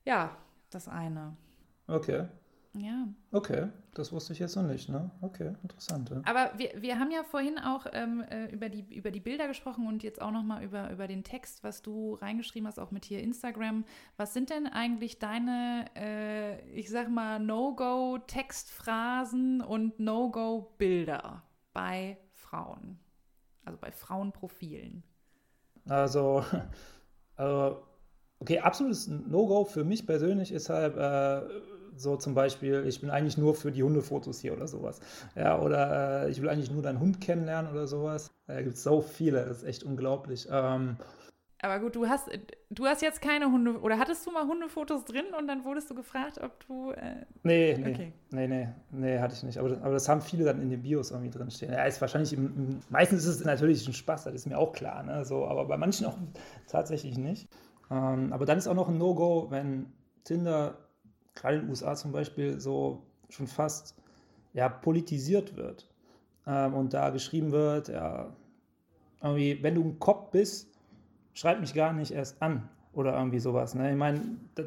äh, 0.05 0.09
ja, 0.09 0.35
das 0.69 0.87
eine. 0.87 1.37
Okay. 1.87 2.27
Ja. 2.75 3.07
Okay, 3.31 3.67
das 3.93 4.11
wusste 4.11 4.33
ich 4.33 4.39
jetzt 4.39 4.55
noch 4.55 4.63
nicht, 4.63 4.89
ne? 4.89 5.11
Okay, 5.21 5.53
interessant. 5.61 6.09
Ja. 6.09 6.23
Aber 6.25 6.57
wir, 6.57 6.71
wir 6.81 6.99
haben 6.99 7.11
ja 7.11 7.21
vorhin 7.23 7.59
auch 7.59 7.85
ähm, 7.93 8.21
äh, 8.21 8.47
über, 8.47 8.69
die, 8.69 8.81
über 8.95 9.11
die 9.11 9.19
Bilder 9.19 9.47
gesprochen 9.47 9.85
und 9.85 10.01
jetzt 10.01 10.19
auch 10.19 10.31
nochmal 10.31 10.63
über, 10.63 10.89
über 10.89 11.05
den 11.07 11.23
Text, 11.23 11.63
was 11.63 11.83
du 11.83 12.15
reingeschrieben 12.15 12.67
hast, 12.67 12.79
auch 12.79 12.89
mit 12.89 13.05
hier 13.05 13.21
Instagram. 13.21 13.85
Was 14.17 14.33
sind 14.33 14.49
denn 14.49 14.65
eigentlich 14.65 15.19
deine, 15.19 15.85
äh, 15.95 16.67
ich 16.71 16.89
sag 16.89 17.09
mal, 17.09 17.39
No-Go-Textphrasen 17.39 19.61
und 19.61 19.99
No-Go-Bilder 19.99 21.43
bei 21.73 22.17
Frauen? 22.31 22.97
Also 23.65 23.77
bei 23.79 23.91
Frauenprofilen? 23.91 25.03
Also, 25.87 26.43
äh, 27.37 27.43
okay, 28.39 28.57
absolutes 28.59 29.07
No-Go 29.07 29.65
für 29.65 29.83
mich 29.83 30.07
persönlich 30.07 30.51
ist 30.51 30.69
halt 30.69 30.97
äh, 30.97 31.41
so 31.95 32.15
zum 32.17 32.33
Beispiel, 32.33 32.85
ich 32.87 33.01
bin 33.01 33.09
eigentlich 33.09 33.37
nur 33.37 33.55
für 33.55 33.71
die 33.71 33.83
Hundefotos 33.83 34.39
hier 34.39 34.53
oder 34.53 34.67
sowas. 34.67 34.99
Ja, 35.35 35.59
oder 35.59 36.25
äh, 36.25 36.31
ich 36.31 36.41
will 36.41 36.49
eigentlich 36.49 36.71
nur 36.71 36.81
deinen 36.81 36.99
Hund 36.99 37.21
kennenlernen 37.21 37.71
oder 37.71 37.87
sowas. 37.87 38.31
Da 38.47 38.61
gibt 38.61 38.75
es 38.75 38.83
so 38.83 39.01
viele, 39.01 39.45
das 39.45 39.57
ist 39.57 39.63
echt 39.63 39.83
unglaublich. 39.83 40.47
Ähm, 40.51 40.97
Aber 41.61 41.79
gut, 41.79 41.95
du 41.95 42.07
hast, 42.07 42.29
du 42.71 42.85
hast 42.85 43.01
jetzt 43.01 43.21
keine 43.21 43.45
Hunde, 43.51 43.79
oder 43.79 43.97
hattest 43.97 44.25
du 44.25 44.31
mal 44.31 44.45
Hundefotos 44.45 45.05
drin 45.05 45.25
und 45.39 45.47
dann 45.47 45.63
wurdest 45.63 45.89
du 45.89 45.95
gefragt, 45.95 46.39
ob 46.43 46.59
du. 46.67 46.91
Äh, 46.91 47.25
nee, 47.43 47.77
nee, 47.77 47.91
okay. 47.91 48.13
nee, 48.31 48.47
nee, 48.47 48.67
nee, 48.91 49.19
hatte 49.19 49.35
ich 49.35 49.43
nicht. 49.43 49.57
Aber, 49.57 49.69
aber 49.81 49.93
das 49.93 50.09
haben 50.09 50.21
viele 50.21 50.43
dann 50.43 50.61
in 50.61 50.69
den 50.69 50.81
Bios 50.81 51.11
irgendwie 51.11 51.29
drinstehen. 51.29 51.71
Ja, 51.71 51.85
ist 51.85 52.01
wahrscheinlich, 52.01 52.33
im, 52.33 52.45
im, 52.47 52.79
meistens 52.89 53.25
ist 53.25 53.39
es 53.39 53.45
natürlich 53.45 53.87
ein 53.87 53.93
Spaß, 53.93 54.25
das 54.25 54.33
ist 54.33 54.45
mir 54.45 54.57
auch 54.57 54.73
klar, 54.73 55.03
ne? 55.03 55.23
so, 55.23 55.45
aber 55.47 55.65
bei 55.65 55.77
manchen 55.77 56.05
auch 56.05 56.17
tatsächlich 56.67 57.17
nicht. 57.17 57.47
Ähm, 57.89 58.33
aber 58.33 58.45
dann 58.45 58.57
ist 58.57 58.67
auch 58.67 58.73
noch 58.75 58.89
ein 58.89 58.97
No-Go, 58.97 59.47
wenn 59.49 59.93
Tinder, 60.23 60.77
gerade 61.35 61.55
in 61.55 61.61
den 61.61 61.69
USA 61.69 61.95
zum 61.95 62.11
Beispiel, 62.11 62.59
so 62.59 63.03
schon 63.29 63.47
fast 63.47 63.95
ja, 64.53 64.69
politisiert 64.69 65.55
wird. 65.55 65.87
Ähm, 66.45 66.73
und 66.73 66.93
da 66.93 67.09
geschrieben 67.09 67.51
wird, 67.51 67.89
ja, 67.89 68.33
irgendwie, 69.21 69.61
wenn 69.63 69.75
du 69.75 69.83
ein 69.83 69.99
Kopf 69.99 70.31
bist, 70.31 70.67
schreib 71.33 71.59
mich 71.59 71.73
gar 71.73 71.93
nicht 71.93 72.11
erst 72.11 72.41
an 72.41 72.69
oder 72.93 73.17
irgendwie 73.17 73.39
sowas. 73.39 73.73
Ne? 73.73 73.91
Ich 73.91 73.97
meine, 73.97 74.21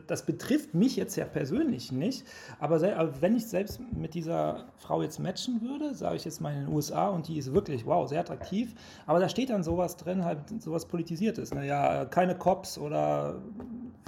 das, 0.07 0.27
betrifft 0.27 0.75
mich 0.75 0.97
jetzt 0.97 1.15
ja 1.17 1.27
persönlich 1.27 1.93
nicht, 1.93 2.25
aber, 2.59 2.77
aber, 2.97 3.21
wenn 3.21 3.37
ich 3.37 3.47
selbst 3.47 3.81
mit 3.93 4.15
dieser 4.15 4.67
Frau 4.79 5.03
jetzt 5.03 5.21
matchen 5.21 5.61
würde, 5.63 5.95
sage 5.95 6.17
ich 6.17 6.25
jetzt 6.25 6.41
mal 6.41 6.53
in 6.53 6.65
den 6.65 6.75
USA 6.75 7.09
und 7.09 7.29
die 7.29 7.39
ist 7.39 7.55
wirklich, 7.55 7.87
wow, 7.87 8.09
sehr 8.09 8.21
attraktiv, 8.21 8.75
aber 9.07 9.21
da 9.21 9.29
steht 9.29 9.51
dann 9.51 9.63
sowas 9.63 9.97
drin, 9.97 10.25
halt 10.25 10.39
sowas 10.61 10.87
politisiertes. 10.87 11.55
Ne? 11.55 11.67
Ja, 11.67 12.05
keine 12.07 12.37
Cops 12.37 12.79
oder 12.79 13.41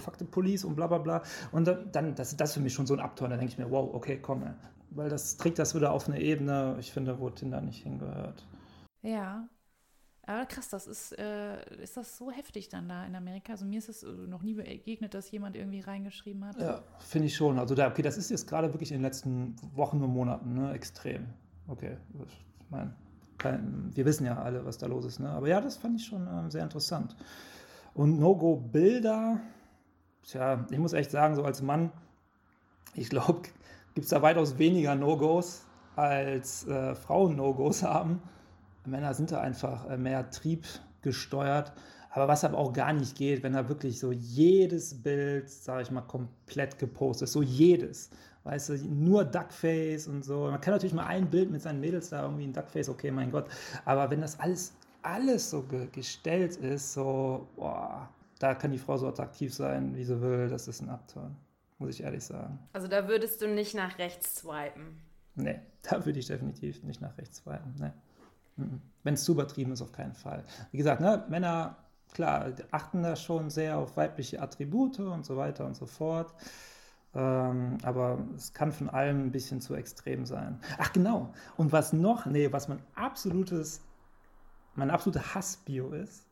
fuck 0.00 0.16
the 0.18 0.24
police 0.24 0.64
und 0.64 0.76
bla 0.76 0.86
bla 0.86 0.98
bla. 0.98 1.22
Und 1.52 1.68
dann, 1.92 2.14
das, 2.14 2.36
das 2.36 2.50
ist 2.50 2.54
für 2.54 2.60
mich 2.60 2.74
schon 2.74 2.86
so 2.86 2.94
ein 2.94 3.00
Abturn, 3.00 3.30
da 3.30 3.36
denke 3.36 3.52
ich 3.52 3.58
mir, 3.58 3.70
wow, 3.70 3.92
okay, 3.92 4.18
komm, 4.20 4.44
weil 4.90 5.10
das 5.10 5.36
trägt 5.36 5.58
das 5.58 5.74
wieder 5.74 5.92
auf 5.92 6.08
eine 6.08 6.20
Ebene, 6.20 6.76
ich 6.78 6.92
finde, 6.92 7.20
wo 7.20 7.30
Tinder 7.30 7.60
nicht 7.60 7.82
hingehört. 7.82 8.46
Ja, 9.02 9.48
aber 10.28 10.44
krass, 10.44 10.68
das 10.68 10.86
ist, 10.86 11.18
äh, 11.18 11.82
ist 11.82 11.96
das 11.96 12.18
so 12.18 12.30
heftig 12.30 12.68
dann 12.68 12.86
da 12.86 13.06
in 13.06 13.16
Amerika? 13.16 13.52
Also 13.52 13.64
mir 13.64 13.78
ist 13.78 13.88
es 13.88 14.02
äh, 14.02 14.06
noch 14.06 14.42
nie 14.42 14.52
begegnet, 14.52 15.14
dass 15.14 15.30
jemand 15.30 15.56
irgendwie 15.56 15.80
reingeschrieben 15.80 16.44
hat. 16.44 16.60
Ja, 16.60 16.82
finde 16.98 17.28
ich 17.28 17.34
schon. 17.34 17.58
Also 17.58 17.74
da, 17.74 17.88
okay, 17.88 18.02
das 18.02 18.18
ist 18.18 18.30
jetzt 18.30 18.46
gerade 18.46 18.74
wirklich 18.74 18.90
in 18.92 18.98
den 18.98 19.04
letzten 19.04 19.56
Wochen 19.74 20.02
und 20.02 20.10
Monaten 20.10 20.52
ne, 20.52 20.72
extrem. 20.72 21.28
Okay, 21.66 21.96
ich 22.26 22.70
meine, 22.70 22.94
wir 23.94 24.04
wissen 24.04 24.26
ja 24.26 24.42
alle, 24.42 24.66
was 24.66 24.76
da 24.76 24.86
los 24.86 25.06
ist. 25.06 25.18
Ne? 25.18 25.30
Aber 25.30 25.48
ja, 25.48 25.62
das 25.62 25.76
fand 25.76 25.98
ich 25.98 26.04
schon 26.04 26.26
äh, 26.26 26.50
sehr 26.50 26.62
interessant. 26.62 27.16
Und 27.94 28.18
No-Go-Bilder, 28.18 29.40
tja, 30.28 30.64
ich 30.70 30.78
muss 30.78 30.92
echt 30.92 31.10
sagen, 31.10 31.34
so 31.34 31.42
als 31.42 31.62
Mann, 31.62 31.90
ich 32.94 33.10
glaube, 33.10 33.42
gibt 33.94 34.04
es 34.04 34.10
da 34.10 34.22
weitaus 34.22 34.58
weniger 34.58 34.94
No-Gos, 34.94 35.64
als 35.96 36.66
äh, 36.68 36.94
Frauen 36.94 37.36
No-Gos 37.36 37.82
haben. 37.82 38.22
Männer 38.84 39.14
sind 39.14 39.32
da 39.32 39.40
einfach 39.40 39.88
äh, 39.90 39.96
mehr 39.96 40.30
triebgesteuert. 40.30 41.72
Aber 42.10 42.26
was 42.26 42.44
aber 42.44 42.56
auch 42.56 42.72
gar 42.72 42.92
nicht 42.92 43.16
geht, 43.16 43.42
wenn 43.42 43.52
da 43.52 43.68
wirklich 43.68 43.98
so 44.00 44.12
jedes 44.12 45.02
Bild, 45.02 45.50
sage 45.50 45.82
ich 45.82 45.90
mal, 45.90 46.00
komplett 46.02 46.78
gepostet 46.78 47.28
ist, 47.28 47.32
so 47.32 47.42
jedes. 47.42 48.10
Weißt 48.44 48.70
du, 48.70 48.76
nur 48.76 49.24
Duckface 49.24 50.08
und 50.08 50.24
so. 50.24 50.46
Man 50.50 50.60
kann 50.60 50.72
natürlich 50.72 50.94
mal 50.94 51.06
ein 51.06 51.28
Bild 51.28 51.50
mit 51.50 51.60
seinen 51.60 51.80
Mädels 51.80 52.08
da 52.08 52.22
irgendwie 52.22 52.44
ein 52.44 52.52
Duckface, 52.52 52.88
okay, 52.88 53.10
mein 53.10 53.30
Gott. 53.30 53.46
Aber 53.84 54.10
wenn 54.10 54.22
das 54.22 54.40
alles, 54.40 54.72
alles 55.02 55.50
so 55.50 55.62
ge 55.62 55.86
gestellt 55.92 56.56
ist, 56.56 56.94
so, 56.94 57.46
boah, 57.56 58.08
da 58.38 58.54
kann 58.54 58.70
die 58.70 58.78
Frau 58.78 58.96
so 58.96 59.08
attraktiv 59.08 59.52
sein, 59.54 59.94
wie 59.96 60.04
sie 60.04 60.20
will, 60.20 60.48
das 60.48 60.68
ist 60.68 60.80
ein 60.80 60.88
Abturn, 60.88 61.36
muss 61.78 61.90
ich 61.90 62.02
ehrlich 62.02 62.24
sagen. 62.24 62.58
Also 62.72 62.88
da 62.88 63.08
würdest 63.08 63.42
du 63.42 63.48
nicht 63.48 63.74
nach 63.74 63.98
rechts 63.98 64.36
swipen? 64.36 65.00
Nee, 65.34 65.60
da 65.82 66.04
würde 66.04 66.18
ich 66.18 66.26
definitiv 66.26 66.82
nicht 66.82 67.00
nach 67.00 67.16
rechts 67.18 67.38
swipen, 67.38 67.74
nee. 67.78 67.92
Wenn 69.04 69.14
es 69.14 69.24
zu 69.24 69.32
übertrieben 69.32 69.72
ist, 69.72 69.82
auf 69.82 69.92
keinen 69.92 70.14
Fall. 70.14 70.44
Wie 70.72 70.78
gesagt, 70.78 71.00
ne, 71.00 71.24
Männer, 71.28 71.76
klar, 72.12 72.52
achten 72.72 73.02
da 73.04 73.14
schon 73.14 73.50
sehr 73.50 73.78
auf 73.78 73.96
weibliche 73.96 74.42
Attribute 74.42 74.98
und 74.98 75.24
so 75.24 75.36
weiter 75.36 75.64
und 75.64 75.76
so 75.76 75.86
fort. 75.86 76.34
Ähm, 77.14 77.78
aber 77.84 78.18
es 78.36 78.52
kann 78.52 78.72
von 78.72 78.90
allem 78.90 79.26
ein 79.26 79.32
bisschen 79.32 79.60
zu 79.60 79.74
extrem 79.74 80.26
sein. 80.26 80.60
Ach 80.78 80.92
genau. 80.92 81.32
Und 81.56 81.72
was 81.72 81.92
noch, 81.92 82.26
nee, 82.26 82.52
was 82.52 82.68
mein 82.68 82.82
absolutes, 82.94 83.80
mein 84.74 84.90
absoluter 84.90 85.34
Hassbio 85.34 85.92
ist, 85.92 86.27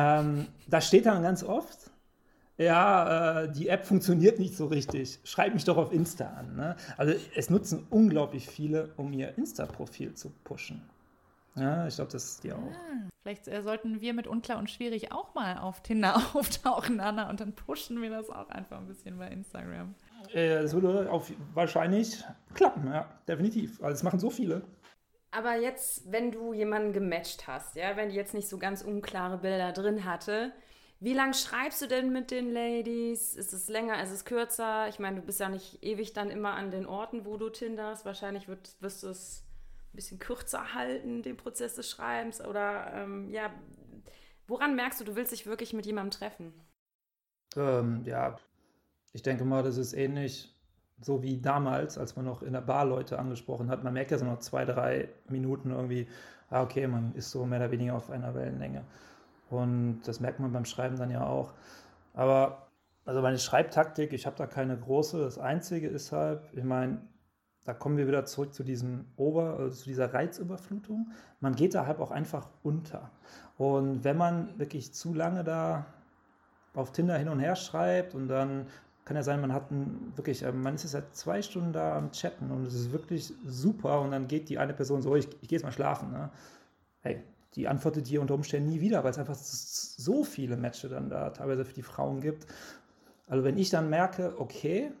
ähm, 0.00 0.46
da 0.68 0.80
steht 0.80 1.06
dann 1.06 1.22
ganz 1.22 1.42
oft, 1.42 1.90
ja, 2.58 3.42
äh, 3.42 3.52
die 3.52 3.68
App 3.68 3.86
funktioniert 3.86 4.38
nicht 4.38 4.56
so 4.56 4.66
richtig. 4.66 5.18
Schreib 5.24 5.54
mich 5.54 5.64
doch 5.64 5.76
auf 5.76 5.92
Insta 5.92 6.26
an. 6.26 6.56
Ne? 6.56 6.76
Also 6.96 7.14
es 7.34 7.48
nutzen 7.48 7.86
unglaublich 7.88 8.46
viele, 8.46 8.92
um 8.96 9.12
ihr 9.12 9.36
Insta-Profil 9.38 10.14
zu 10.14 10.30
pushen. 10.44 10.82
Ja, 11.56 11.86
ich 11.86 11.96
glaube, 11.96 12.12
das 12.12 12.24
ist 12.24 12.44
die 12.44 12.52
auch. 12.52 12.58
Ah, 12.58 13.08
vielleicht 13.22 13.48
äh, 13.48 13.62
sollten 13.62 14.00
wir 14.00 14.14
mit 14.14 14.26
Unklar 14.26 14.58
und 14.58 14.70
Schwierig 14.70 15.10
auch 15.12 15.34
mal 15.34 15.58
auf 15.58 15.82
Tinder 15.82 16.16
auftauchen, 16.34 17.00
Anna, 17.00 17.28
und 17.28 17.40
dann 17.40 17.54
pushen 17.54 18.00
wir 18.02 18.10
das 18.10 18.30
auch 18.30 18.48
einfach 18.50 18.78
ein 18.78 18.86
bisschen 18.86 19.18
bei 19.18 19.28
Instagram. 19.28 19.94
Äh, 20.32 20.62
das 20.62 20.74
würde 20.74 21.10
auf, 21.10 21.32
wahrscheinlich 21.54 22.22
klappen, 22.54 22.86
ja, 22.86 23.08
definitiv. 23.26 23.82
Also, 23.82 23.94
das 23.94 24.02
machen 24.02 24.20
so 24.20 24.30
viele. 24.30 24.62
Aber 25.32 25.56
jetzt, 25.56 26.10
wenn 26.10 26.32
du 26.32 26.52
jemanden 26.52 26.92
gematcht 26.92 27.46
hast, 27.46 27.76
ja, 27.76 27.96
wenn 27.96 28.08
die 28.08 28.16
jetzt 28.16 28.34
nicht 28.34 28.48
so 28.48 28.58
ganz 28.58 28.82
unklare 28.82 29.38
Bilder 29.38 29.72
drin 29.72 30.04
hatte, 30.04 30.52
wie 30.98 31.14
lange 31.14 31.32
schreibst 31.32 31.80
du 31.80 31.86
denn 31.86 32.12
mit 32.12 32.30
den 32.30 32.52
Ladies? 32.52 33.34
Ist 33.34 33.54
es 33.54 33.68
länger, 33.68 34.02
ist 34.02 34.10
es 34.10 34.26
kürzer? 34.26 34.86
Ich 34.88 34.98
meine, 34.98 35.16
du 35.20 35.22
bist 35.22 35.40
ja 35.40 35.48
nicht 35.48 35.82
ewig 35.82 36.12
dann 36.12 36.30
immer 36.30 36.52
an 36.52 36.70
den 36.70 36.84
Orten, 36.84 37.24
wo 37.24 37.38
du 37.38 37.48
tinderst. 37.48 38.04
Wahrscheinlich 38.04 38.48
wird, 38.48 38.76
wirst 38.80 39.02
du 39.02 39.08
es 39.08 39.42
ein 39.92 39.96
bisschen 39.96 40.18
kürzer 40.18 40.74
halten, 40.74 41.22
den 41.22 41.38
Prozess 41.38 41.74
des 41.74 41.88
Schreibens? 41.88 42.44
Oder 42.44 42.92
ähm, 42.94 43.30
ja, 43.30 43.50
woran 44.46 44.76
merkst 44.76 45.00
du, 45.00 45.04
du 45.04 45.16
willst 45.16 45.32
dich 45.32 45.46
wirklich 45.46 45.72
mit 45.72 45.86
jemandem 45.86 46.10
treffen? 46.10 46.52
Ähm, 47.56 48.02
ja, 48.04 48.38
ich 49.12 49.22
denke 49.22 49.46
mal, 49.46 49.62
das 49.62 49.78
ist 49.78 49.94
ähnlich 49.94 50.54
so 51.00 51.22
wie 51.22 51.40
damals, 51.40 51.98
als 51.98 52.16
man 52.16 52.24
noch 52.24 52.42
in 52.42 52.52
der 52.52 52.60
Bar 52.60 52.84
Leute 52.84 53.18
angesprochen 53.18 53.70
hat. 53.70 53.84
Man 53.84 53.94
merkt 53.94 54.10
ja 54.10 54.18
so 54.18 54.24
noch 54.24 54.38
zwei, 54.40 54.64
drei 54.64 55.08
Minuten 55.28 55.70
irgendwie, 55.70 56.06
ah, 56.50 56.62
okay, 56.62 56.86
man 56.86 57.14
ist 57.14 57.30
so 57.30 57.46
mehr 57.46 57.58
oder 57.58 57.70
weniger 57.70 57.94
auf 57.94 58.10
einer 58.10 58.34
Wellenlänge. 58.34 58.84
Und 59.48 60.02
das 60.04 60.20
merkt 60.20 60.40
man 60.40 60.52
beim 60.52 60.64
Schreiben 60.64 60.96
dann 60.96 61.10
ja 61.10 61.26
auch. 61.26 61.54
Aber 62.14 62.68
also 63.04 63.22
meine 63.22 63.38
Schreibtaktik, 63.38 64.12
ich 64.12 64.26
habe 64.26 64.36
da 64.36 64.46
keine 64.46 64.76
große. 64.76 65.20
Das 65.20 65.38
Einzige 65.38 65.88
ist 65.88 66.12
halt, 66.12 66.42
ich 66.52 66.64
meine, 66.64 67.00
da 67.64 67.74
kommen 67.74 67.96
wir 67.96 68.06
wieder 68.06 68.24
zurück 68.24 68.54
zu 68.54 68.64
diesem 68.64 69.06
Ober, 69.16 69.58
also 69.58 69.76
zu 69.76 69.84
dieser 69.84 70.12
Reizüberflutung. 70.12 71.10
Man 71.40 71.54
geht 71.54 71.74
da 71.74 71.86
halt 71.86 71.98
auch 71.98 72.10
einfach 72.10 72.48
unter. 72.62 73.10
Und 73.58 74.04
wenn 74.04 74.16
man 74.16 74.58
wirklich 74.58 74.94
zu 74.94 75.14
lange 75.14 75.44
da 75.44 75.86
auf 76.74 76.92
Tinder 76.92 77.18
hin 77.18 77.28
und 77.28 77.40
her 77.40 77.56
schreibt 77.56 78.14
und 78.14 78.28
dann 78.28 78.66
kann 79.10 79.16
ja 79.16 79.24
sein, 79.24 79.40
man 79.40 79.52
hat 79.52 79.72
einen, 79.72 80.12
wirklich, 80.14 80.44
äh, 80.44 80.52
man 80.52 80.76
ist 80.76 80.84
jetzt 80.84 80.92
seit 80.92 81.16
zwei 81.16 81.42
Stunden 81.42 81.72
da 81.72 81.96
am 81.96 82.12
Chatten 82.12 82.52
und 82.52 82.64
es 82.64 82.74
ist 82.74 82.92
wirklich 82.92 83.34
super 83.44 84.02
und 84.02 84.12
dann 84.12 84.28
geht 84.28 84.48
die 84.48 84.56
eine 84.56 84.72
Person 84.72 85.02
so, 85.02 85.16
ich, 85.16 85.26
ich 85.42 85.48
gehe 85.48 85.56
jetzt 85.58 85.64
mal 85.64 85.72
schlafen. 85.72 86.12
Ne? 86.12 86.30
Hey, 87.00 87.20
die 87.56 87.66
antwortet 87.66 88.08
dir 88.08 88.20
unter 88.20 88.34
Umständen 88.34 88.68
nie 88.68 88.80
wieder, 88.80 89.02
weil 89.02 89.10
es 89.10 89.18
einfach 89.18 89.34
so 89.34 90.22
viele 90.22 90.56
Matches 90.56 90.90
dann 90.90 91.10
da 91.10 91.30
teilweise 91.30 91.64
für 91.64 91.74
die 91.74 91.82
Frauen 91.82 92.20
gibt. 92.20 92.46
Also 93.26 93.42
wenn 93.42 93.58
ich 93.58 93.68
dann 93.68 93.90
merke, 93.90 94.38
okay, 94.38 94.92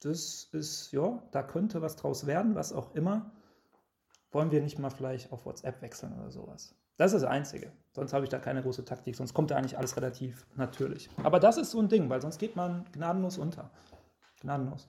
das 0.00 0.50
ist, 0.52 0.92
ja, 0.92 1.22
da 1.30 1.42
könnte 1.42 1.80
was 1.80 1.96
draus 1.96 2.26
werden, 2.26 2.56
was 2.56 2.70
auch 2.70 2.94
immer. 2.94 3.32
Wollen 4.30 4.50
wir 4.50 4.60
nicht 4.60 4.78
mal 4.78 4.90
vielleicht 4.90 5.32
auf 5.32 5.46
WhatsApp 5.46 5.80
wechseln 5.80 6.12
oder 6.20 6.30
sowas? 6.30 6.74
Das 6.96 7.12
ist 7.12 7.22
das 7.22 7.30
Einzige. 7.30 7.72
Sonst 7.92 8.12
habe 8.12 8.24
ich 8.24 8.30
da 8.30 8.38
keine 8.38 8.62
große 8.62 8.84
Taktik, 8.84 9.16
sonst 9.16 9.34
kommt 9.34 9.50
da 9.50 9.56
eigentlich 9.56 9.76
alles 9.78 9.96
relativ 9.96 10.46
natürlich. 10.56 11.08
Aber 11.22 11.40
das 11.40 11.56
ist 11.56 11.70
so 11.70 11.80
ein 11.80 11.88
Ding, 11.88 12.08
weil 12.08 12.20
sonst 12.20 12.38
geht 12.38 12.56
man 12.56 12.84
gnadenlos 12.92 13.38
unter. 13.38 13.70
Gnadenlos. 14.40 14.88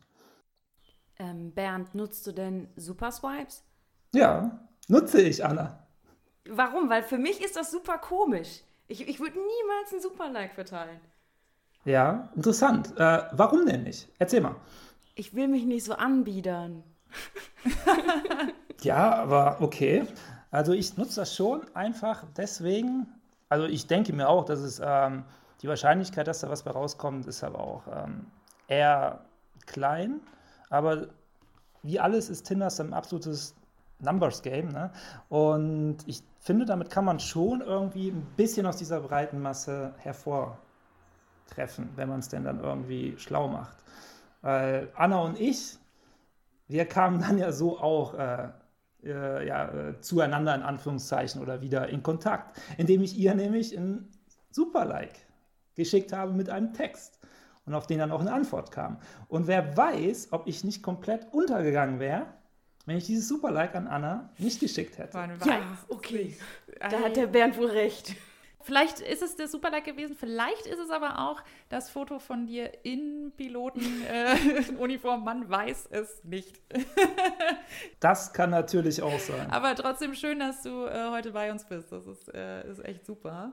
Ähm, 1.17 1.51
Bernd, 1.53 1.95
nutzt 1.95 2.27
du 2.27 2.31
denn 2.31 2.67
Super 2.75 3.11
Swipes? 3.11 3.63
Ja, 4.13 4.59
nutze 4.87 5.21
ich, 5.21 5.43
Anna. 5.43 5.87
Warum? 6.47 6.89
Weil 6.89 7.03
für 7.03 7.17
mich 7.17 7.43
ist 7.43 7.55
das 7.55 7.71
super 7.71 7.97
komisch. 7.97 8.61
Ich, 8.87 9.07
ich 9.07 9.19
würde 9.19 9.37
niemals 9.37 9.93
ein 9.93 10.01
Super-Like 10.01 10.53
verteilen. 10.53 10.99
Ja, 11.85 12.29
interessant. 12.35 12.93
Äh, 12.97 13.23
warum 13.31 13.65
denn 13.65 13.83
nicht? 13.83 14.09
Erzähl 14.19 14.41
mal 14.41 14.55
ich 15.15 15.33
will 15.33 15.47
mich 15.47 15.65
nicht 15.65 15.85
so 15.85 15.93
anbiedern. 15.93 16.83
ja, 18.81 19.15
aber 19.15 19.61
okay. 19.61 20.05
Also 20.55 20.71
ich 20.71 20.95
nutze 20.95 21.19
das 21.19 21.35
schon 21.35 21.65
einfach 21.75 22.23
deswegen. 22.37 23.07
Also 23.49 23.65
ich 23.65 23.87
denke 23.87 24.13
mir 24.13 24.29
auch, 24.29 24.45
dass 24.45 24.59
es 24.59 24.81
ähm, 24.81 25.25
die 25.61 25.67
Wahrscheinlichkeit, 25.67 26.27
dass 26.27 26.39
da 26.39 26.49
was 26.49 26.63
bei 26.63 26.71
rauskommt, 26.71 27.27
ist 27.27 27.43
aber 27.43 27.59
auch 27.59 27.83
ähm, 27.93 28.27
eher 28.69 29.19
klein. 29.65 30.21
Aber 30.69 31.09
wie 31.83 31.99
alles 31.99 32.29
ist 32.29 32.43
Tinder 32.43 32.69
ein 32.79 32.93
absolutes 32.93 33.53
Numbers 33.99 34.43
Game. 34.43 34.69
Ne? 34.69 34.91
Und 35.27 35.97
ich 36.05 36.23
finde, 36.39 36.63
damit 36.63 36.89
kann 36.89 37.03
man 37.03 37.19
schon 37.19 37.59
irgendwie 37.59 38.11
ein 38.11 38.25
bisschen 38.37 38.65
aus 38.65 38.77
dieser 38.77 39.01
breiten 39.01 39.41
Masse 39.41 39.93
hervortreffen, 39.97 41.89
wenn 41.97 42.07
man 42.07 42.19
es 42.19 42.29
denn 42.29 42.45
dann 42.45 42.61
irgendwie 42.61 43.15
schlau 43.17 43.49
macht. 43.49 43.75
Weil 44.41 44.87
Anna 44.95 45.19
und 45.19 45.37
ich, 45.37 45.77
wir 46.69 46.85
kamen 46.85 47.19
dann 47.19 47.37
ja 47.37 47.51
so 47.51 47.77
auch 47.77 48.13
äh, 48.13 48.47
äh, 49.05 49.47
ja, 49.47 49.69
äh, 49.69 50.01
zueinander 50.01 50.55
in 50.55 50.61
Anführungszeichen 50.61 51.41
oder 51.41 51.61
wieder 51.61 51.89
in 51.89 52.03
Kontakt, 52.03 52.59
indem 52.77 53.01
ich 53.01 53.17
ihr 53.17 53.33
nämlich 53.35 53.73
in 53.73 54.09
Super-Like 54.51 55.25
geschickt 55.75 56.13
habe 56.13 56.33
mit 56.33 56.49
einem 56.49 56.73
Text 56.73 57.19
und 57.65 57.73
auf 57.73 57.87
den 57.87 57.99
dann 57.99 58.11
auch 58.11 58.21
eine 58.21 58.33
Antwort 58.33 58.71
kam. 58.71 58.97
Und 59.27 59.47
wer 59.47 59.75
weiß, 59.75 60.29
ob 60.31 60.47
ich 60.47 60.63
nicht 60.63 60.81
komplett 60.83 61.33
untergegangen 61.33 61.99
wäre, 61.99 62.27
wenn 62.85 62.97
ich 62.97 63.05
dieses 63.05 63.27
Super-Like 63.27 63.75
an 63.75 63.87
Anna 63.87 64.29
nicht 64.37 64.59
geschickt 64.59 64.97
hätte. 64.97 65.17
Ja, 65.45 65.77
okay. 65.89 66.37
Da 66.79 66.99
hat 66.99 67.15
der 67.15 67.27
Bernd 67.27 67.57
wohl 67.57 67.69
recht. 67.69 68.15
Vielleicht 68.65 68.99
ist 68.99 69.21
es 69.21 69.35
der 69.35 69.47
Superlag 69.47 69.83
gewesen, 69.83 70.15
vielleicht 70.19 70.65
ist 70.65 70.79
es 70.79 70.89
aber 70.89 71.19
auch 71.19 71.43
das 71.69 71.91
Foto 71.91 72.17
von 72.17 72.47
dir 72.47 72.71
in 72.83 73.31
Pilotenuniform. 73.37 75.21
Äh, 75.21 75.23
Man 75.25 75.47
weiß 75.47 75.89
es 75.91 76.23
nicht. 76.23 76.59
das 77.99 78.33
kann 78.33 78.49
natürlich 78.49 79.03
auch 79.03 79.19
sein. 79.19 79.51
Aber 79.51 79.75
trotzdem 79.75 80.15
schön, 80.15 80.39
dass 80.39 80.63
du 80.63 80.87
äh, 80.87 81.11
heute 81.11 81.29
bei 81.29 81.51
uns 81.51 81.63
bist. 81.65 81.91
Das 81.91 82.07
ist, 82.07 82.33
äh, 82.33 82.67
ist 82.67 82.83
echt 82.83 83.05
super. 83.05 83.51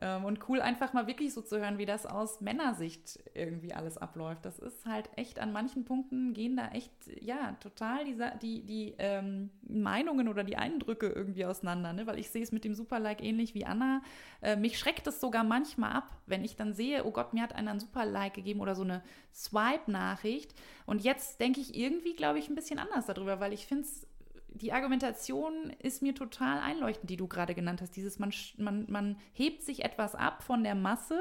Ähm, 0.00 0.24
und 0.24 0.48
cool, 0.48 0.60
einfach 0.60 0.94
mal 0.94 1.06
wirklich 1.06 1.34
so 1.34 1.42
zu 1.42 1.60
hören, 1.60 1.76
wie 1.76 1.84
das 1.84 2.06
aus 2.06 2.40
Männersicht 2.40 3.22
irgendwie 3.34 3.74
alles 3.74 3.98
abläuft. 3.98 4.44
Das 4.44 4.58
ist 4.58 4.86
halt 4.86 5.10
echt, 5.16 5.38
an 5.38 5.52
manchen 5.52 5.84
Punkten 5.84 6.32
gehen 6.32 6.56
da 6.56 6.68
echt, 6.68 6.92
ja, 7.20 7.52
total 7.60 8.04
die, 8.06 8.16
die, 8.40 8.64
die 8.64 8.94
ähm, 8.98 9.50
Meinungen 9.68 10.28
oder 10.28 10.44
die 10.44 10.56
Eindrücke 10.56 11.08
irgendwie 11.08 11.44
auseinander. 11.44 11.92
Ne? 11.92 12.06
Weil 12.06 12.18
ich 12.18 12.30
sehe 12.30 12.42
es 12.42 12.52
mit 12.52 12.64
dem 12.64 12.74
Superlike 12.74 13.22
ähnlich 13.22 13.54
wie 13.54 13.66
Anna. 13.66 14.02
Äh, 14.40 14.56
mich 14.56 14.78
schreckt 14.78 15.06
es 15.06 15.20
sogar 15.20 15.44
manchmal 15.44 15.92
ab, 15.92 16.16
wenn 16.26 16.42
ich 16.42 16.56
dann 16.56 16.72
sehe, 16.72 17.04
oh 17.04 17.10
Gott, 17.10 17.34
mir 17.34 17.42
hat 17.42 17.54
einer 17.54 17.72
ein 17.72 17.80
Superlike 17.80 18.36
gegeben 18.36 18.60
oder 18.60 18.74
so 18.74 18.82
eine 18.82 19.02
Swipe-Nachricht. 19.34 20.54
Und 20.86 21.04
jetzt 21.04 21.38
denke 21.38 21.60
ich 21.60 21.76
irgendwie, 21.76 22.14
glaube 22.14 22.38
ich, 22.38 22.48
ein 22.48 22.54
bisschen 22.54 22.78
anders 22.78 23.06
darüber, 23.06 23.40
weil 23.40 23.52
ich 23.52 23.66
finde 23.66 23.84
es 23.84 24.06
die 24.54 24.72
Argumentation 24.72 25.70
ist 25.78 26.02
mir 26.02 26.14
total 26.14 26.58
einleuchtend, 26.58 27.10
die 27.10 27.16
du 27.16 27.28
gerade 27.28 27.54
genannt 27.54 27.80
hast. 27.80 27.96
Dieses, 27.96 28.18
man, 28.18 28.32
man, 28.56 28.86
man 28.88 29.16
hebt 29.32 29.62
sich 29.62 29.84
etwas 29.84 30.14
ab 30.14 30.42
von 30.42 30.62
der 30.64 30.74
Masse 30.74 31.20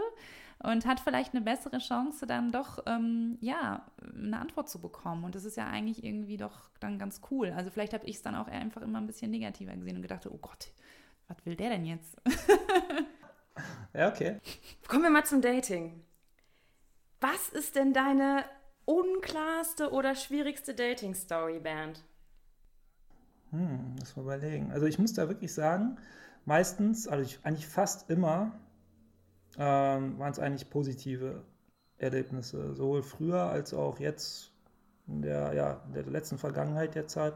und 0.63 0.85
hat 0.85 0.99
vielleicht 0.99 1.33
eine 1.33 1.41
bessere 1.41 1.79
Chance, 1.79 2.27
dann 2.27 2.51
doch, 2.51 2.79
ähm, 2.85 3.37
ja, 3.41 3.85
eine 4.15 4.39
Antwort 4.39 4.69
zu 4.69 4.79
bekommen. 4.79 5.23
Und 5.23 5.35
das 5.35 5.45
ist 5.45 5.57
ja 5.57 5.67
eigentlich 5.67 6.03
irgendwie 6.03 6.37
doch 6.37 6.69
dann 6.79 6.99
ganz 6.99 7.21
cool. 7.31 7.51
Also 7.55 7.71
vielleicht 7.71 7.93
habe 7.93 8.05
ich 8.05 8.17
es 8.17 8.21
dann 8.21 8.35
auch 8.35 8.47
einfach 8.47 8.81
immer 8.81 8.99
ein 8.99 9.07
bisschen 9.07 9.31
negativer 9.31 9.75
gesehen 9.75 9.95
und 9.95 10.01
gedacht, 10.03 10.27
oh 10.27 10.37
Gott, 10.37 10.71
was 11.27 11.45
will 11.45 11.55
der 11.55 11.69
denn 11.69 11.85
jetzt? 11.85 12.21
ja, 13.93 14.09
okay. 14.09 14.39
Kommen 14.87 15.03
wir 15.03 15.09
mal 15.09 15.25
zum 15.25 15.41
Dating. 15.41 16.03
Was 17.19 17.49
ist 17.49 17.75
denn 17.75 17.93
deine 17.93 18.45
unklarste 18.85 19.91
oder 19.91 20.15
schwierigste 20.15 20.75
Dating-Story, 20.75 21.59
Band? 21.59 22.03
Hm, 23.51 23.95
muss 23.99 24.15
mal 24.15 24.23
überlegen. 24.23 24.71
Also 24.71 24.85
ich 24.85 24.97
muss 24.99 25.13
da 25.13 25.27
wirklich 25.27 25.53
sagen, 25.53 25.97
meistens, 26.45 27.07
also 27.07 27.23
ich, 27.23 27.39
eigentlich 27.43 27.67
fast 27.67 28.09
immer, 28.09 28.53
ähm, 29.57 30.17
waren 30.19 30.31
es 30.31 30.39
eigentlich 30.39 30.69
positive 30.69 31.43
Erlebnisse, 31.97 32.73
sowohl 32.75 33.03
früher 33.03 33.43
als 33.43 33.73
auch 33.73 33.99
jetzt 33.99 34.51
in 35.07 35.21
der, 35.21 35.53
ja, 35.53 35.81
in 35.87 35.93
der 35.93 36.05
letzten 36.05 36.37
Vergangenheit 36.37 36.95
der 36.95 37.07
Zeit. 37.07 37.33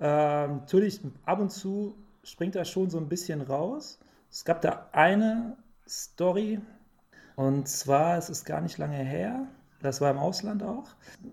Ähm, 0.00 0.58
natürlich, 0.58 1.00
ab 1.26 1.40
und 1.40 1.50
zu 1.50 1.94
springt 2.22 2.54
da 2.54 2.64
schon 2.64 2.90
so 2.90 2.98
ein 2.98 3.08
bisschen 3.08 3.40
raus. 3.42 3.98
Es 4.30 4.44
gab 4.44 4.62
da 4.62 4.88
eine 4.92 5.56
Story, 5.86 6.60
und 7.36 7.68
zwar, 7.68 8.16
es 8.18 8.30
ist 8.30 8.44
gar 8.44 8.60
nicht 8.60 8.78
lange 8.78 8.96
her, 8.96 9.46
das 9.82 10.00
war 10.00 10.10
im 10.10 10.18
Ausland 10.18 10.62
auch. 10.62 10.88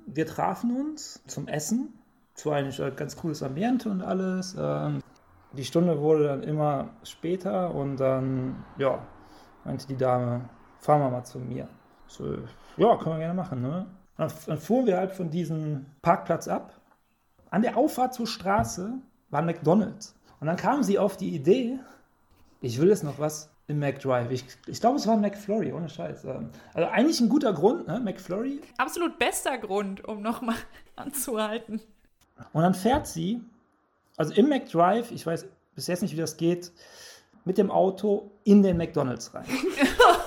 Wir 0.05 0.25
trafen 0.25 0.75
uns 0.75 1.21
zum 1.27 1.47
Essen 1.47 1.93
zwar 2.37 2.55
eigentlich 2.55 2.81
ein 2.81 2.95
ganz 2.95 3.17
cooles 3.17 3.43
Ambiente 3.43 3.89
und 3.89 4.01
alles. 4.01 4.55
Ähm, 4.57 5.01
die 5.51 5.65
Stunde 5.65 5.99
wurde 5.99 6.27
dann 6.27 6.43
immer 6.43 6.89
später 7.03 7.73
und 7.73 7.97
dann, 7.97 8.63
ja, 8.77 8.99
meinte 9.65 9.87
die 9.87 9.97
Dame, 9.97 10.47
fahren 10.79 11.01
wir 11.01 11.09
mal 11.09 11.23
zu 11.23 11.39
mir. 11.39 11.67
So, 12.07 12.37
ja, 12.77 12.95
können 12.97 13.15
wir 13.15 13.19
gerne 13.19 13.33
machen, 13.33 13.61
ne? 13.61 13.87
Dann, 14.17 14.31
dann 14.45 14.57
fuhren 14.57 14.85
wir 14.85 14.97
halt 14.97 15.11
von 15.11 15.29
diesem 15.29 15.85
Parkplatz 16.01 16.47
ab. 16.47 16.79
An 17.49 17.61
der 17.61 17.75
Auffahrt 17.75 18.13
zur 18.13 18.27
Straße 18.27 18.93
war 19.29 19.41
McDonalds. 19.41 20.15
Und 20.39 20.47
dann 20.47 20.57
kam 20.57 20.83
sie 20.83 20.99
auf 20.99 21.17
die 21.17 21.33
Idee, 21.33 21.79
ich 22.61 22.79
will 22.79 22.89
jetzt 22.89 23.03
noch 23.03 23.19
was 23.19 23.49
im 23.67 23.79
McDrive. 23.79 24.31
Ich, 24.31 24.45
ich 24.67 24.79
glaube, 24.79 24.97
es 24.97 25.07
war 25.07 25.17
McFlurry, 25.17 25.73
ohne 25.73 25.89
Scheiß. 25.89 26.25
Ähm, 26.25 26.49
also 26.73 26.89
eigentlich 26.89 27.19
ein 27.19 27.29
guter 27.29 27.53
Grund, 27.53 27.87
ne? 27.87 27.99
McFlurry. 27.99 28.61
Absolut 28.77 29.17
bester 29.19 29.57
Grund, 29.57 30.07
um 30.07 30.21
nochmal 30.21 30.55
anzuhalten. 30.95 31.81
Und 32.53 32.63
dann 32.63 32.73
fährt 32.73 33.07
sie, 33.07 33.41
also 34.15 34.33
im 34.33 34.49
McDrive, 34.49 35.11
ich 35.11 35.25
weiß 35.25 35.47
bis 35.75 35.87
jetzt 35.87 36.01
nicht, 36.01 36.13
wie 36.13 36.19
das 36.19 36.37
geht, 36.37 36.71
mit 37.45 37.57
dem 37.57 37.71
Auto 37.71 38.31
in 38.43 38.63
den 38.63 38.77
McDonalds 38.77 39.33
rein. 39.33 39.45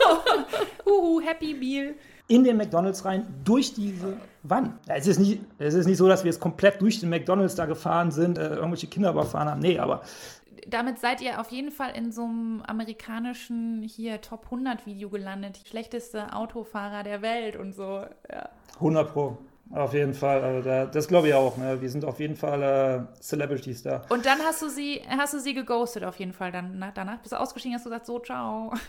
Uhu, 0.87 1.21
Happy 1.21 1.55
Meal. 1.55 1.95
In 2.29 2.45
den 2.45 2.57
McDonalds 2.57 3.05
rein, 3.05 3.27
durch 3.45 3.75
diese 3.75 4.17
Wand. 4.45 4.75
Ja, 4.87 4.95
es, 4.95 5.07
ist 5.07 5.19
nicht, 5.19 5.41
es 5.59 5.75
ist 5.75 5.87
nicht 5.87 5.99
so, 5.99 6.09
dass 6.09 6.23
wir 6.23 6.31
jetzt 6.31 6.41
komplett 6.41 6.81
durch 6.81 7.01
den 7.01 7.11
McDonalds 7.11 7.57
da 7.57 7.67
gefahren 7.67 8.13
sind, 8.13 8.39
äh, 8.39 8.55
irgendwelche 8.55 8.87
Kinder 8.87 9.11
überfahren 9.11 9.49
haben. 9.49 9.61
Nee, 9.61 9.79
aber 9.79 10.03
damit 10.69 10.99
seid 10.99 11.21
ihr 11.21 11.41
auf 11.41 11.51
jeden 11.51 11.71
Fall 11.71 11.97
in 11.97 12.13
so 12.13 12.25
einem 12.25 12.63
amerikanischen 12.67 13.83
hier 13.83 14.21
Top 14.21 14.45
100 14.45 14.87
Video 14.87 15.09
gelandet. 15.11 15.61
Schlechteste 15.69 16.33
Autofahrer 16.33 17.03
der 17.03 17.23
Welt 17.23 17.57
und 17.57 17.75
so. 17.75 18.05
Ja. 18.31 18.49
100 18.77 19.13
Pro. 19.13 19.39
Auf 19.73 19.95
jeden 19.95 20.14
Fall, 20.14 20.43
also 20.43 20.68
da, 20.68 20.87
das 20.87 21.07
glaube 21.07 21.29
ich 21.29 21.35
auch. 21.35 21.57
Ne? 21.57 21.81
Wir 21.81 21.89
sind 21.89 22.05
auf 22.05 22.18
jeden 22.18 22.35
Fall 22.35 22.62
äh, 22.62 23.21
Celebrities 23.21 23.85
da. 23.85 24.03
Und 24.09 24.27
dann 24.27 24.41
hast 24.41 24.62
du 24.62 24.68
sie, 24.68 25.01
hast 25.09 25.35
du 25.35 25.39
sie 25.39 25.55
geghostet 25.55 26.03
auf 26.03 26.16
jeden 26.16 26.33
Fall. 26.33 26.51
Dann 26.51 26.85
danach 26.95 27.18
bist 27.18 27.33
du 27.33 27.37
ausgestiegen, 27.37 27.77
hast 27.77 27.87
du 27.87 27.91
gesagt, 27.91 28.07
so 28.07 28.18
ciao. 28.18 28.73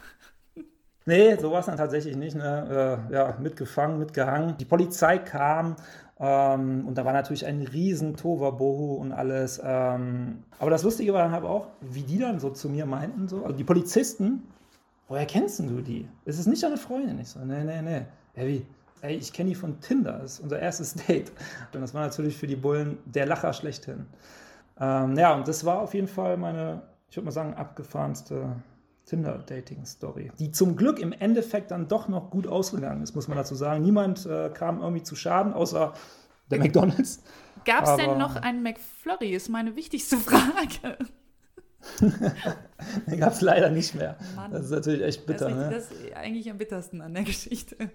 Nee, 1.04 1.36
so 1.38 1.52
war 1.52 1.62
es 1.62 1.66
dann 1.66 1.78
tatsächlich 1.78 2.16
nicht. 2.16 2.36
Ne? 2.36 3.08
Äh, 3.10 3.14
ja, 3.16 3.36
mitgefangen, 3.40 3.98
mitgehangen. 3.98 4.56
Die 4.60 4.66
Polizei 4.66 5.18
kam 5.18 5.76
ähm, 6.20 6.88
und 6.88 6.96
da 6.96 7.04
war 7.04 7.14
natürlich 7.14 7.48
ein 7.48 7.64
riesen 7.64 8.16
Toverbohu 8.16 8.98
und 8.98 9.12
alles. 9.12 9.60
Ähm, 9.64 10.44
aber 10.60 10.70
das 10.70 10.84
Lustige 10.84 11.14
war 11.14 11.24
dann 11.24 11.34
aber 11.34 11.50
auch, 11.50 11.68
wie 11.82 12.04
die 12.04 12.20
dann 12.20 12.40
so 12.40 12.52
zu 12.52 12.70
mir 12.70 12.86
meinten, 12.86 13.28
so, 13.28 13.44
also 13.44 13.58
die 13.58 13.64
Polizisten, 13.64 14.44
woher 15.08 15.26
kennst 15.26 15.60
du 15.60 15.82
die? 15.82 16.08
Es 16.26 16.38
ist 16.38 16.46
nicht 16.46 16.62
deine 16.62 16.78
Freundin. 16.78 17.20
Ich 17.20 17.30
so, 17.30 17.40
nee, 17.40 17.64
nee, 17.64 17.82
nee. 17.82 18.02
Ja, 18.36 18.46
wie? 18.46 18.64
Ey, 19.02 19.16
ich 19.16 19.34
kenne 19.34 19.50
die 19.50 19.56
von 19.56 19.80
Tinder, 19.80 20.20
das 20.22 20.34
ist 20.34 20.40
unser 20.42 20.60
erstes 20.60 20.94
Date. 21.08 21.32
Und 21.74 21.82
das 21.82 21.94
war 21.94 22.02
natürlich 22.02 22.38
für 22.38 22.48
die 22.48 22.56
Bullen 22.56 22.98
der 23.06 23.26
Lacher 23.26 23.54
schlechthin. 23.54 24.06
Ähm, 24.80 25.18
ja, 25.18 25.36
und 25.36 25.48
das 25.48 25.66
war 25.66 25.82
auf 25.82 25.94
jeden 25.94 26.08
Fall 26.08 26.38
meine, 26.38 26.82
ich 27.10 27.18
würde 27.18 27.26
mal 27.26 27.32
sagen, 27.32 27.54
abgefahrenste 27.54 28.56
Tinder-Dating-Story, 29.06 30.32
die 30.40 30.52
zum 30.52 30.76
Glück 30.76 31.00
im 31.00 31.12
Endeffekt 31.12 31.72
dann 31.72 31.88
doch 31.88 32.08
noch 32.08 32.30
gut 32.30 32.48
ausgegangen 32.48 33.02
ist, 33.04 33.16
muss 33.16 33.28
man 33.28 33.38
dazu 33.38 33.56
sagen. 33.56 33.84
Niemand 33.84 34.26
äh, 34.26 34.50
kam 34.54 34.80
irgendwie 34.80 35.04
zu 35.04 35.16
Schaden, 35.16 35.54
außer 35.54 35.94
der 36.50 36.60
McDonalds. 36.60 37.24
Gab 37.66 37.86
es 37.86 37.96
denn 37.96 38.18
noch 38.18 38.36
einen 38.36 38.64
McFlurry, 38.64 39.32
ist 39.32 39.50
meine 39.50 39.76
wichtigste 39.76 40.18
Frage. 40.18 40.98
Den 43.08 43.20
gab 43.20 43.34
es 43.34 43.42
leider 43.42 43.70
nicht 43.70 43.96
mehr. 43.96 44.18
Mann, 44.36 44.52
das 44.52 44.66
ist 44.66 44.72
natürlich 44.72 45.02
echt 45.02 45.26
bitter. 45.26 45.50
Das 45.50 45.58
ist, 45.58 45.60
ne? 45.60 45.70
das 45.72 45.92
ist 45.92 46.16
eigentlich 46.16 46.50
am 46.50 46.58
bittersten 46.58 47.02
an 47.02 47.14
der 47.14 47.24
Geschichte. 47.24 47.90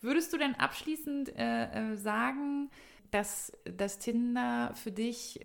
Würdest 0.00 0.32
du 0.32 0.38
denn 0.38 0.54
abschließend 0.54 1.36
äh, 1.36 1.92
äh, 1.92 1.96
sagen, 1.96 2.70
dass 3.10 3.52
das 3.64 3.98
Tinder 3.98 4.72
für 4.74 4.92
dich 4.92 5.40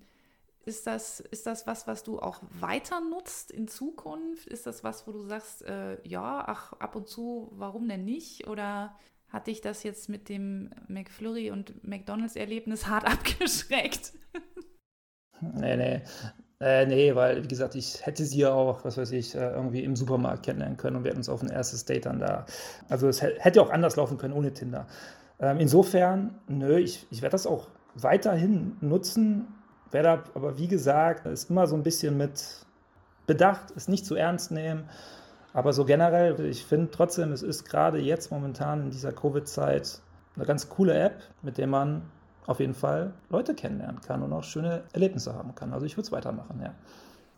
ist 0.66 0.88
das, 0.88 1.20
ist 1.20 1.46
das 1.46 1.68
was, 1.68 1.86
was 1.86 2.04
du 2.04 2.20
auch 2.20 2.42
weiter 2.60 3.00
nutzt 3.00 3.52
in 3.52 3.68
Zukunft? 3.68 4.48
Ist 4.48 4.66
das 4.66 4.84
was, 4.84 5.06
wo 5.06 5.12
du 5.12 5.22
sagst, 5.22 5.62
äh, 5.64 6.02
ja, 6.08 6.44
ach, 6.48 6.74
ab 6.74 6.96
und 6.96 7.08
zu, 7.08 7.52
warum 7.54 7.88
denn 7.88 8.04
nicht? 8.04 8.48
Oder 8.48 8.98
hat 9.30 9.48
dich 9.48 9.62
das 9.62 9.84
jetzt 9.84 10.10
mit 10.10 10.28
dem 10.28 10.72
McFlurry 10.88 11.52
und 11.52 11.84
McDonalds-Erlebnis 11.84 12.88
hart 12.88 13.06
abgeschreckt? 13.12 14.14
Nee, 15.42 15.78
nee. 15.78 16.02
Äh, 16.62 16.86
nee, 16.86 17.14
weil, 17.16 17.44
wie 17.44 17.48
gesagt, 17.48 17.76
ich 17.76 18.06
hätte 18.06 18.24
sie 18.24 18.40
ja 18.40 18.54
auch, 18.54 18.86
was 18.86 18.98
weiß 18.98 19.12
ich, 19.12 19.36
äh, 19.36 19.52
irgendwie 19.52 19.84
im 19.84 19.96
Supermarkt 19.96 20.44
kennenlernen 20.44 20.78
können 20.78 20.96
und 20.96 21.04
wir 21.04 21.10
hätten 21.10 21.20
uns 21.20 21.30
auf 21.30 21.42
ein 21.42 21.50
erstes 21.50 21.84
Date 21.84 22.06
dann 22.06 22.20
da. 22.20 22.46
Also 22.88 23.10
es 23.10 23.22
hätte 23.22 23.62
auch 23.62 23.70
anders 23.70 23.98
laufen 23.98 24.18
können 24.18 24.34
ohne 24.34 24.54
Tinder. 24.54 24.88
Ähm, 25.40 25.60
insofern, 25.60 26.40
nö, 26.48 26.78
ich, 26.78 27.06
ich 27.12 27.22
werde 27.22 27.34
das 27.34 27.46
auch 27.46 27.68
weiterhin 27.96 28.78
nutzen, 28.80 29.48
werde 29.92 30.24
aber, 30.34 30.58
wie 30.58 30.68
gesagt, 30.68 31.26
ist 31.26 31.50
immer 31.50 31.68
so 31.68 31.76
ein 31.76 31.84
bisschen 31.84 32.18
mit 32.18 32.66
Bedacht, 33.28 33.74
es 33.76 33.88
nicht 33.88 34.06
zu 34.06 34.16
ernst 34.16 34.52
nehmen. 34.52 34.86
Aber 35.54 35.74
so 35.74 35.86
generell, 35.86 36.40
ich 36.46 36.66
finde 36.66 36.92
trotzdem, 36.92 37.32
es 37.32 37.42
ist 37.42 37.66
gerade 37.66 38.00
jetzt 38.00 38.32
momentan 38.32 38.84
in 38.84 38.92
dieser 38.92 39.12
Covid-Zeit 39.12 40.02
eine 40.36 40.46
ganz 40.46 40.70
coole 40.70 40.94
App, 40.94 41.24
mit 41.42 41.58
der 41.58 41.68
man 41.68 42.04
auf 42.48 42.60
jeden 42.60 42.74
Fall 42.74 43.14
Leute 43.30 43.56
kennenlernen 43.56 44.02
kann 44.02 44.24
und 44.24 44.34
auch 44.34 44.44
schöne 44.44 44.84
Erlebnisse 44.94 45.34
haben 45.34 45.56
kann. 45.56 45.74
Also 45.74 45.86
ich 45.86 45.98
würde 45.98 46.06
es 46.06 46.12
weitermachen, 46.12 46.62
ja. 46.62 46.74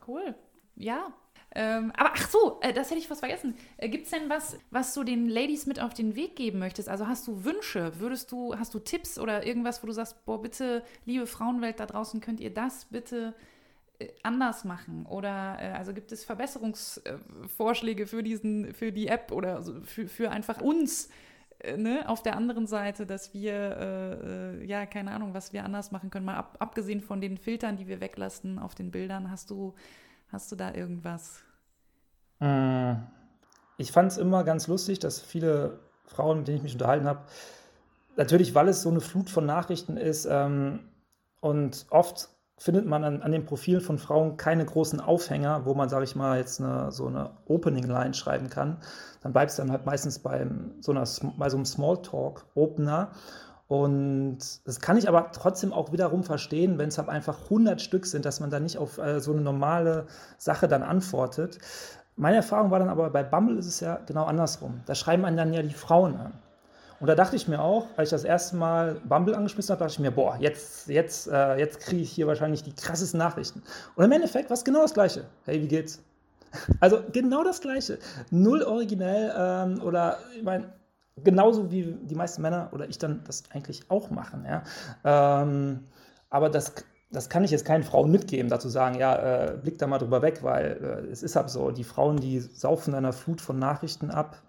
Cool. 0.08 0.36
Ja. 0.76 1.14
Ähm, 1.56 1.92
aber 1.98 2.12
ach 2.14 2.30
so, 2.30 2.60
äh, 2.62 2.74
das 2.74 2.90
hätte 2.90 3.00
ich 3.00 3.08
fast 3.08 3.22
vergessen. 3.22 3.56
Äh, 3.78 3.90
Gibt 3.90 4.06
es 4.06 4.12
denn 4.12 4.30
was, 4.30 4.58
was 4.70 4.94
du 4.94 5.04
den 5.04 5.30
Ladies 5.30 5.66
mit 5.66 5.80
auf 5.80 5.94
den 5.94 6.16
Weg 6.16 6.36
geben 6.36 6.60
möchtest? 6.60 6.90
Also 6.90 7.08
hast 7.08 7.26
du 7.28 7.46
Wünsche? 7.46 8.00
Würdest 8.00 8.32
du, 8.32 8.56
hast 8.56 8.74
du 8.74 8.80
Tipps 8.80 9.18
oder 9.18 9.46
irgendwas, 9.46 9.82
wo 9.82 9.88
du 9.88 9.94
sagst, 9.94 10.26
boah, 10.26 10.42
bitte, 10.42 10.84
liebe 11.06 11.26
Frauenwelt 11.26 11.80
da 11.80 11.86
draußen, 11.86 12.20
könnt 12.20 12.42
ihr 12.42 12.54
das 12.54 12.86
bitte 12.86 13.34
äh, 14.00 14.10
anders 14.24 14.66
machen? 14.66 15.06
Oder 15.06 15.58
äh, 15.60 15.72
also 15.72 15.94
gibt 15.94 16.12
es 16.12 16.26
Verbesserungsvorschläge 16.26 18.08
für 18.08 18.24
diesen, 18.24 18.74
für 18.74 18.92
die 18.92 19.08
App 19.08 19.32
oder 19.32 19.64
für, 19.84 20.08
für 20.08 20.30
einfach 20.30 20.62
uns? 20.62 21.10
Äh, 21.60 21.78
ne, 21.78 22.08
auf 22.08 22.22
der 22.22 22.36
anderen 22.36 22.68
Seite, 22.68 23.06
dass 23.06 23.34
wir, 23.34 23.54
äh, 24.62 24.66
ja, 24.66 24.86
keine 24.86 25.12
Ahnung, 25.12 25.34
was 25.34 25.54
wir 25.54 25.64
anders 25.64 25.92
machen 25.92 26.10
können. 26.10 26.26
Mal 26.26 26.36
ab, 26.36 26.58
abgesehen 26.60 27.02
von 27.02 27.22
den 27.22 27.38
Filtern, 27.38 27.78
die 27.78 27.88
wir 27.88 28.00
weglassen 28.00 28.60
auf 28.60 28.76
den 28.76 28.92
Bildern, 28.92 29.32
hast 29.32 29.50
du, 29.50 29.74
hast 30.30 30.52
du 30.52 30.56
da 30.56 30.74
irgendwas? 30.74 31.44
Ich 33.78 33.92
fand 33.92 34.12
es 34.12 34.18
immer 34.20 34.44
ganz 34.44 34.68
lustig, 34.68 35.00
dass 35.00 35.20
viele 35.20 35.80
Frauen, 36.06 36.40
mit 36.40 36.48
denen 36.48 36.58
ich 36.58 36.64
mich 36.64 36.74
unterhalten 36.74 37.08
habe, 37.08 37.22
natürlich, 38.16 38.54
weil 38.54 38.68
es 38.68 38.82
so 38.82 38.90
eine 38.90 39.02
Flut 39.02 39.30
von 39.30 39.46
Nachrichten 39.46 39.98
ist 39.98 40.26
ähm, 40.26 40.80
und 41.40 41.88
oft 41.90 42.30
findet 42.58 42.88
man 42.88 43.04
an, 43.04 43.22
an 43.22 43.32
den 43.32 43.46
Profilen 43.46 43.82
von 43.82 44.00
Frauen 44.00 44.38
keine 44.38 44.66
großen 44.66 45.00
Aufhänger, 45.00 45.66
wo 45.66 45.76
man, 45.76 45.90
sage 45.90 46.06
ich 46.06 46.16
mal, 46.16 46.38
jetzt 46.38 46.60
eine, 46.60 46.92
so 46.92 47.08
eine 47.08 47.30
Opening-Line 47.46 48.16
schreiben 48.16 48.50
kann. 48.50 48.78
Dann 49.22 49.32
bleibt 49.32 49.52
es 49.52 49.58
dann 49.58 49.72
halt 49.72 49.86
meistens 49.86 50.20
beim, 50.20 50.72
so 50.82 50.92
einer, 50.92 51.04
bei 51.38 51.50
so 51.50 51.58
einem 51.58 51.66
Smalltalk-Opener. 51.66 53.12
Und 53.68 54.40
das 54.66 54.80
kann 54.80 54.98
ich 54.98 55.08
aber 55.08 55.32
trotzdem 55.34 55.72
auch 55.72 55.92
wiederum 55.92 56.24
verstehen, 56.24 56.78
wenn 56.80 56.88
es 56.88 56.98
halt 56.98 57.10
einfach 57.10 57.44
100 57.44 57.82
Stück 57.82 58.06
sind, 58.06 58.26
dass 58.26 58.40
man 58.40 58.50
da 58.50 58.60
nicht 58.60 58.78
auf 58.78 58.98
äh, 58.98 59.20
so 59.20 59.34
eine 59.34 59.42
normale 59.42 60.08
Sache 60.38 60.68
dann 60.68 60.84
antwortet. 60.84 61.60
Meine 62.16 62.38
Erfahrung 62.38 62.72
war 62.72 62.80
dann 62.80 62.90
aber, 62.90 63.12
bei 63.12 63.24
Bumble 63.24 63.58
ist 63.58 63.68
es 63.68 63.82
ja 63.82 64.00
genau 64.08 64.24
andersrum. 64.26 64.82
Da 64.88 64.96
schreiben 64.96 65.26
einen 65.26 65.38
dann 65.38 65.54
ja 65.54 65.62
die 65.62 65.74
Frauen 65.74 66.16
an. 66.16 66.34
Und 67.00 67.08
da 67.08 67.16
dachte 67.16 67.36
ich 67.36 67.48
mir 67.48 67.62
auch, 67.62 67.86
als 67.96 68.10
ich 68.10 68.12
das 68.12 68.24
erste 68.24 68.56
Mal 68.56 68.96
Bumble 69.06 69.36
angeschmissen 69.36 69.72
habe, 69.72 69.80
dachte 69.80 69.94
ich 69.94 70.00
mir, 70.00 70.12
boah, 70.12 70.38
jetzt, 70.40 70.88
jetzt, 70.88 71.28
äh, 71.28 71.58
jetzt 71.58 71.80
kriege 71.80 72.02
ich 72.02 72.12
hier 72.12 72.28
wahrscheinlich 72.28 72.64
die 72.64 72.74
krassesten 72.74 73.20
Nachrichten. 73.20 73.62
Und 73.96 74.06
im 74.06 74.12
Endeffekt 74.12 74.50
war 74.50 74.56
es 74.56 74.64
genau 74.64 74.82
das 74.82 74.94
Gleiche. 74.94 75.26
Hey, 75.46 75.62
wie 75.62 75.68
geht's? 75.68 76.02
Also 76.80 77.02
genau 77.12 77.44
das 77.44 77.62
Gleiche. 77.62 78.00
Null 78.32 78.64
originell 78.64 79.34
ähm, 79.38 79.82
oder 79.84 80.18
ich 80.36 80.44
meine, 80.44 80.74
genauso 81.24 81.72
wie 81.72 81.84
die 82.02 82.16
meisten 82.16 82.42
Männer 82.42 82.70
oder 82.72 82.88
ich 82.90 82.98
dann 82.98 83.22
das 83.26 83.44
eigentlich 83.54 83.84
auch 83.90 84.10
machen. 84.10 84.46
Ja? 84.46 84.64
Ähm, 85.04 85.84
aber 86.30 86.50
das, 86.50 86.74
das 87.12 87.30
kann 87.30 87.44
ich 87.44 87.52
jetzt 87.52 87.66
keinen 87.66 87.84
Frauen 87.84 88.12
mitgeben, 88.12 88.50
dazu 88.50 88.70
sagen, 88.70 88.98
ja, 88.98 89.16
äh, 89.16 89.58
blick 89.58 89.78
da 89.78 89.88
mal 89.88 89.98
drüber 89.98 90.22
weg, 90.22 90.40
weil 90.42 91.06
äh, 91.08 91.12
es 91.12 91.22
ist 91.22 91.36
halt 91.36 91.50
so, 91.50 91.72
die 91.72 91.84
Frauen, 91.84 92.18
die 92.18 92.40
saufen 92.40 92.96
einer 92.96 93.14
Flut 93.14 93.42
von 93.42 93.60
Nachrichten 93.60 94.10
ab 94.10 94.42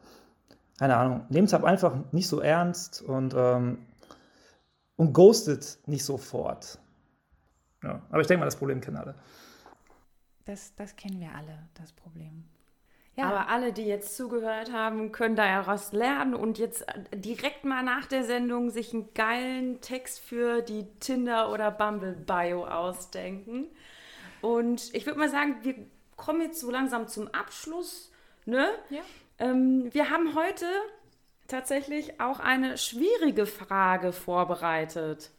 keine 0.79 0.97
Ahnung, 0.97 1.27
nehmt 1.29 1.49
es 1.49 1.53
halt 1.53 1.65
einfach 1.65 1.95
nicht 2.13 2.29
so 2.29 2.41
ernst 2.41 3.03
und, 3.03 3.35
ähm, 3.37 3.79
und 4.97 5.13
ghostet 5.13 5.79
nicht 5.87 6.05
sofort. 6.05 6.79
Ja, 7.83 8.03
aber 8.11 8.21
ich 8.21 8.27
denke 8.27 8.41
mal, 8.41 8.47
das 8.47 8.57
Problem 8.57 8.81
kennen 8.81 8.97
alle. 8.97 9.15
Das, 10.45 10.75
das 10.77 10.97
kennen 10.97 11.21
wir 11.21 11.35
alle, 11.35 11.69
das 11.75 11.93
Problem. 11.93 12.45
Ja. 13.17 13.25
Aber 13.25 13.49
alle, 13.49 13.73
die 13.73 13.85
jetzt 13.85 14.17
zugehört 14.17 14.73
haben, 14.73 15.11
können 15.11 15.35
da 15.35 15.45
ja 15.45 15.67
was 15.67 15.93
lernen 15.93 16.35
und 16.35 16.59
jetzt 16.59 16.87
direkt 17.13 17.65
mal 17.65 17.83
nach 17.83 18.07
der 18.07 18.23
Sendung 18.23 18.71
sich 18.71 18.95
einen 18.95 19.13
geilen 19.13 19.81
Text 19.81 20.21
für 20.21 20.63
die 20.63 20.87
Tinder- 21.01 21.51
oder 21.51 21.73
Bumble-Bio 21.73 22.65
ausdenken. 22.65 23.67
Und 24.41 24.95
ich 24.95 25.05
würde 25.05 25.19
mal 25.19 25.29
sagen, 25.29 25.57
wir 25.63 25.75
kommen 26.17 26.43
jetzt 26.43 26.61
so 26.61 26.71
langsam 26.71 27.09
zum 27.09 27.27
Abschluss. 27.29 28.13
Ne? 28.47 28.69
Ja. 28.89 29.01
Ähm, 29.39 29.89
wir 29.93 30.11
haben 30.11 30.35
heute 30.35 30.67
tatsächlich 31.47 32.21
auch 32.21 32.41
eine 32.41 32.79
schwierige 32.79 33.47
Frage 33.47 34.13
vorbereitet. 34.13 35.31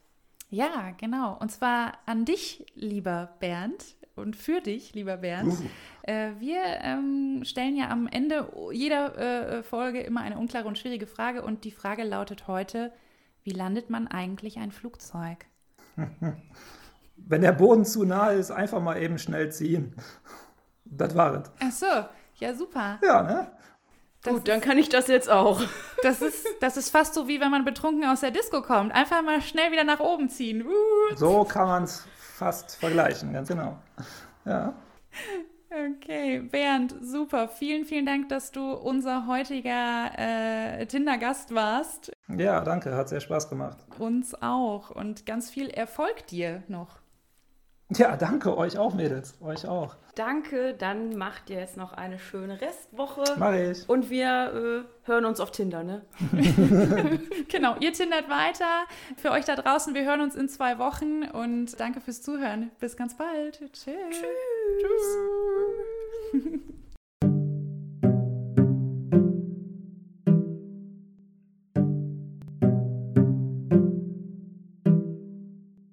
Ja, 0.48 0.92
genau. 0.98 1.36
Und 1.38 1.52
zwar 1.52 1.92
an 2.06 2.24
dich, 2.24 2.66
lieber 2.74 3.36
Bernd, 3.38 3.96
und 4.16 4.36
für 4.36 4.60
dich, 4.60 4.94
lieber 4.94 5.18
Bernd. 5.18 5.52
Uh. 5.52 6.10
Äh, 6.10 6.32
wir 6.38 6.62
ähm, 6.82 7.42
stellen 7.44 7.76
ja 7.76 7.88
am 7.90 8.06
Ende 8.06 8.52
jeder 8.72 9.18
äh, 9.18 9.62
Folge 9.62 10.00
immer 10.00 10.20
eine 10.20 10.38
unklare 10.38 10.66
und 10.66 10.78
schwierige 10.78 11.06
Frage. 11.06 11.42
Und 11.42 11.64
die 11.64 11.70
Frage 11.70 12.04
lautet 12.04 12.46
heute: 12.46 12.92
Wie 13.42 13.52
landet 13.52 13.90
man 13.90 14.08
eigentlich 14.08 14.58
ein 14.58 14.72
Flugzeug? 14.72 15.46
Wenn 17.16 17.42
der 17.42 17.52
Boden 17.52 17.84
zu 17.84 18.04
nahe 18.04 18.34
ist, 18.34 18.50
einfach 18.50 18.80
mal 18.80 19.00
eben 19.00 19.18
schnell 19.18 19.52
ziehen. 19.52 19.94
Das 20.84 21.14
war 21.14 21.42
es. 21.42 21.50
Ach 21.60 21.72
so, 21.72 22.44
ja, 22.44 22.54
super. 22.54 22.98
Ja, 23.02 23.22
ne? 23.22 23.52
Das 24.22 24.34
Gut, 24.34 24.48
dann 24.48 24.60
kann 24.60 24.76
ich 24.76 24.90
das 24.90 25.06
jetzt 25.06 25.30
auch. 25.30 25.62
Das 26.02 26.20
ist, 26.20 26.46
das 26.60 26.76
ist 26.76 26.90
fast 26.90 27.14
so, 27.14 27.26
wie 27.26 27.40
wenn 27.40 27.50
man 27.50 27.64
betrunken 27.64 28.04
aus 28.04 28.20
der 28.20 28.30
Disco 28.30 28.60
kommt. 28.62 28.92
Einfach 28.92 29.22
mal 29.22 29.40
schnell 29.40 29.72
wieder 29.72 29.84
nach 29.84 30.00
oben 30.00 30.28
ziehen. 30.28 30.64
So 31.16 31.44
kann 31.44 31.68
man 31.68 31.84
es 31.84 32.06
fast 32.16 32.76
vergleichen, 32.76 33.32
ganz 33.32 33.48
genau. 33.48 33.78
Ja. 34.44 34.74
Okay, 35.70 36.40
Bernd, 36.40 36.96
super. 37.00 37.48
Vielen, 37.48 37.84
vielen 37.84 38.04
Dank, 38.04 38.28
dass 38.28 38.50
du 38.50 38.72
unser 38.72 39.26
heutiger 39.26 40.10
äh, 40.18 40.84
Tinder-Gast 40.86 41.54
warst. 41.54 42.10
Ja, 42.28 42.62
danke, 42.62 42.94
hat 42.94 43.08
sehr 43.08 43.20
Spaß 43.20 43.48
gemacht. 43.48 43.78
Uns 43.98 44.34
auch 44.42 44.90
und 44.90 45.26
ganz 45.26 45.50
viel 45.50 45.68
Erfolg 45.70 46.26
dir 46.26 46.62
noch. 46.68 46.99
Ja, 47.96 48.16
danke 48.16 48.56
euch 48.56 48.78
auch, 48.78 48.94
Mädels. 48.94 49.34
Euch 49.40 49.66
auch. 49.66 49.96
Danke, 50.14 50.74
dann 50.74 51.16
macht 51.16 51.50
ihr 51.50 51.58
jetzt 51.58 51.76
noch 51.76 51.92
eine 51.92 52.18
schöne 52.18 52.60
Restwoche. 52.60 53.24
Mach 53.36 53.54
ich. 53.54 53.88
Und 53.88 54.10
wir 54.10 54.84
äh, 54.84 55.08
hören 55.08 55.24
uns 55.24 55.40
auf 55.40 55.50
Tinder, 55.50 55.82
ne? 55.82 56.02
genau, 57.48 57.76
ihr 57.80 57.92
tindert 57.92 58.28
weiter. 58.28 58.84
Für 59.16 59.32
euch 59.32 59.44
da 59.44 59.56
draußen, 59.56 59.94
wir 59.94 60.04
hören 60.04 60.20
uns 60.20 60.36
in 60.36 60.48
zwei 60.48 60.78
Wochen 60.78 61.24
und 61.24 61.80
danke 61.80 62.00
fürs 62.00 62.22
Zuhören. 62.22 62.70
Bis 62.78 62.96
ganz 62.96 63.16
bald. 63.16 63.58
Tschüss. 63.72 63.94
Tschüss. 64.10 64.24
Tschüss. 66.32 66.60